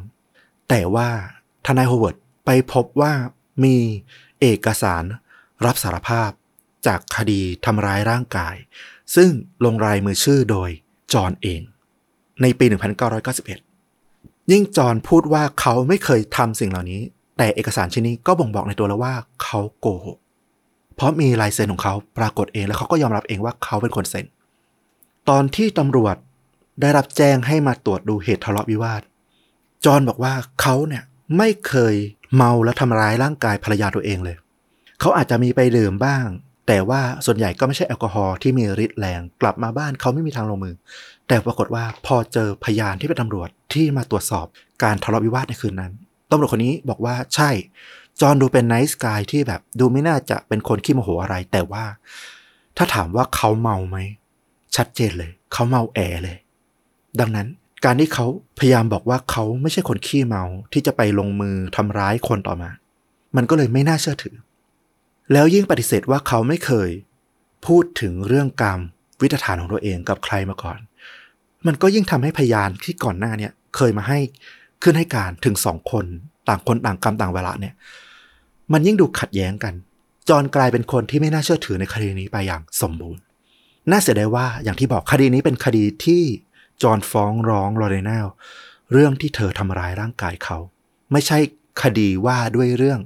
[0.70, 1.08] แต่ว่า
[1.66, 3.14] ทนายโฮเวิร์ดไปพบว่า
[3.64, 3.78] มี
[4.42, 5.04] เอกสาร
[5.66, 6.30] รับสารภาพ
[6.88, 8.56] จากคดีทำร้ายร่างกาย
[9.16, 9.30] ซึ่ง
[9.66, 10.70] ลงลายมือชื่อโดย
[11.14, 11.62] จอห์นเอง
[12.42, 12.66] ในปี
[13.74, 17.02] 1991 ยิ่งจอห์นพูดว่าเขาไม่เคยทำสิ่งเหล่านี้
[17.38, 20.18] แต่เอกสารชิ้นนี้ก็บ่งบอกในตัวแล้วว่าเขาโกหก
[20.96, 24.26] เพราะมีลายเซ็นของเขาปรากฏเองแล้วเขาก็ยอมรับเองว่าเขาเป็นคนเซ็น
[25.30, 26.16] ตอนที่ตำรวจ
[26.82, 29.02] ได้รับแจ้งให้มาตรวจดูเหตุทะเลาะวิวาท
[29.86, 31.04] จอห์นบอกว่าเขาเนี่ย
[31.38, 31.96] ไม่เคย
[32.36, 34.36] เมาและทำร้ายร่างกายภรรยาตัวเองเลย
[35.00, 36.26] เขาอาจจะมีไปดื่มบ้าง
[36.68, 40.76] แต่ว่าส่วนใหญ่ก็ไม่ใช่แอลกอฮอล์ที่มีฤทธิ์แรงกลับมาบ้านเขาไม่มีทางลงมือ
[41.28, 44.46] แต่ปรากฏว่าพอเจอพยานที่เป็นตำรวจที่มาตรวจสอบ
[44.84, 45.92] การทะเลาะวิวาทในคืนนั้น
[46.32, 47.50] ตำรวจคนนี้บอกว่าใช่
[48.22, 51.86] จอห์นดูเป็นไนท์สกายที่แบบดูไม่น่าจะเป็นคนขี้โมโหอะไร แต่ว่า
[52.78, 53.98] ถ้าถามว่าเขาเมาไหม
[54.76, 56.38] ชัดเจนเลย เขาเมาแอเลย
[57.20, 57.48] ดังนั้น
[57.86, 58.26] การที่เขา
[58.60, 62.70] พยายามบอกว่าเขาไม่ใช่คนขี้เมาที่จะไปลงมือทำร้ายคนต่อมา
[63.36, 64.36] มันก็เลยไม่น่าเชื่อถือ
[65.34, 66.90] แล้วยิ่งปฏิเสธว่าเขาไม่เคย
[67.66, 68.80] พูดถึงเรื่องกรรม
[69.22, 70.80] วิตฐานของตัวเองกับใครมาก่อน
[71.68, 74.20] มันก็ยิ่งทำให้พยานที่ก่อนหน้าเนี่ยเคยมาให้
[74.84, 76.06] ขึ้นให้การถึงสองคน
[76.48, 77.74] ต่างคนต่างกรรมต่างเวลาเนี่ย
[78.74, 79.74] มันยิ่งดูขัดแย้งกัน
[80.30, 83.22] จอนกลายเป็นคนที่ไม่น่าเชื่อถือในคดีนี้ไปอย่างสมบูรณ์
[83.92, 86.24] น่าเสียดายว่าอย่างที่บอกคดีนี้เป็นคดีที่
[86.84, 88.28] จอห์นฟ้องร้องลอเรนาล
[88.92, 90.58] เรื่องที่เธอทำร้ายร่างกายเขา
[91.12, 91.38] ไม่ใช่
[91.84, 93.00] คดีว่าด้วยเรื่อง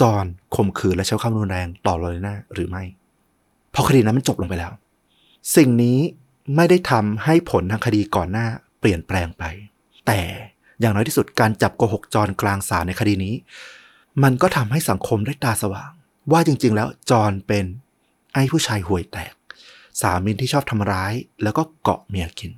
[0.00, 2.84] จอห์นข่มขืนและใช้ความรุนแรงต่อลอเรนาหรือไม่
[3.74, 4.72] พราะคดีนั้นมันจบลงไปแล้ว
[5.56, 5.98] สิ่งนี้
[6.56, 8.46] ไม่ได้ทำให้ผลทางคดีก่อนหน้า
[8.80, 9.44] เปลี่ยนแปลงไป
[10.06, 10.20] แต่
[10.80, 13.34] อย่างน้อยที่สุดการจับโกหกจอห์นกลางศาลในคดีนี้
[14.22, 15.90] มันก็ทำให้สังคมได้ตาสว่าง
[16.32, 17.64] ว่าจริงๆ แล้วจอห์นเป็น
[18.34, 19.32] ไอ้ผู้ชายห่วยแตก
[20.00, 21.12] สามีที่ชอบทำร้าย
[21.42, 22.52] แล้วก็เกาะเมียกิน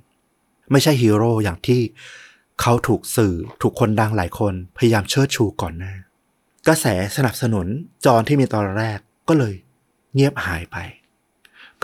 [0.71, 1.81] ไม่ใช่ฮีโร่อย่างที่
[2.61, 5.93] เขาถูกสื่อถูกคนดังหลายคนพยายามเชิดชูก่อนหน้า
[6.67, 7.67] กระแสสนับสนุน
[8.05, 9.55] จอนที่มีตอนแรกก็เลย
[10.13, 10.77] เงียบหายไป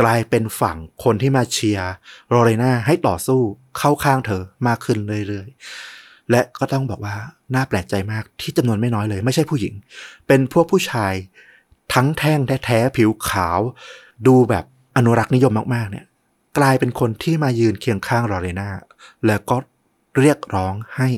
[0.01, 1.91] กลายเป็นฝั่งคนที่มาเชียร์
[2.29, 3.41] โรเลนาให้ต่อสู้
[3.77, 4.97] เข้าข้างเธอมากขึ้น
[5.27, 7.15] เรื่อยๆ และก็ต้องบอกว่า
[7.55, 9.73] น่าแปลกใจมากที่จำนวนไม่น้อยเลย ไม่ใช่ผู้หญิง
[10.27, 11.13] เป็นพวกผู้ชาย
[11.93, 13.59] ทั้งแท่งแท้ๆผิวขาว
[14.27, 14.65] ดูแบบ
[14.97, 16.05] อนุรักษ์นิยมมากๆ เนี่ย
[16.57, 18.69] กลายเป็นคนที่มายืนเคียงข้างลอเรนา
[19.27, 19.55] แล้วก็
[20.19, 21.09] เรียกร้องให้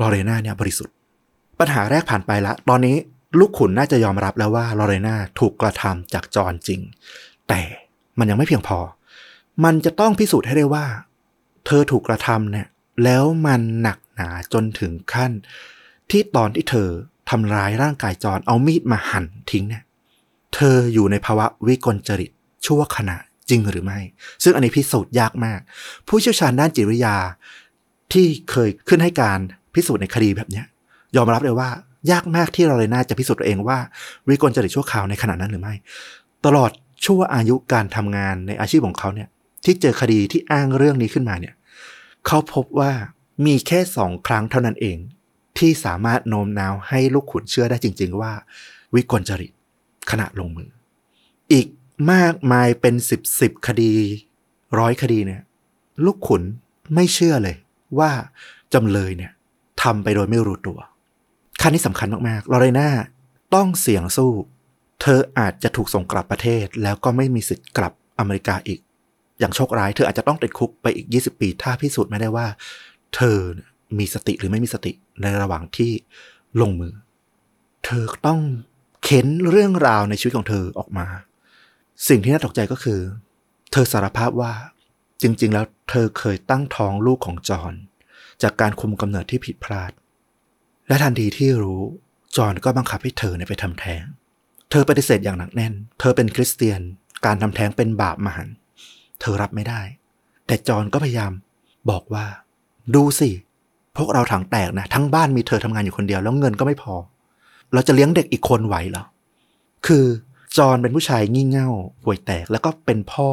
[0.00, 0.94] ลอเรนาเนี่ยบริสุทธิ์
[1.58, 2.96] ปัญหาแรกผ่านไปละ ตอนนี้
[3.38, 6.80] ลูกขุนน่าจะยอมรับแล้วว่าลอเรนาถูกกระทำจากจอนจริง
[7.48, 7.60] แต่
[8.18, 8.78] มันยังไม่เพียงพอ
[9.64, 10.86] มันจะต้องพิสูจน์ให้ได้ว่า
[11.66, 12.68] เธอถูกกระทำเนี่ย
[13.04, 15.32] แล้วมันหนักหนาจนถึงขั้น
[16.10, 16.88] ที่ตอนที่เธอ
[17.30, 19.84] ทำร้ายร่างกายจอนเอามีดมาหั่นทิ้งเนี่ย
[20.54, 22.30] เธออยู่ในภาวะวิกลจริต
[22.66, 23.16] ชั่วขณะ
[23.50, 23.98] จริงหรือไม่
[24.42, 25.60] ซึ่งอันนี้พิสูจน์ยากมาก
[26.08, 27.16] ผู้เชี่ยวชาญด้านจิตวิทยา
[28.12, 29.38] ที่เคยขึ้นให้การ
[29.74, 30.62] พิสูจน์ในคดีแบบนี้
[31.16, 31.70] ยอมรับเลยว่า
[32.10, 33.78] ยากมากที่เราเลยน่าจะพิสูจน์ตัวเองว่า
[34.28, 35.74] วิกลจริตชั่วคราวในขณะนั้นหรือไม่
[36.46, 36.70] ตลอด
[37.04, 39.28] ชั่วอายุการทำงานในอาชีพของเขาเนี่ย
[39.64, 41.54] ที่เจอคดีที่อ้างเรื่องนี้ขึ้นมาเนี่ย
[42.26, 42.92] เขาพบว่า
[43.46, 44.98] มีแค่สองครั้งเท่านั้นเอง
[45.58, 48.32] ที่สามารถโน้มน้าวให้ลูกขุนเชื่อได้จริง ๆ ว่า
[48.94, 49.52] วิกลจริต
[50.10, 50.68] ขณะลงมือ
[51.52, 51.66] อีก
[52.12, 53.92] มากมายเป็นสิบสิบคดี
[54.78, 55.42] ร้อยคดีเนี่ย
[56.04, 56.42] ลูกขุน
[56.94, 57.56] ไม่เชื่อเลย
[57.98, 58.10] ว่า
[58.74, 59.32] จำเลยเนี่ย
[59.82, 60.78] ทำไปโดยไม่รู้ตัว
[61.60, 62.88] ขั้นนี้สำคัญมากๆลอเรน่า
[63.54, 64.32] ต้องเสี่ยงสู้
[65.00, 68.80] เธออาจจะถูกส่งกลับประเทศ แล้วก็ไม่มีสิทธิ์กลับอเมริกาอีก
[69.38, 72.46] อย่างโชคร้ายเธออาจจะต้องติดคุกไปอีก 20 ปี ถ้าพิสูจน์ไม่ได้ว่า
[73.14, 73.38] เธอ
[73.98, 75.92] มีสติหรือไม่มีสติในระหว่างที่
[76.60, 76.94] ลงมือ
[77.84, 78.40] เธอต้อง
[79.04, 81.06] เค้นเรื่องราวในชีวิตของเธอออกมา
[82.08, 83.00] สิ่งที่น่าตกใจก็คือ
[83.72, 84.52] เธอสารภาพว่า
[85.22, 87.74] จริง ๆ แล้วเธอเคยตั้งท้องลูกของจอห์น
[88.42, 89.92] จากการคุมกำเนิดที่ผิดพลาด
[90.88, 91.82] และทันทีที่รู้
[92.36, 94.04] จอห์นก็บังคับให้เธอไปทำแท้ง
[94.70, 96.80] เธอปฏิเสธอย่างหนักแน่น เธอเป็นคริสเตียน
[97.26, 98.48] การทำแท้งเป็นบาปมหัน
[99.20, 99.80] เธอรับไม่ได้
[100.46, 101.32] แต่จอห์นก็พยายาม
[101.90, 102.26] บอกว่า
[102.94, 103.30] ดูสิ
[103.96, 106.94] พวกเราถังแตกนะ ทั้งบ้านมีเธอทำงานอยู่คนเดียวแล้วเงินก็ไม่พอ
[107.72, 109.04] เราจะเลี้ยงเด็กอีกคนไหวเหรอ
[109.86, 110.04] คือ
[110.56, 111.68] จอห์นเป็นผู้ชายงี่เง่า
[112.04, 113.30] ห่วยแตกแล้วก็เป็นพ่อ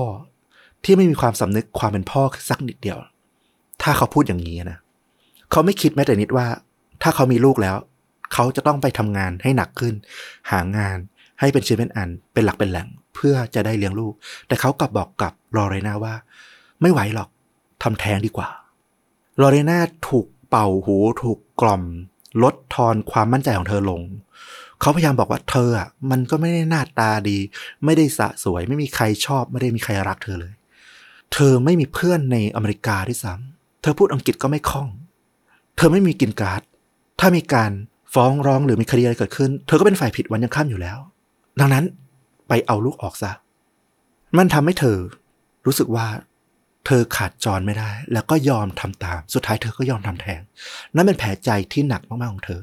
[0.84, 2.98] ที่ไม่มีความสำนึกความเป็นพ่อสักนิดเดียว
[3.82, 4.80] ถ้าเขาพูดอย่างนี้นะ
[5.52, 6.48] เขาไม่คิดแม้แต่นิดว่า
[7.02, 7.76] ถ้าเขามีลูกแล้ว
[8.34, 9.94] เขาจะต้องไปทำงานให้หนักขึ้น
[10.52, 10.98] หางาน
[11.40, 14.14] ให้เป็นชิ้นเป็นอันเป็นหลักเป็นแหล่งเพื่อจะได้เลี้ยงลูก
[14.48, 16.14] แต่เขากลับบอกกับลอเรนาว่า
[16.82, 17.30] ไม่ไหวหรอก
[17.84, 18.50] ทำแท้งดีกว่า
[19.42, 21.84] ลอเรนาถูกเป่าหูถูกกล่อม
[22.44, 24.02] ลดทอนความมั่นใจของเธอลง
[24.82, 27.38] เขาพยายามบอกว่าเธออะมันก็ไม่ได้หน้าตาดี
[27.86, 30.54] ไม่ได้สะสวย ไม่มีใครชอบ ไม่ได้มีใครรักเธอเลย
[31.34, 34.88] เธอไม่มีเพื่อนในอเมริกาด้วยซ้ำเธอพูดอังกฤษก็ไม่คล่อง
[35.78, 36.62] เธอไม่มีกินการ์ด
[37.20, 37.72] ถ้ามีการ
[38.14, 40.98] ฟ้องร้องหรือมีคดีอะไรเกิดขึ้น เธอก็เป็นฝ่ายผิดวันยังค่ำอยู่แล้ว
[41.60, 41.86] ดังนั้น
[42.48, 43.32] ไปเอาลูกออกซะ
[44.38, 44.98] มันทำให้เธอ
[45.66, 46.08] รู้สึกว่า
[46.86, 50.42] เธอขาดจรไม่ได้ แล้วก็ยอมทำตาม สุดท้ายเธอก็ยอมทำแทง
[50.96, 52.62] นั่นเป็นแผลใจที่หนักมากๆของเธอ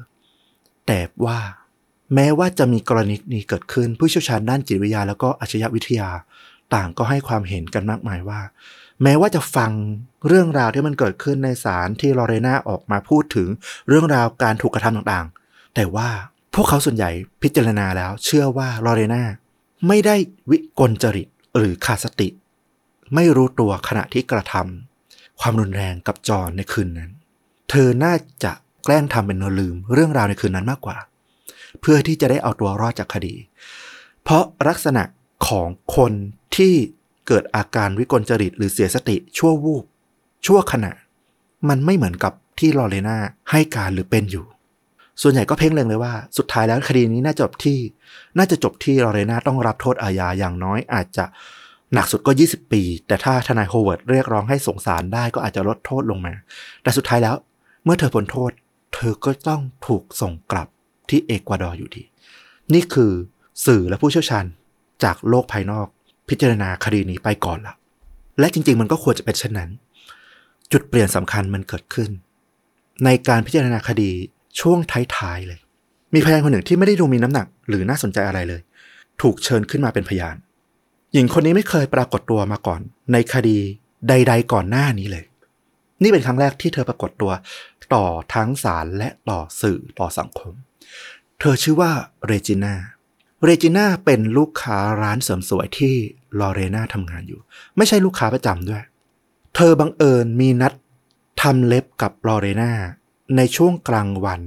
[0.87, 1.39] แต่ว่า
[2.13, 6.09] แม้ว่าจะมีกรณีนี้เกิดขึ้น ผู้เชี่ยวชาญด้านจิตวิทยา แล้วก็อาชญาวิทยา
[6.75, 8.41] ต่างก็ให้ความเห็นกันมากมายว่า
[9.03, 9.71] แม้ว่าจะฟัง
[10.27, 13.47] เรื่องราวที่มันเกิดขึ้นในศาลที่ลอเรนาออกมาพูดถึง
[13.87, 16.09] เรื่องราวการถูกกระทำต่างๆ แต่ว่า
[16.53, 19.23] พวกเขาส่วนใหญ่พิจารณาแล้ว เชื่อว่าลอเรนา
[19.87, 20.15] ไม่ได้
[20.51, 21.27] วิกลจริต
[21.57, 22.29] หรือขาดสติ
[23.15, 27.11] ไม่รู้ตัวขณะที่กระทำความรุนแรงกับจอห์นในคืนนั้น
[27.69, 28.51] เธอน่าจะ
[28.83, 30.97] แกล้งทำเป็นลืมเรื่องราวในคืนนั้นมากกว่า
[31.81, 33.35] เพื่อที่จะได้เอาตัวรอดจากคดี
[34.23, 35.03] เพราะลักษณะ
[35.47, 36.13] ของคน
[36.55, 36.73] ที่
[37.27, 39.83] เกิดอาการวิกลจริต หรือเสียสติชั่ววูบ
[40.45, 40.91] ชั่วขณะ
[41.69, 43.17] มันไม่เหมือนกับที่ลอเรนา
[43.51, 44.45] ให้การหรือเป็นอยู่
[45.21, 47.79] ส่วนใหญ่ก็เพ่งเล็งเลยว่า สุดท้ายแล้วคดีนี้น่าจบที่
[48.37, 51.25] น่าจะจบที่ลอเรนาต้องรับโทษอาญาอย่างน้อยอาจจะ
[51.93, 56.33] หนักสุดก็ 20 ปี แต่ถ้าทนายโฮเวิร์ดเรียกร้องให้สงสารได้ก็อาจจะลดโทษลงมา
[56.83, 57.35] แต่สุดท้ายแล้ว
[57.83, 58.51] เมื่อเธอพ้นโทษ
[58.93, 60.67] เธอก็ต้องถูกส่งกลับ
[61.09, 62.03] ที่เอกวาดอร์อยู่ดี
[62.73, 63.11] นี่คือ
[63.65, 64.45] สื่อและผู้เชี่ยวชาญ
[65.03, 65.87] จากโลกภายนอก
[66.29, 67.75] พิจารณาคดีนี้ไปก่อนละ
[68.39, 69.69] และจริง ๆ มันก็ควรจะเป็นเช่นนั้น
[70.71, 72.09] จุดเปลี่ยนสำคัญมันเกิดขึ้น
[73.05, 74.11] ในการพิจารณาคดี
[74.59, 74.79] ช่วง
[75.17, 75.59] ท้ายๆเลย
[76.13, 78.61] มีพยานคนหนึ่งที่ไม่ได้ดูมีน้ำหนัก หรือน่าสนใจอะไรเลย
[79.21, 80.35] ถูกเชิญขึ้นมาเป็นพยาน
[81.13, 82.81] หญิงคนนี้ไม่เคยปรากฏตัวมาก่อน
[83.13, 83.57] ในคดี
[84.09, 85.25] ใด ๆ ก่อนหน้านี้เลย
[86.03, 87.31] นี่เป็นครั้งแรกที่เธอปรากฏตัว
[87.93, 90.53] ต่อทั้งศาลและต่อสื่อต่อสังคม
[91.39, 91.91] เธอชื่อว่า
[92.25, 92.73] เรจิน่า
[93.43, 95.95] เรจิน่าเป็นลูกค้าร้านเสริมสวยที่
[96.39, 97.41] ลอเรนาทำงานอยู่
[97.77, 98.83] ไม่ใช่ลูกค้าประจำด้วย
[99.55, 100.73] เธอบังเอิญมีนัด
[101.41, 102.71] ทำเล็บกับลอเรนา
[103.35, 104.41] ในช่วงกลางวัน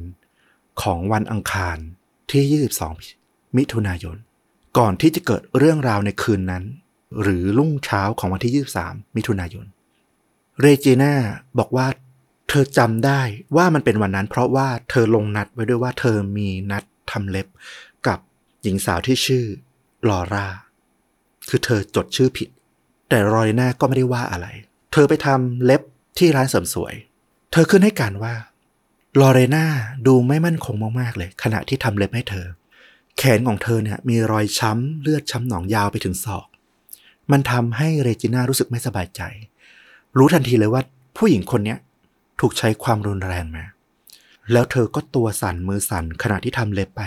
[0.82, 1.76] ของวันอังคาร
[2.30, 2.62] ที่
[3.09, 4.16] 22 มิถุนายน
[4.78, 6.64] ก่อนที่จะเกิดเรื่องราวในคืนนั้น
[7.22, 9.66] หรือรุ่งเช้าของวันที่ 23 มิถุนายน
[10.61, 11.12] เรจิน่า
[11.59, 11.86] บอกว่า
[12.53, 13.20] เธอจำได้
[13.57, 17.46] ว่ามันเป็นวันนั้น เพราะว่าเธอลงนัดไว้ด้วยว่าเธอมีนัดทำเล็บ
[18.07, 18.18] กับ
[18.62, 19.44] หญิงสาวที่ชื่อ
[20.09, 20.46] ลอร่า
[21.48, 22.48] คือเธอจดชื่อผิด
[23.09, 24.46] แต่รอยหน้าก็ไม่ได้ว่าอะไร
[24.92, 25.82] เธอไปทำเล็บ
[26.18, 26.94] ที่ร้านเสริมสวย
[27.53, 28.34] เธอขึ้นให้การว่า
[29.20, 29.66] ลอเรนา
[30.07, 32.46] ดูไม่มั่นคงมากๆเลย ขณะที่ทำเล็บให้เธอ
[33.18, 36.46] แขนของเธอเนี่ยมีรอยช้ำเลือดช้ำหนองยาวไปถึงศอก
[37.30, 39.22] มันทำให้เรจิน่ารู้สึกไม่สบายใจ
[40.18, 40.82] รู้ทันทีเลยว่า
[41.16, 41.78] ผู้หญิงคนเนี้ย
[42.41, 43.64] ถูกใช้ความรุนแรงมา
[44.53, 47.03] แล้วเธอก็ตัวสั่นมือสั่นขณะที่ทำเล็บไป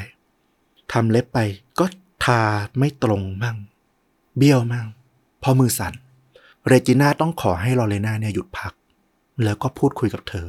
[0.94, 1.40] ทำเล็บไป
[1.80, 1.86] ก็
[2.26, 2.42] ทา
[2.80, 3.58] ไม่ตรงมั่ง
[4.38, 4.88] เบี้ยวมั่ง
[5.40, 5.94] เพราะมือสั่น
[6.68, 8.74] เรจิน่าต้องขอให้ลอเรนาเนี่ยหยุดพัก
[9.44, 10.46] แล้วก็พูดคุยกับเธอ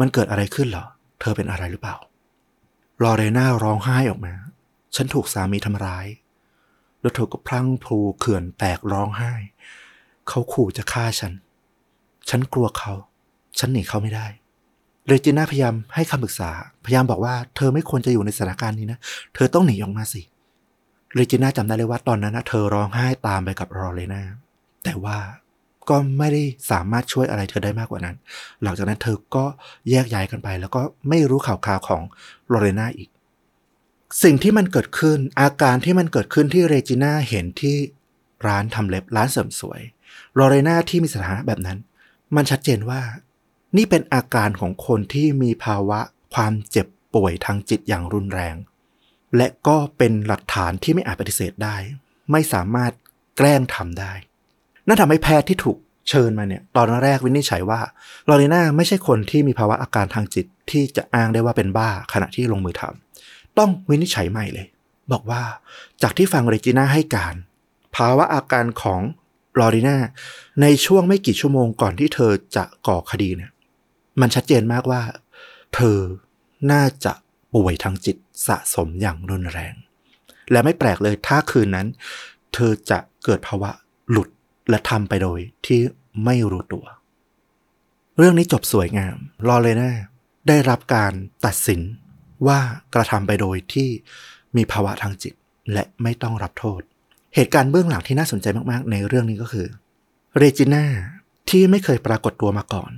[0.00, 0.86] มันเกิดอะไรขึ้นเหรอ
[1.20, 1.96] เธอเป็นอะไรหรือเปล่า
[3.02, 4.34] ลอเรนาร้องไห้ออกมา
[4.96, 6.06] ฉันถูกสามีทำร้าย
[7.00, 9.32] แล้วเธอก็พรั่งพรูเขื่อนแตกร้องไห้
[10.28, 11.32] เขาขู่จะฆ่าฉัน
[12.28, 12.92] ฉันกลัวเขา
[13.58, 14.26] ฉันหนีเขาไม่ได้
[15.08, 16.50] เรจิน่าพยายามให้คำปรึกษา
[16.84, 18.98] พยายามบอกว่าเธอไม่ควรจะอยู่ในสถานการณ์นี้นะ
[19.34, 20.22] เธอต้องหนีออกมาสิ
[21.14, 24.22] เรจิน่าจำได้เลยว่าตอนนั้นนะเธอร้องไห้ตามไปกับลอเรนา
[24.84, 25.18] แต่ว่า
[25.88, 28.16] ก็ไม่ได้สามารถช่วยอะไรเธอได้มากกว่านั้น
[28.62, 29.44] หลังจากนั้นเธอก็
[29.90, 32.02] แยกย้ายกันไป แล้วก็ไม่รู้ข่าวคราวของ
[32.52, 33.08] ลอเรนาอีก
[34.22, 37.76] สิ่งที่มันเกิดขึ้น อาการที่มันเกิดขึ้นที่เรจิน่าเห็นที่
[38.46, 39.80] ร้านทำเล็บร้านเสริมสวย
[40.38, 41.78] ลอเรนาที่มีสถานะแบบนั้น
[42.36, 43.00] มันชัดเจนว่า
[43.76, 46.00] นี่เป็นอาการของคนที่มีภาวะ
[46.34, 48.56] ความเจ็บป่วยทางจิตอย่างรุนแรง
[49.36, 51.76] และก็เป็นหลักฐานที่ไม่อาจปฏิเสธได้
[52.32, 52.92] ไม่สามารถ
[53.36, 54.12] แกล้งทำได้
[54.86, 55.76] นั่นทำให้แพทย์ที่ถูก
[56.08, 57.80] เชิญมาเนี่ย ตอนแรกวินิจฉัยว่า
[58.28, 64.66] ลอเรน่าไม่ใช่คนที่มีภาวะอาการทางจิตที่จะอ้างได้ว่าเป็นบ้าขณะที่ลงมือทำต้องวินิจฉัยใหม่เลย
[65.12, 65.42] บอกว่า
[66.02, 67.34] จากที่ฟังเรจิน่าให้การ
[67.96, 69.00] ภาวะอาการของ
[69.60, 69.96] ลอริน่า
[70.62, 73.50] ในช่วงไม่กี่ชั่วโมงก่อนที่เธอจะก่อคดีเนี่ย
[74.20, 75.02] มันชัดเจนมากว่า
[75.74, 75.98] เธอ
[76.72, 77.12] น่าจะ
[77.54, 78.16] ป่วยทางจิต
[78.46, 79.74] สะสมอย่างรุนแรง
[80.50, 81.86] และไม่แปลกเลยถ้าคืนนั้น
[82.54, 83.70] เธอจะเกิดภาวะ
[84.10, 84.28] หลุด
[84.70, 85.80] และทำไปโดยที่
[86.24, 86.84] ไม่รู้ตัว
[88.16, 89.16] เรื่องนี้จบสวยงาม
[89.48, 89.92] ลอเรน่า
[90.48, 91.12] ได้รับการ
[91.46, 91.80] ตัดสิน
[92.46, 92.60] ว่า
[92.94, 93.88] กระทำไปโดยที่
[94.56, 95.34] มีภาวะทางจิต
[95.72, 96.80] และไม่ต้องรับโทษ
[97.34, 99.66] เหตุการณ์เบื้องหลังที่น่าสนใจมากๆ ในเรื่องนี้ก็คือ
[100.38, 100.84] เรจิน่า
[101.50, 102.90] ที่ไม่เคยปรากฏตัวมาก่อน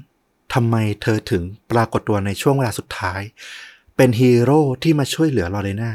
[0.54, 3.20] ทำไมเธอถึงปรากฏตัวในช่วงเวลาสุดท้าย
[3.96, 5.92] เป็นฮีโร่ที่มาช่วยเหลือลอเรนา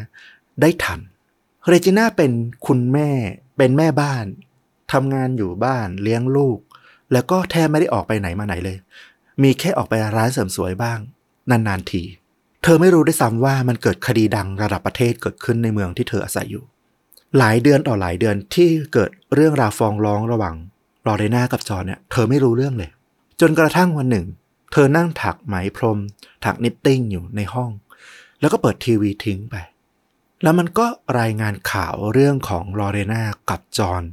[0.61, 0.99] ได้ทัน
[1.67, 2.31] เรจิน่าเป็น
[2.67, 3.09] คุณแม่
[3.57, 4.25] เป็นแม่บ้าน
[4.91, 6.59] ทำงานอยู่บ้านเลี้ยงลูก
[7.11, 8.77] แล้วก็แทบไม่ได้ออกไปไหนมาไหนเลย
[9.43, 10.99] มีแค่ออกไปร้านเสริมสวยบ้าง
[11.49, 12.03] นานๆที
[12.63, 16.63] เธอไม่รู้ได้วยซ้ำว่ามันเกิดคดีดังระดับประเทศเกิดขึ้นในเมืองที่เธออาศัยอยู่
[17.37, 20.55] หลายเดือนต่อหลายเดือนที่เกิดเรื่องราวฟ้องร้องระหว่าง
[21.07, 22.89] ลอเรนากับจอห์นเนี่ยเธอไม่รู้เรื่องเลย
[23.41, 24.25] จนกระทั่งวันหนึ่ง
[24.71, 25.99] เธอนั่งถักไหมพรม
[26.45, 27.71] ถัก knitting อยู่ในห้อง
[28.39, 29.55] แล้วก็เปิดทีวีทิ้งไป
[30.43, 30.87] แล้วมันก็
[31.19, 34.03] รายงานข่าวเรื่องของลอเรนากับจอห์น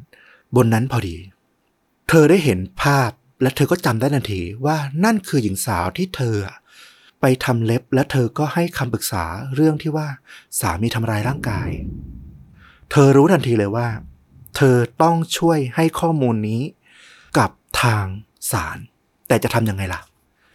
[0.56, 1.16] บนนั้นพอดี
[2.08, 3.10] เธอได้เห็นภาพ
[3.42, 6.36] และเธอก็จำได้ทันทีว่านั่นคือหญิงสาวที่เธอ
[7.20, 9.24] ไปทำเล็บและเธอก็ให้คำปรึกษา
[9.54, 10.08] เรื่องที่ว่า
[10.60, 11.68] สามีทำร้ายร่างกาย
[12.90, 13.88] เธอรู้ทันทีเลยว่า
[14.56, 16.62] เธอต้องช่วยให้ข้อมูลนี้
[17.38, 17.50] กับ
[17.82, 18.04] ทาง
[18.52, 18.78] ศาล
[19.28, 20.00] แต่จะทำยังไงล่ะ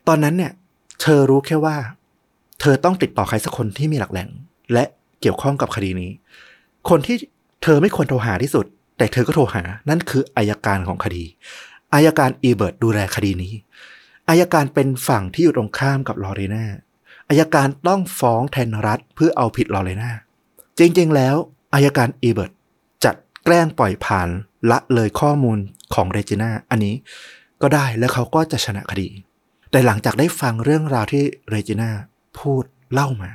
[0.08, 0.52] ตอนนั้นเนี่ย
[1.02, 1.78] เธอรู้แค่ว่า
[2.60, 4.30] เธอต้องติดต่อใครสักคนที่มีหลักแหล่ง
[4.74, 4.84] และ
[5.22, 6.12] เกี่ยวข้องกับคดีนี้
[6.90, 7.16] คนที่
[7.64, 8.66] เธอไม่ควรโทรหาที่สุด
[8.98, 11.24] แต่เธอก็โทรหา นั่นคืออายการของคดี
[11.94, 13.54] อายการอีเบิร์ตดูแลคดีนี้
[14.30, 16.66] อัยการเป็นฝั่งที่อยู่ตรงข้ามกับลอเรนา
[17.30, 20.12] อัยการต้องฟ้องแทนรัฐเพื่อเอาผิดลอเรนา
[20.80, 21.36] จริงๆ แล้ว
[21.74, 22.52] อัยการอีเบิร์ต
[23.04, 24.30] จะแกล้งปล่อยผ่าน
[24.72, 25.58] ละเลยข้อมูล
[25.94, 26.96] ของเรจิน่าอันนี้
[27.62, 29.08] ก็ได้แล้วเขาก็จะชนะคดี
[29.72, 31.90] แต่หลังจากได้ฟังเรื่องราวที่เรจิน่า
[32.40, 32.64] พูด
[32.94, 33.32] เล่ามา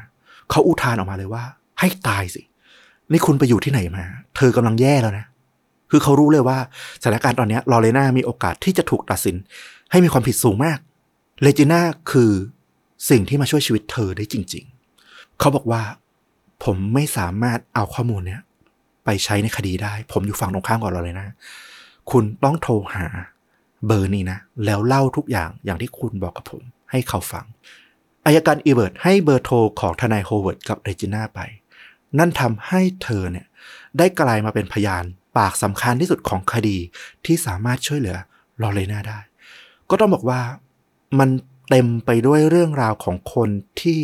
[0.50, 1.44] เขาอุทานออกมาเลยว่า
[1.80, 2.42] ให้ตายสิ
[3.12, 4.04] นี่คุณไปอยู่ที่ไหนมา
[4.36, 5.26] เธอกำลังแย่แล้วนะ
[5.90, 6.58] คือเขารู้เลยว่า
[7.02, 9.36] สถานการณ์ตอนนี้ลอเรน่ามีโอกาสที่จะถูกตัดสิน
[9.90, 10.78] ให้มีความผิดสูงมาก
[11.42, 11.80] เรจิน่า
[12.10, 12.32] คือ
[13.10, 14.64] สิ่งที่มาช่วยชีวิตเธอได้จริง
[15.02, 15.82] ๆ เขาบอกว่า
[16.64, 18.40] ผมไม่สามารถเอาข้อมูลเนี้ย
[19.04, 21.26] ไปใช้ในคดีได้ ผมอยู่ฝั่งตรงข้ามกับลอเรน่านะ
[22.10, 23.06] คุณต้องโทรหา
[23.86, 27.44] เบอร์นี้นะ แล้วเล่าทุกอย่างอย่างที่คุณบอกกับผม ให้เขาฟัง
[28.26, 31.40] อัยการอีเบิร์ตให้เบอร์โทรของทนายโฮเวิร์ดกับเรจิน่าไป
[32.18, 33.46] นั่นทำให้เธอเนี่ย
[33.98, 35.04] ได้กลายมาเป็นพยาน
[35.36, 36.78] ปากสำคัญที่สุดของคดี
[37.26, 38.16] ที่สามารถช่วยเหลือ
[38.62, 39.18] ลอเรน่าได้
[39.90, 40.40] ก็ต้องบอกว่า
[41.18, 41.30] มัน
[41.70, 43.48] เต็มไปด้วยเรื่องราวของคน
[43.80, 43.98] ที่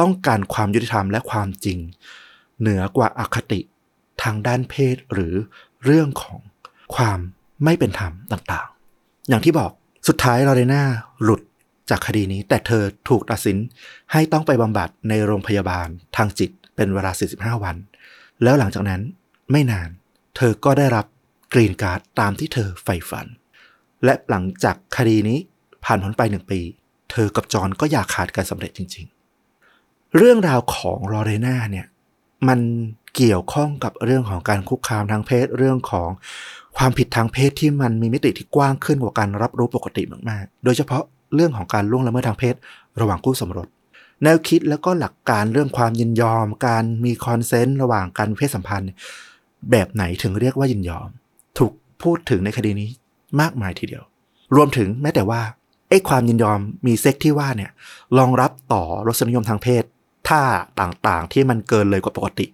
[0.00, 1.78] ต้องการความยุติธรรมและความจริง
[2.60, 3.60] เหนือกว่าอาคติ
[4.22, 5.34] ทางด้านเพศหรือ
[5.84, 6.40] เรื่องของ
[6.94, 7.18] ความ
[7.64, 8.68] ไม่เป็นธรรมต่าง
[9.30, 9.70] อย่างที่บอก
[10.08, 10.82] สุดท้ายลอเรนา
[11.22, 11.40] หลุด
[11.90, 13.56] จากคดีนี้ แต่เธอถูกตัดสิน
[14.12, 17.76] ให้ต้องไปบำบัดในโรงพยาบาลทางจิตเป็นเวลา 45 วัน
[18.42, 19.02] แล้วหลังจากนั้น
[19.52, 19.88] ไม่นาน
[20.36, 21.06] เธอก็ได้รับ
[21.54, 23.26] กรีนการ์ดตามที่เธอใฝ่ฝัน
[24.04, 25.38] และหลังจากคดีนี้
[25.84, 26.60] ผ่านพ้นไปหนึ่งปี
[27.10, 29.06] เธอกับจอห์นก็อยากขาดกันสำเร็จจริง
[29.60, 31.86] ๆ เรื่องราวของลอเรนาเนี่ย
[32.48, 32.60] มัน
[33.16, 36.08] เกี่ยวข้องกับเรื่องของการคุกคามทางเพศเรื่องของ
[36.78, 41.02] ความผิดทางเพศที่มันมีมิติที่กว้างขึ้นกว่าการรับรู้ปกติมากๆ โดยเฉพาะ
[41.34, 42.54] เรื่องของการล่วงละเมิดทางเพศ
[43.00, 43.68] ระหว่างคู่สมรส
[44.22, 48.90] แนวคิดแล้วก็หลักการเรื่องความยินยอม การมี consent ระหว่างการเพศสัมพันธ์
[49.70, 51.08] แบบไหนถึงเรียกว่ายินยอม
[51.58, 52.88] ถูกพูดถึงในคดีนี้
[53.40, 54.04] มากมายทีเดียว
[54.54, 55.40] รวมถึงแม้แต่ว่า
[55.88, 57.70] ไอ้ความยินยอมมีเซ็กซ์ที่ว่าเนี่ย
[58.18, 59.84] รองรับต่อรสนิยมทางเพศ
[60.28, 60.42] ท่า
[60.80, 62.46] ต่างๆ ที่มันเกินเลยกว่าปกติ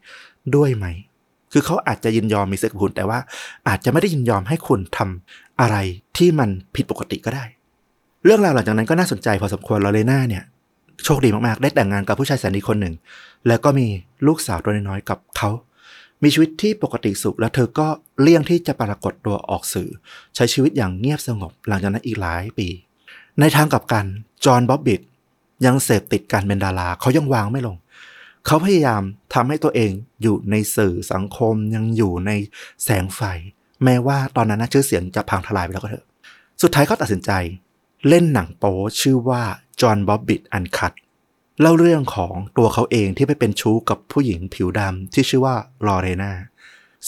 [0.55, 0.86] ด้วยไหม
[1.53, 3.18] คือเขาอาจจะยินยอมมีเซ็กซ์กับคุณ แต่ว่า
[3.68, 5.76] อาจจะไม่ได้ยินยอมให้คุณทำอะไร
[6.16, 7.45] ที่มันผิดปกติก็ได้
[8.25, 10.45] เรื่องราวหลังจากนั้นก็น่าสนใจพอสมควรลอเรน่าเนี่ย
[11.04, 12.95] โชคดีมากๆ ได้แต่งงานกับผู้ชายแสนดีคนหนึ่ง
[13.46, 13.87] แล้วก็มี
[14.26, 15.50] ลูกสาวตัวน้อยๆกับเขา
[16.22, 17.88] มีชีวิตที่ปกติสุข แล้วเธอก็
[18.20, 19.88] เลี่ยงที่จะปรากฏตัวออกสื่อ
[20.37, 22.68] ใช้ชีวิตอย่างเงียบสงบ หลังจากนั้นอีกหลายปี
[23.41, 24.04] ในทางกลับกัน
[24.45, 25.00] จอห์นบ๊อบบิท
[25.66, 27.76] ยังเสพติดการเป็นดาราเขายังวางไม่ลง
[28.46, 29.02] เขาพยายาม
[29.34, 29.92] ทำให้ตัวเอง
[30.22, 32.30] อยู่ในสื่อสังคมยังอยู่ใน
[32.84, 33.20] แสงไฟ
[33.84, 36.06] แม้ว่าตอนนั้นชื่อเสียงจะพังทลายไปแล้วก็เถอะ
[36.62, 37.30] สุดท้ายเขาตัดสินใจ
[38.08, 39.42] เล่นหนังโป๊ชื่อว่า
[39.80, 40.92] จอห์นบ๊อบบิทอันคัต
[41.60, 45.54] เล่าเรื่องของตัวเขาเองที่ไปเป็นชู้กับผู้หญิงผิวดำที่ชื่อว่า
[45.86, 46.32] ลอเรนา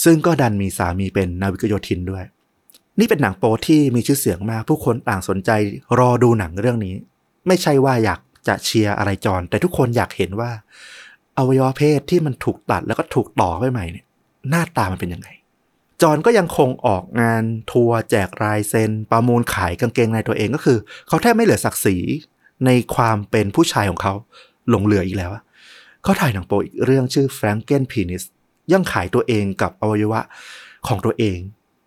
[0.03, 2.23] ซึ่งก็ดันมีสามีเป็นนาวิกโยธินด้วย
[2.99, 5.49] นี่เป็นหนังโป๊ที่มีชื่อเสียงมากผู้คนต่างสนใจ
[5.99, 6.95] รอดูหนังเรื่องนี้
[7.47, 10.51] ไม่ใช่ว่าอยากจะเชียร์อะไรจอนแต่ทุกคนอยากเห็นว่า
[11.39, 14.05] อวัยวะเพศที่มันถูกตัดแล้วก็ถูกต่อไปใหม่เนี่ย
[14.49, 15.29] หน้าตามันเป็นยังไง
[16.01, 21.97] จอนก็ยังคงออกงานทัวร์แจกรายเซ็นประมูลขายกางเกงในตัวเองก็คือ เขาแทบไม่เหลือศักดิ์ศรี
[22.65, 24.13] ในความเป็นผู้ชายของเขา
[24.69, 25.31] หลงเหลืออีกแล้ว
[26.03, 28.23] เขาถ่ายหนังโปอีกเรื่องชื่อ Franken Penis
[28.73, 30.21] ยังขายตัวเองกับอวัยวะ
[30.87, 31.37] ของตัวเอง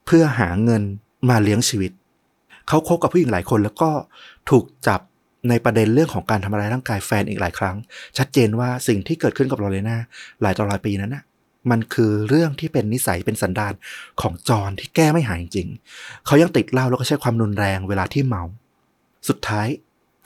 [0.06, 0.82] เพื่อหาเงิน
[1.28, 1.92] มาเลี้ยงชีวิต
[2.68, 3.90] เขาคบกับผู้หญิงหลายคนแล้วก็
[4.50, 5.00] ถูกจับ
[5.48, 7.76] ในประเด็นเรื่องของการทำร้ายร่างกายแฟนอีกหลายครั้ง
[8.18, 9.96] ชัดเจนว่าสิ่งที่เกิดขึ้นกับลอเรนา
[10.42, 11.24] หลายต่อหลายปีนั้นนะ
[11.70, 13.72] มันคือเรื่องที่เป็นนิสัยเป็นสันดาน
[14.20, 18.42] ของจอห์นที่แก้ไม่หายจริงๆเขายังติดเหล้าแล้วก็ใช้ความรุนแรงเวลาที่เมา
[19.28, 19.66] สุดท้าย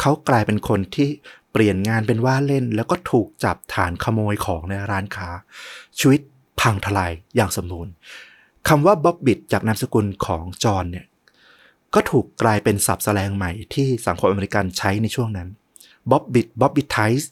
[0.00, 1.08] เขากลายเป็นคนที่
[1.52, 5.28] เปลี่ยนงานเป็นว่าเล่น แล้วก็ถูกจับฐานขโมยของในร้านค้า
[5.98, 6.20] ชีวิต
[6.60, 7.92] พังทลายอย่างสมบูรณ์
[8.68, 11.06] คำว่าบ๊อบบิทจากนามสกุลของจอห์นเนี่ย
[11.94, 15.48] ก็ถูกกลายเป็นศัพท์แสลงใหม่ที่สังคมอเมริกันใช้ในช่วงนั้น
[16.10, 17.30] บ๊อบบิทบ๊อบบิทไทส์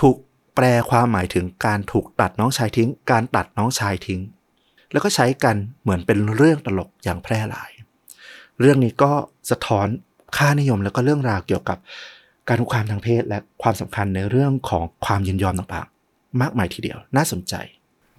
[0.00, 0.16] ถูก
[0.54, 4.20] แปลความหมายถึงการถูกตัดน้องชายทิ้ง การตัดน้องชายทิ้ง
[4.92, 7.70] แล้วก็ใช้กันเหมือนเป็นเรื่องตลกอย่างแพร่หลาย
[8.60, 9.12] เรื่องนี้ก็
[9.50, 9.86] สะท้อน
[10.36, 11.78] ค่านิยมแล้วก็เรื่องราวเกี่ยวกับ
[12.48, 17.54] การคุกคามทางเพศและความสำคัญในเรื่องของความยินยอมต่างๆ มากมายทีเดียว น่าสนใจ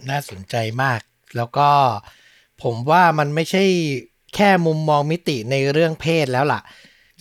[0.09, 0.99] น่าสนใจมาก
[1.35, 1.69] แล้วก็
[2.63, 3.63] ผมว่ามันไม่ใช่
[4.35, 6.59] แค่มุมมองมิติในเรื่องเพศแล้วล่ะ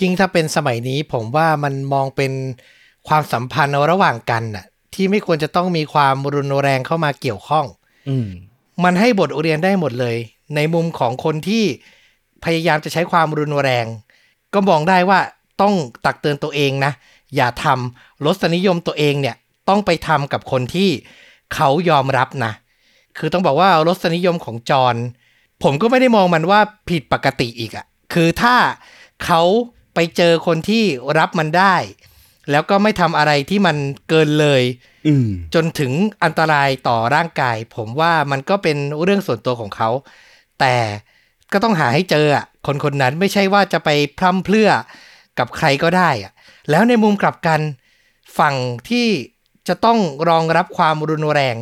[0.00, 2.32] ยิ่งถ้าเป็นสมัยนี้ผมว่ามันมองเป็น
[3.08, 4.64] ความสัมพันธ์ระหว่างกันน่ะ
[4.94, 7.66] ที่ไม่ควรจะต้องมีความรุนแรงเข้ามาเกี่ยวข้อง
[8.08, 8.28] อืม
[8.84, 10.16] มันให้บทเรียนได้หมดเลย
[10.56, 11.64] ในมุมของคนที่
[12.44, 13.86] พยายามจะใช้ความรุนแรง
[14.54, 15.20] ก็มองได้ว่า
[15.60, 15.74] ต้อง
[16.04, 16.92] ตักเตือนตัวเองนะ
[17.36, 19.36] อย่าทำรสนิยมตัวเองเนี่ย
[19.68, 20.90] ต้องไปทำกับคนที่
[21.54, 22.52] เขายอมรับนะ
[23.18, 24.96] คือต้องบอกว่ารสนิยมของจอห์น
[25.62, 28.56] ผมก็ไม่ได้มองมันว่าผิดปกติอีกอะคือถ้า
[29.24, 29.42] เขา
[29.94, 30.84] ไปเจอคนที่
[31.18, 31.76] รับมันได้
[32.50, 33.76] แล้วก็ไม่ทำอะไรที่มัน
[34.08, 34.62] เกินเลย
[35.06, 35.92] อืมจนถึง
[36.24, 39.90] อันตรายต่อร่างกาย ผมว่ามันก็เป็นเรื่องส่วนตัวของเขา
[40.60, 40.76] แต่
[41.52, 43.88] ก็ต้องหาให้เจออะคนคนนั้นไม่ใช่ว่าจะไป
[44.18, 44.70] พร่ำเพรื่อ
[45.38, 46.32] กับใครก็ได้อะ
[46.70, 47.60] แล้วในมุมกลับกัน
[48.38, 48.54] ฝั่ง
[48.88, 49.08] ที่
[49.68, 51.56] จะต้องรองรับความรุนแรง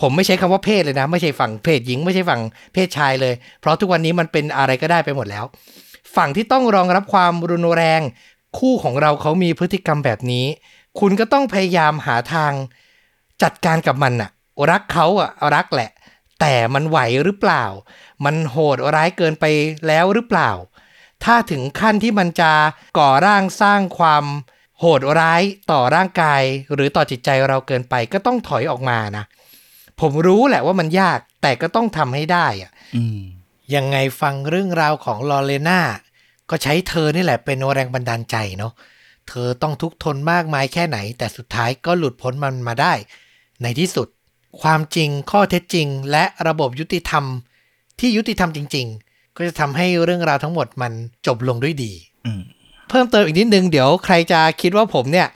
[0.00, 2.40] ผมไม่ใช้คำว่าเพศเลยนะ ไม่ใช่ฝั่งเพศหญิง ไม่ใช่ฝั่ง
[2.72, 5.44] เพศชายเลย เพราะทุกวันนี้มันเป็นอะไรก็ได้ไปหมดแล้ว
[6.16, 8.00] ฝั่งที่ต้องรองรับความรุนแรง
[8.58, 10.46] คู่ของเราเขามีพฤติกรรมแบบนี้
[11.00, 12.52] คุณก็ต้องพยายามหาทาง
[13.42, 14.30] จัดการกับมันอะ
[14.70, 15.90] รักเขาอะรักแหละ
[16.40, 17.64] แต่มันไหวหรือเปล่า
[18.24, 19.44] มันโหดร้ายเกินไป
[19.86, 20.50] แล้วหรือเปล่า
[21.24, 22.52] ถ้าถึงขั้นที่มันจะ
[22.98, 24.24] ก่อร่างสร้างความ
[24.80, 26.42] โหดร้ายต่อร่างกาย
[26.74, 29.24] หรือต่อจิตใจเราเกินไปก็ต้องถอยออกมานะ
[30.00, 33.20] ผมรู้แหละว่ามันยากแต่ก็ต้องทำให้ได้อะอืม
[33.74, 35.80] ยังไงฟังเรื่องราวของลอเรน่า
[36.50, 38.72] ก็ใช้เธอนี่แหละเป็นแรงบันดาลใจเนาะ
[39.28, 42.92] เธอต้องทุกข์ทนมากมายแค่ไหน แต่สุดท้ายก็หลุดพ้นมันมาได้
[43.62, 44.08] ในที่สุด
[44.62, 47.24] ความจริงข้อเท็จจริง และระบบยุติธรรม
[48.00, 50.92] ที่ยุติธรรมจริง ๆ ก็จะทำให้เรื่องราวทั้งหมดมัน
[51.26, 51.92] จบลงด้วยดี
[52.26, 52.42] อืม
[52.88, 55.28] เพิ่มเติมอีกนิดนึงเดี๋ยวใครจะคิดว่าผมเนี่ย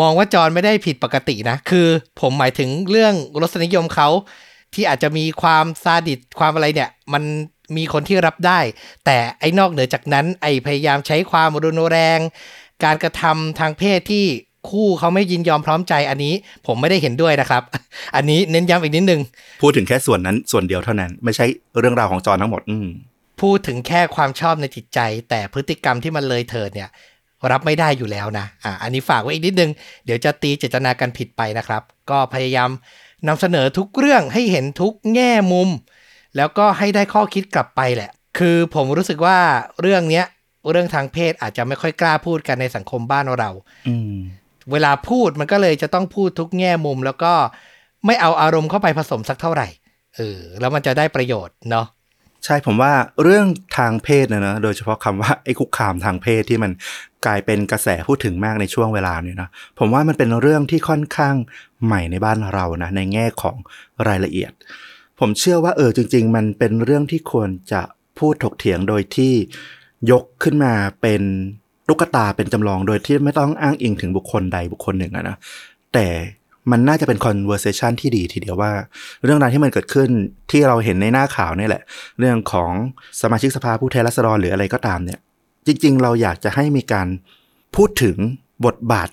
[0.00, 1.86] มองว่าจอห์นไม่ได้ผิดปกตินะ คือ
[2.20, 4.08] ผมหมายถึงเรื่องรสนิยมเขา
[4.74, 7.22] ที่อาจจะมีความซาดิสความอะไรเนี่ย มัน
[7.76, 8.60] มีคนที่รับได้
[9.04, 12.20] แต่ไอ้นอกเหนือจากนั้นไอ้พยายามใช้ความรุนแรง
[12.84, 14.24] การกระทำทางเพศที่
[14.70, 16.34] คู่เขาไม่ยินยอมพร้อมใจอันนี้
[16.66, 17.62] ผมไม่ได้เห็นด้วยนะครับ
[18.16, 19.20] อันนี้เน้นย้ำอีกนิดนึง
[19.62, 21.46] พูดถึงแค่ส่วนนั้นส่วนเดียวเท่านั้น ไม่ใช่
[21.78, 22.88] เรื่องราวของจอห์นทั้งหมด อืม
[23.42, 25.00] พูดถึงแค่ความชอบในจิตใจ
[25.30, 26.90] แต่พฤติกรรมที่มันเลยเถิดเนี่ย
[27.52, 29.70] รับไม่ได้อยู่แล้วนะอะอันนี้ฝากไว้อีกนิดนึง
[30.04, 32.70] เดี๋ยวจะตีเจตนากันผิดไปนะครับ ก็พยายาม
[33.28, 35.68] นำเสนอทุกเรื่องให้เห็นทุกแง่มุม
[36.36, 39.38] แล้วก็ให้ได้ข้อคิดกลับไปแหละ คือผมรู้สึกว่า
[39.80, 40.24] เรื่องเนี้ย
[40.70, 43.50] เรื่องทางเพศอาจจะไม่ค่อยกล้าพูดกันในสังคมบ้านเรา
[43.88, 44.16] อืม
[44.72, 47.32] เวลาพูดมันก็เลยจะต้องพูดทุกแง่มุม แล้วก็
[48.06, 49.68] ไม่เอาอารมณ์เข้าไปผสมสักเท่าไหร่
[50.16, 51.86] เออแล้วมันจะได้ประโยชน์เนาะ
[52.44, 52.92] ใช่ผมว่า
[53.22, 53.46] เรื่อง
[53.78, 56.72] ทางเพศนะนะโดยเฉพาะคำว่าไอ้คุกคามทางเพศที่มัน
[57.26, 59.48] กลายเป็นกระแสพูดถึงมากในช่วงเวลาเนี่ยนะ
[59.78, 61.34] ผมว่ามันเป็นเรื่องที่ค่อนข้าง
[61.84, 63.56] ใหม่ในบ้านเรานะในแง่ของ
[64.08, 64.52] รายละเอียด
[65.20, 67.82] ผมเชื่อว่าเออจริง ๆ มันเป็นเรื่องที่ควรจะ
[68.18, 69.32] พูดถกเถียงโดยที่
[70.10, 70.72] ยกขึ้นมา
[71.02, 71.22] เป็น
[71.88, 75.36] ลูกตาเป็นจำลองโดยที่ไม่ต้องอ้างอิงถึงบุคคลใดบุคคลหนึ่งนะ
[75.92, 76.06] แต่
[76.70, 78.72] มันน่าจะเป็น conversation ที่ดีทีเดียวว่า
[79.24, 80.08] เรื่องราวที่มันเกิดขึ้น
[80.50, 81.82] ที่เราเห็นในหน้าข่าวนี่แหละ
[82.18, 82.72] เรื่องของ
[83.20, 85.18] สมาชิกสภาผู้แทนราษฎรหรืออะไรก็ตามเนี่ย
[85.66, 87.08] จริง ๆ เราอยากจะให้มีการ
[87.76, 88.16] พูดถึง
[88.66, 89.08] บทบาท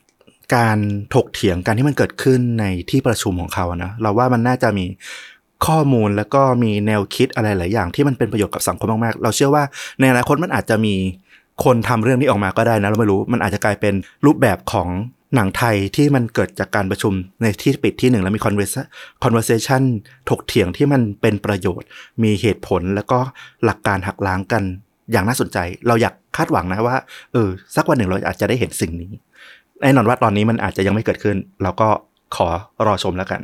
[0.56, 0.78] การ
[1.15, 4.86] ถกเถียงกันที่มันเกิดขึ้นในที่ประชุมของเขานะเราว่ามันน่าจะมี
[5.65, 9.64] ข้อมูลแล้วก็มีแนวคิดอะไรหลายอย่างที่มันเป็นประโยชน์กับสังคมมากๆ เราเชื่อว่า
[9.99, 10.95] ในอนาคตมันอาจจะมี
[11.64, 13.94] คนทำเรื่องนี้ออกมาก็ได้นะเราไม่รู้ มันอาจจะกลายเป็น
[14.26, 14.88] รูปแบบของ
[15.36, 18.88] หนังไทยที่มันเกิดจากการประชุมในที่ปิดที่หนึ่งแล้วมี conversa-
[19.24, 19.82] conversation
[20.30, 21.88] ถกเถียงที่มันเป็นประโยชน์
[22.24, 23.20] มีเหตุผลแล้วก็
[23.66, 24.64] หลักการหักล้างกัน
[25.12, 26.98] อย่างน่าสนใจ เราอยากคาดหวังนะว่า
[27.34, 29.12] เออสักวันหนึ่งเราอาจจะได้เห็นสิ่งนี้
[29.82, 31.90] แน่นอนว่าตอนนี้มันอาจจะยังไม่เกิดขึ้น เราก็
[32.36, 32.48] ขอ
[32.86, 33.41] รอชมแล้วกัน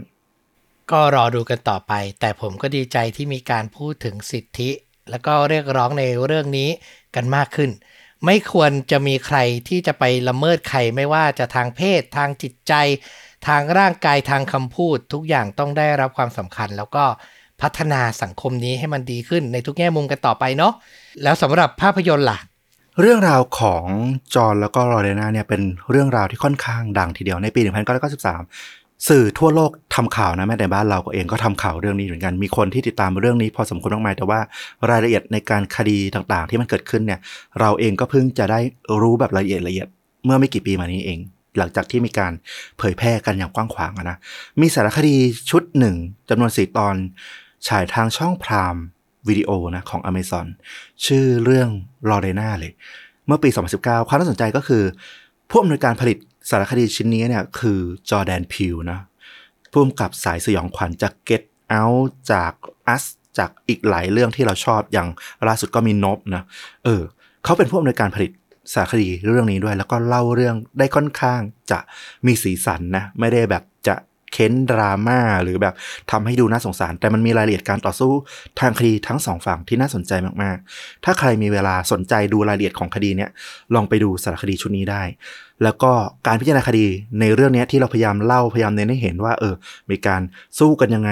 [0.92, 4.70] ก็รอดูกันต่อไป แต่ผมก็ดีใจที่มีการพูดถึงสิทธิ
[5.10, 6.70] แล้วก็เรียกร้องในเรื่องนี้
[7.16, 7.70] กันมากขึ้น
[8.26, 9.38] ไม่ควรจะมีใคร
[9.68, 12.74] ที่จะไปละเมิดใครไม่ว่าจะทางเพศ ทางจิตใจ
[13.48, 17.06] ทางร่างกายทางคำพูด ทุกอย่างต้องได้รับความสำคัญ แล้วก็
[17.62, 20.74] พัฒนาสังคมนี้ให้มันดีขึ้นในทุกแง่มุมกันต่อไปเนาะ
[21.24, 22.38] แล้วสำหรับภาพยนตร์ล่ะ
[23.02, 23.84] เรื่องราวของ
[24.36, 25.62] จอห์นแล้วก็ลอเรนาเนี่ยเป็น
[25.92, 27.62] เรื่องราวที่ค่อนข้างดังทีเดียวในปี
[28.26, 34.40] 1993 สื่อทั่วโลกทำข่าวนะแม้แต่บ้านเราก็เองก็ทำข่าวเรื่องนี้เหมือนกัน มีคนที่ติดตามเรื่องนี้พอสมควรมากมายแต่ว่า
[34.90, 37.20] รายละเอียดในการคดีต่างๆ ที่มันเกิดขึ้นเนี่ย
[37.60, 38.60] เราเองก็เพิ่งจะได้
[39.02, 39.88] รู้แบบละเอียดละเอียด
[40.26, 41.20] เมื่อไม่กี่ปีมานี้เอง
[41.58, 42.34] หลังจากที่มีการ
[42.78, 44.18] เผยแพร่กันอย่างกว้างขวางนะ
[44.62, 45.16] มีสารคดี
[45.50, 45.96] ชุดหนึ่ง
[46.30, 46.96] จำนวนสี่ตอน
[47.68, 48.76] ฉายทางช่องพราม
[49.28, 50.48] วิดีโอนะของ Amazon
[51.06, 51.70] ชื่อเรื่อง
[52.10, 52.74] ลอเรนาเลย
[53.28, 53.50] เมื่อปี
[53.80, 54.84] 2019 ความน่าสนใจก็คือ
[55.50, 56.18] ผู้อำนวยการผลิต
[56.50, 57.80] สารคดีชิ้นนี้เนี่ยคือ
[58.10, 59.00] จอแดนพิวนะ
[59.72, 61.86] พุ่มกับสายสยองขวัญจากเก็ตเอา
[62.32, 62.54] จาก
[62.88, 63.04] อัส
[63.38, 65.08] จากอีกหลายเรื่องที่เราชอบอย่าง
[65.48, 66.44] ล่าสุดก็มีนบนะ
[66.86, 67.02] เออ
[67.44, 68.32] เขาเป็นผู้อำนวยการผลิต
[68.74, 71.42] สารคดีเรื่องนี้ด้วย แล้วก็เล่าเรื่องได้ค่อนข้าง
[71.72, 71.80] จะ
[72.26, 73.96] มีสีสันนะ ไม่ได้แบบจะ
[74.34, 75.74] เค้นดราม่าหรือแบบ
[76.12, 78.12] ทำให้ดูน่าสงสาร แต่มันมีรายละเอียดการต่อสู้
[78.60, 80.12] ทางคดีทั้งสองฝั่งที่น่าสนใจ
[80.44, 83.30] มากๆ ถ้าใครมีเวลาสนใจดูรายละเอียดของคดีเนี่ย
[83.76, 85.04] ลองไปดูสารคดีชุดนี้ได้
[85.64, 85.92] แล้วก็
[86.28, 86.86] การพิจารณาคดี
[87.20, 89.56] ในเรื่องนี้ที่เราพยายามเล่าพยายามเน้นให้เห็นว่าเออ
[89.90, 90.22] มีการ
[90.60, 91.12] สู้กันยังไง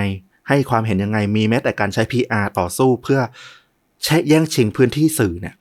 [0.50, 3.20] ให้ความเห็นยังไงมีแม้แต่การใช้ PR ต่อสู้เพื่อ
[4.04, 5.56] แช่แย่งชิงพื้นที่สื่อเนี่ย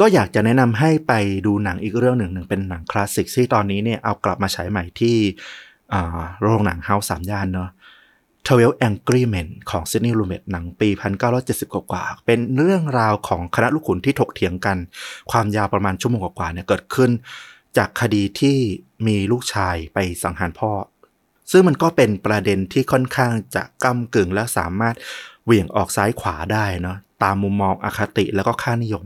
[0.00, 1.12] ก็อยากจะแนะนำให้ไป
[1.46, 5.16] ดูหนังอีกเรื่องหนึ่งหนึ่งเป็นหนังคลาสสิกที่ตอนนี้เนี่ยเอากลับมาฉายใหม่ที่
[6.40, 7.70] โรงหนังเฮาส์สามย่านเนาะ
[8.46, 10.88] 12 Angry Men ของซิดนีย์ลูเมตหนังปี
[11.32, 14.76] 1970 กว่าๆเป็นเรื่องราวของคณะลูกขุนที่ถกเถียงกัน
[15.30, 17.10] ความยาวประมาณชั่วโมงกว่าๆเนี่ยเกิดขึ้น
[17.76, 18.56] จากคดีที่
[19.06, 20.70] มีลูกชายไปสังหารพ่อ
[21.50, 24.94] ซึ่งมันก็เป็นประเด็นที่ค่อนข้างจะก้ากึ่งและสามารถ
[25.44, 29.04] เหวี่ยงออกซ้ายขวาได้เนาะตามมุมมองอคติแล้วก็ค่านิยม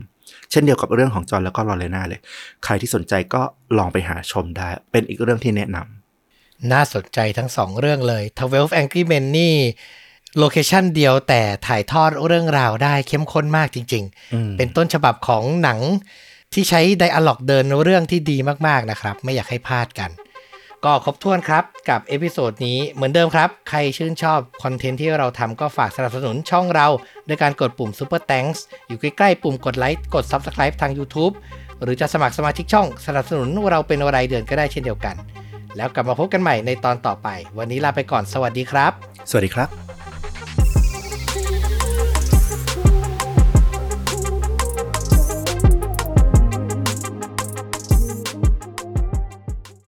[0.51, 2.21] เช่นเดียวกับเรื่องของจอห์นแล้วก็ลอเรน่าเลย
[2.63, 3.41] ใครที่สนใจก็
[3.77, 5.94] ลองไปหาชมได้ เป็นอีกเรื่องที่แนะนำ
[6.71, 9.55] น่าสนใจทั้งสองเรื่องเลย12 Angry Men นี่
[10.37, 14.03] โลเคชันเดียวแต่ถ่ายทอดเรื่องราวได้เข้มข้นมากจริง
[14.33, 15.79] อืมๆเป็นต้นฉบับของหนัง
[16.53, 18.37] ที่ใช้ dialogue เดินเรื่องที่ดี
[18.67, 20.11] มากๆนะครับ ไม่อยากให้พลาดกัน
[20.85, 26.87] ก็ครบถ้วนครับกับ episode นี้เหมือนเดิมครับ ใครชื่นชอบ content ที่เราทำก็ฝากสนับสนุนช่องเรา
[27.27, 31.33] ด้วยการกดปุ่ม Super Thanks อยู่ใกล้ๆปุ่มกดไลค์กด Subscribe ทาง YouTube
[31.81, 35.15] หรือจะสมัครสมาชิกช่องสนับสนุนเราเป็นรายเดือนก็ได้เช่นเดียวกัน
[35.77, 37.27] แล้วกลับมาพบกันใหม่ในตอนต่อไป
[37.57, 38.91] วันนี้ลาไปก่อนสวัสดีครับ
[39.29, 39.84] สวัสดีครับ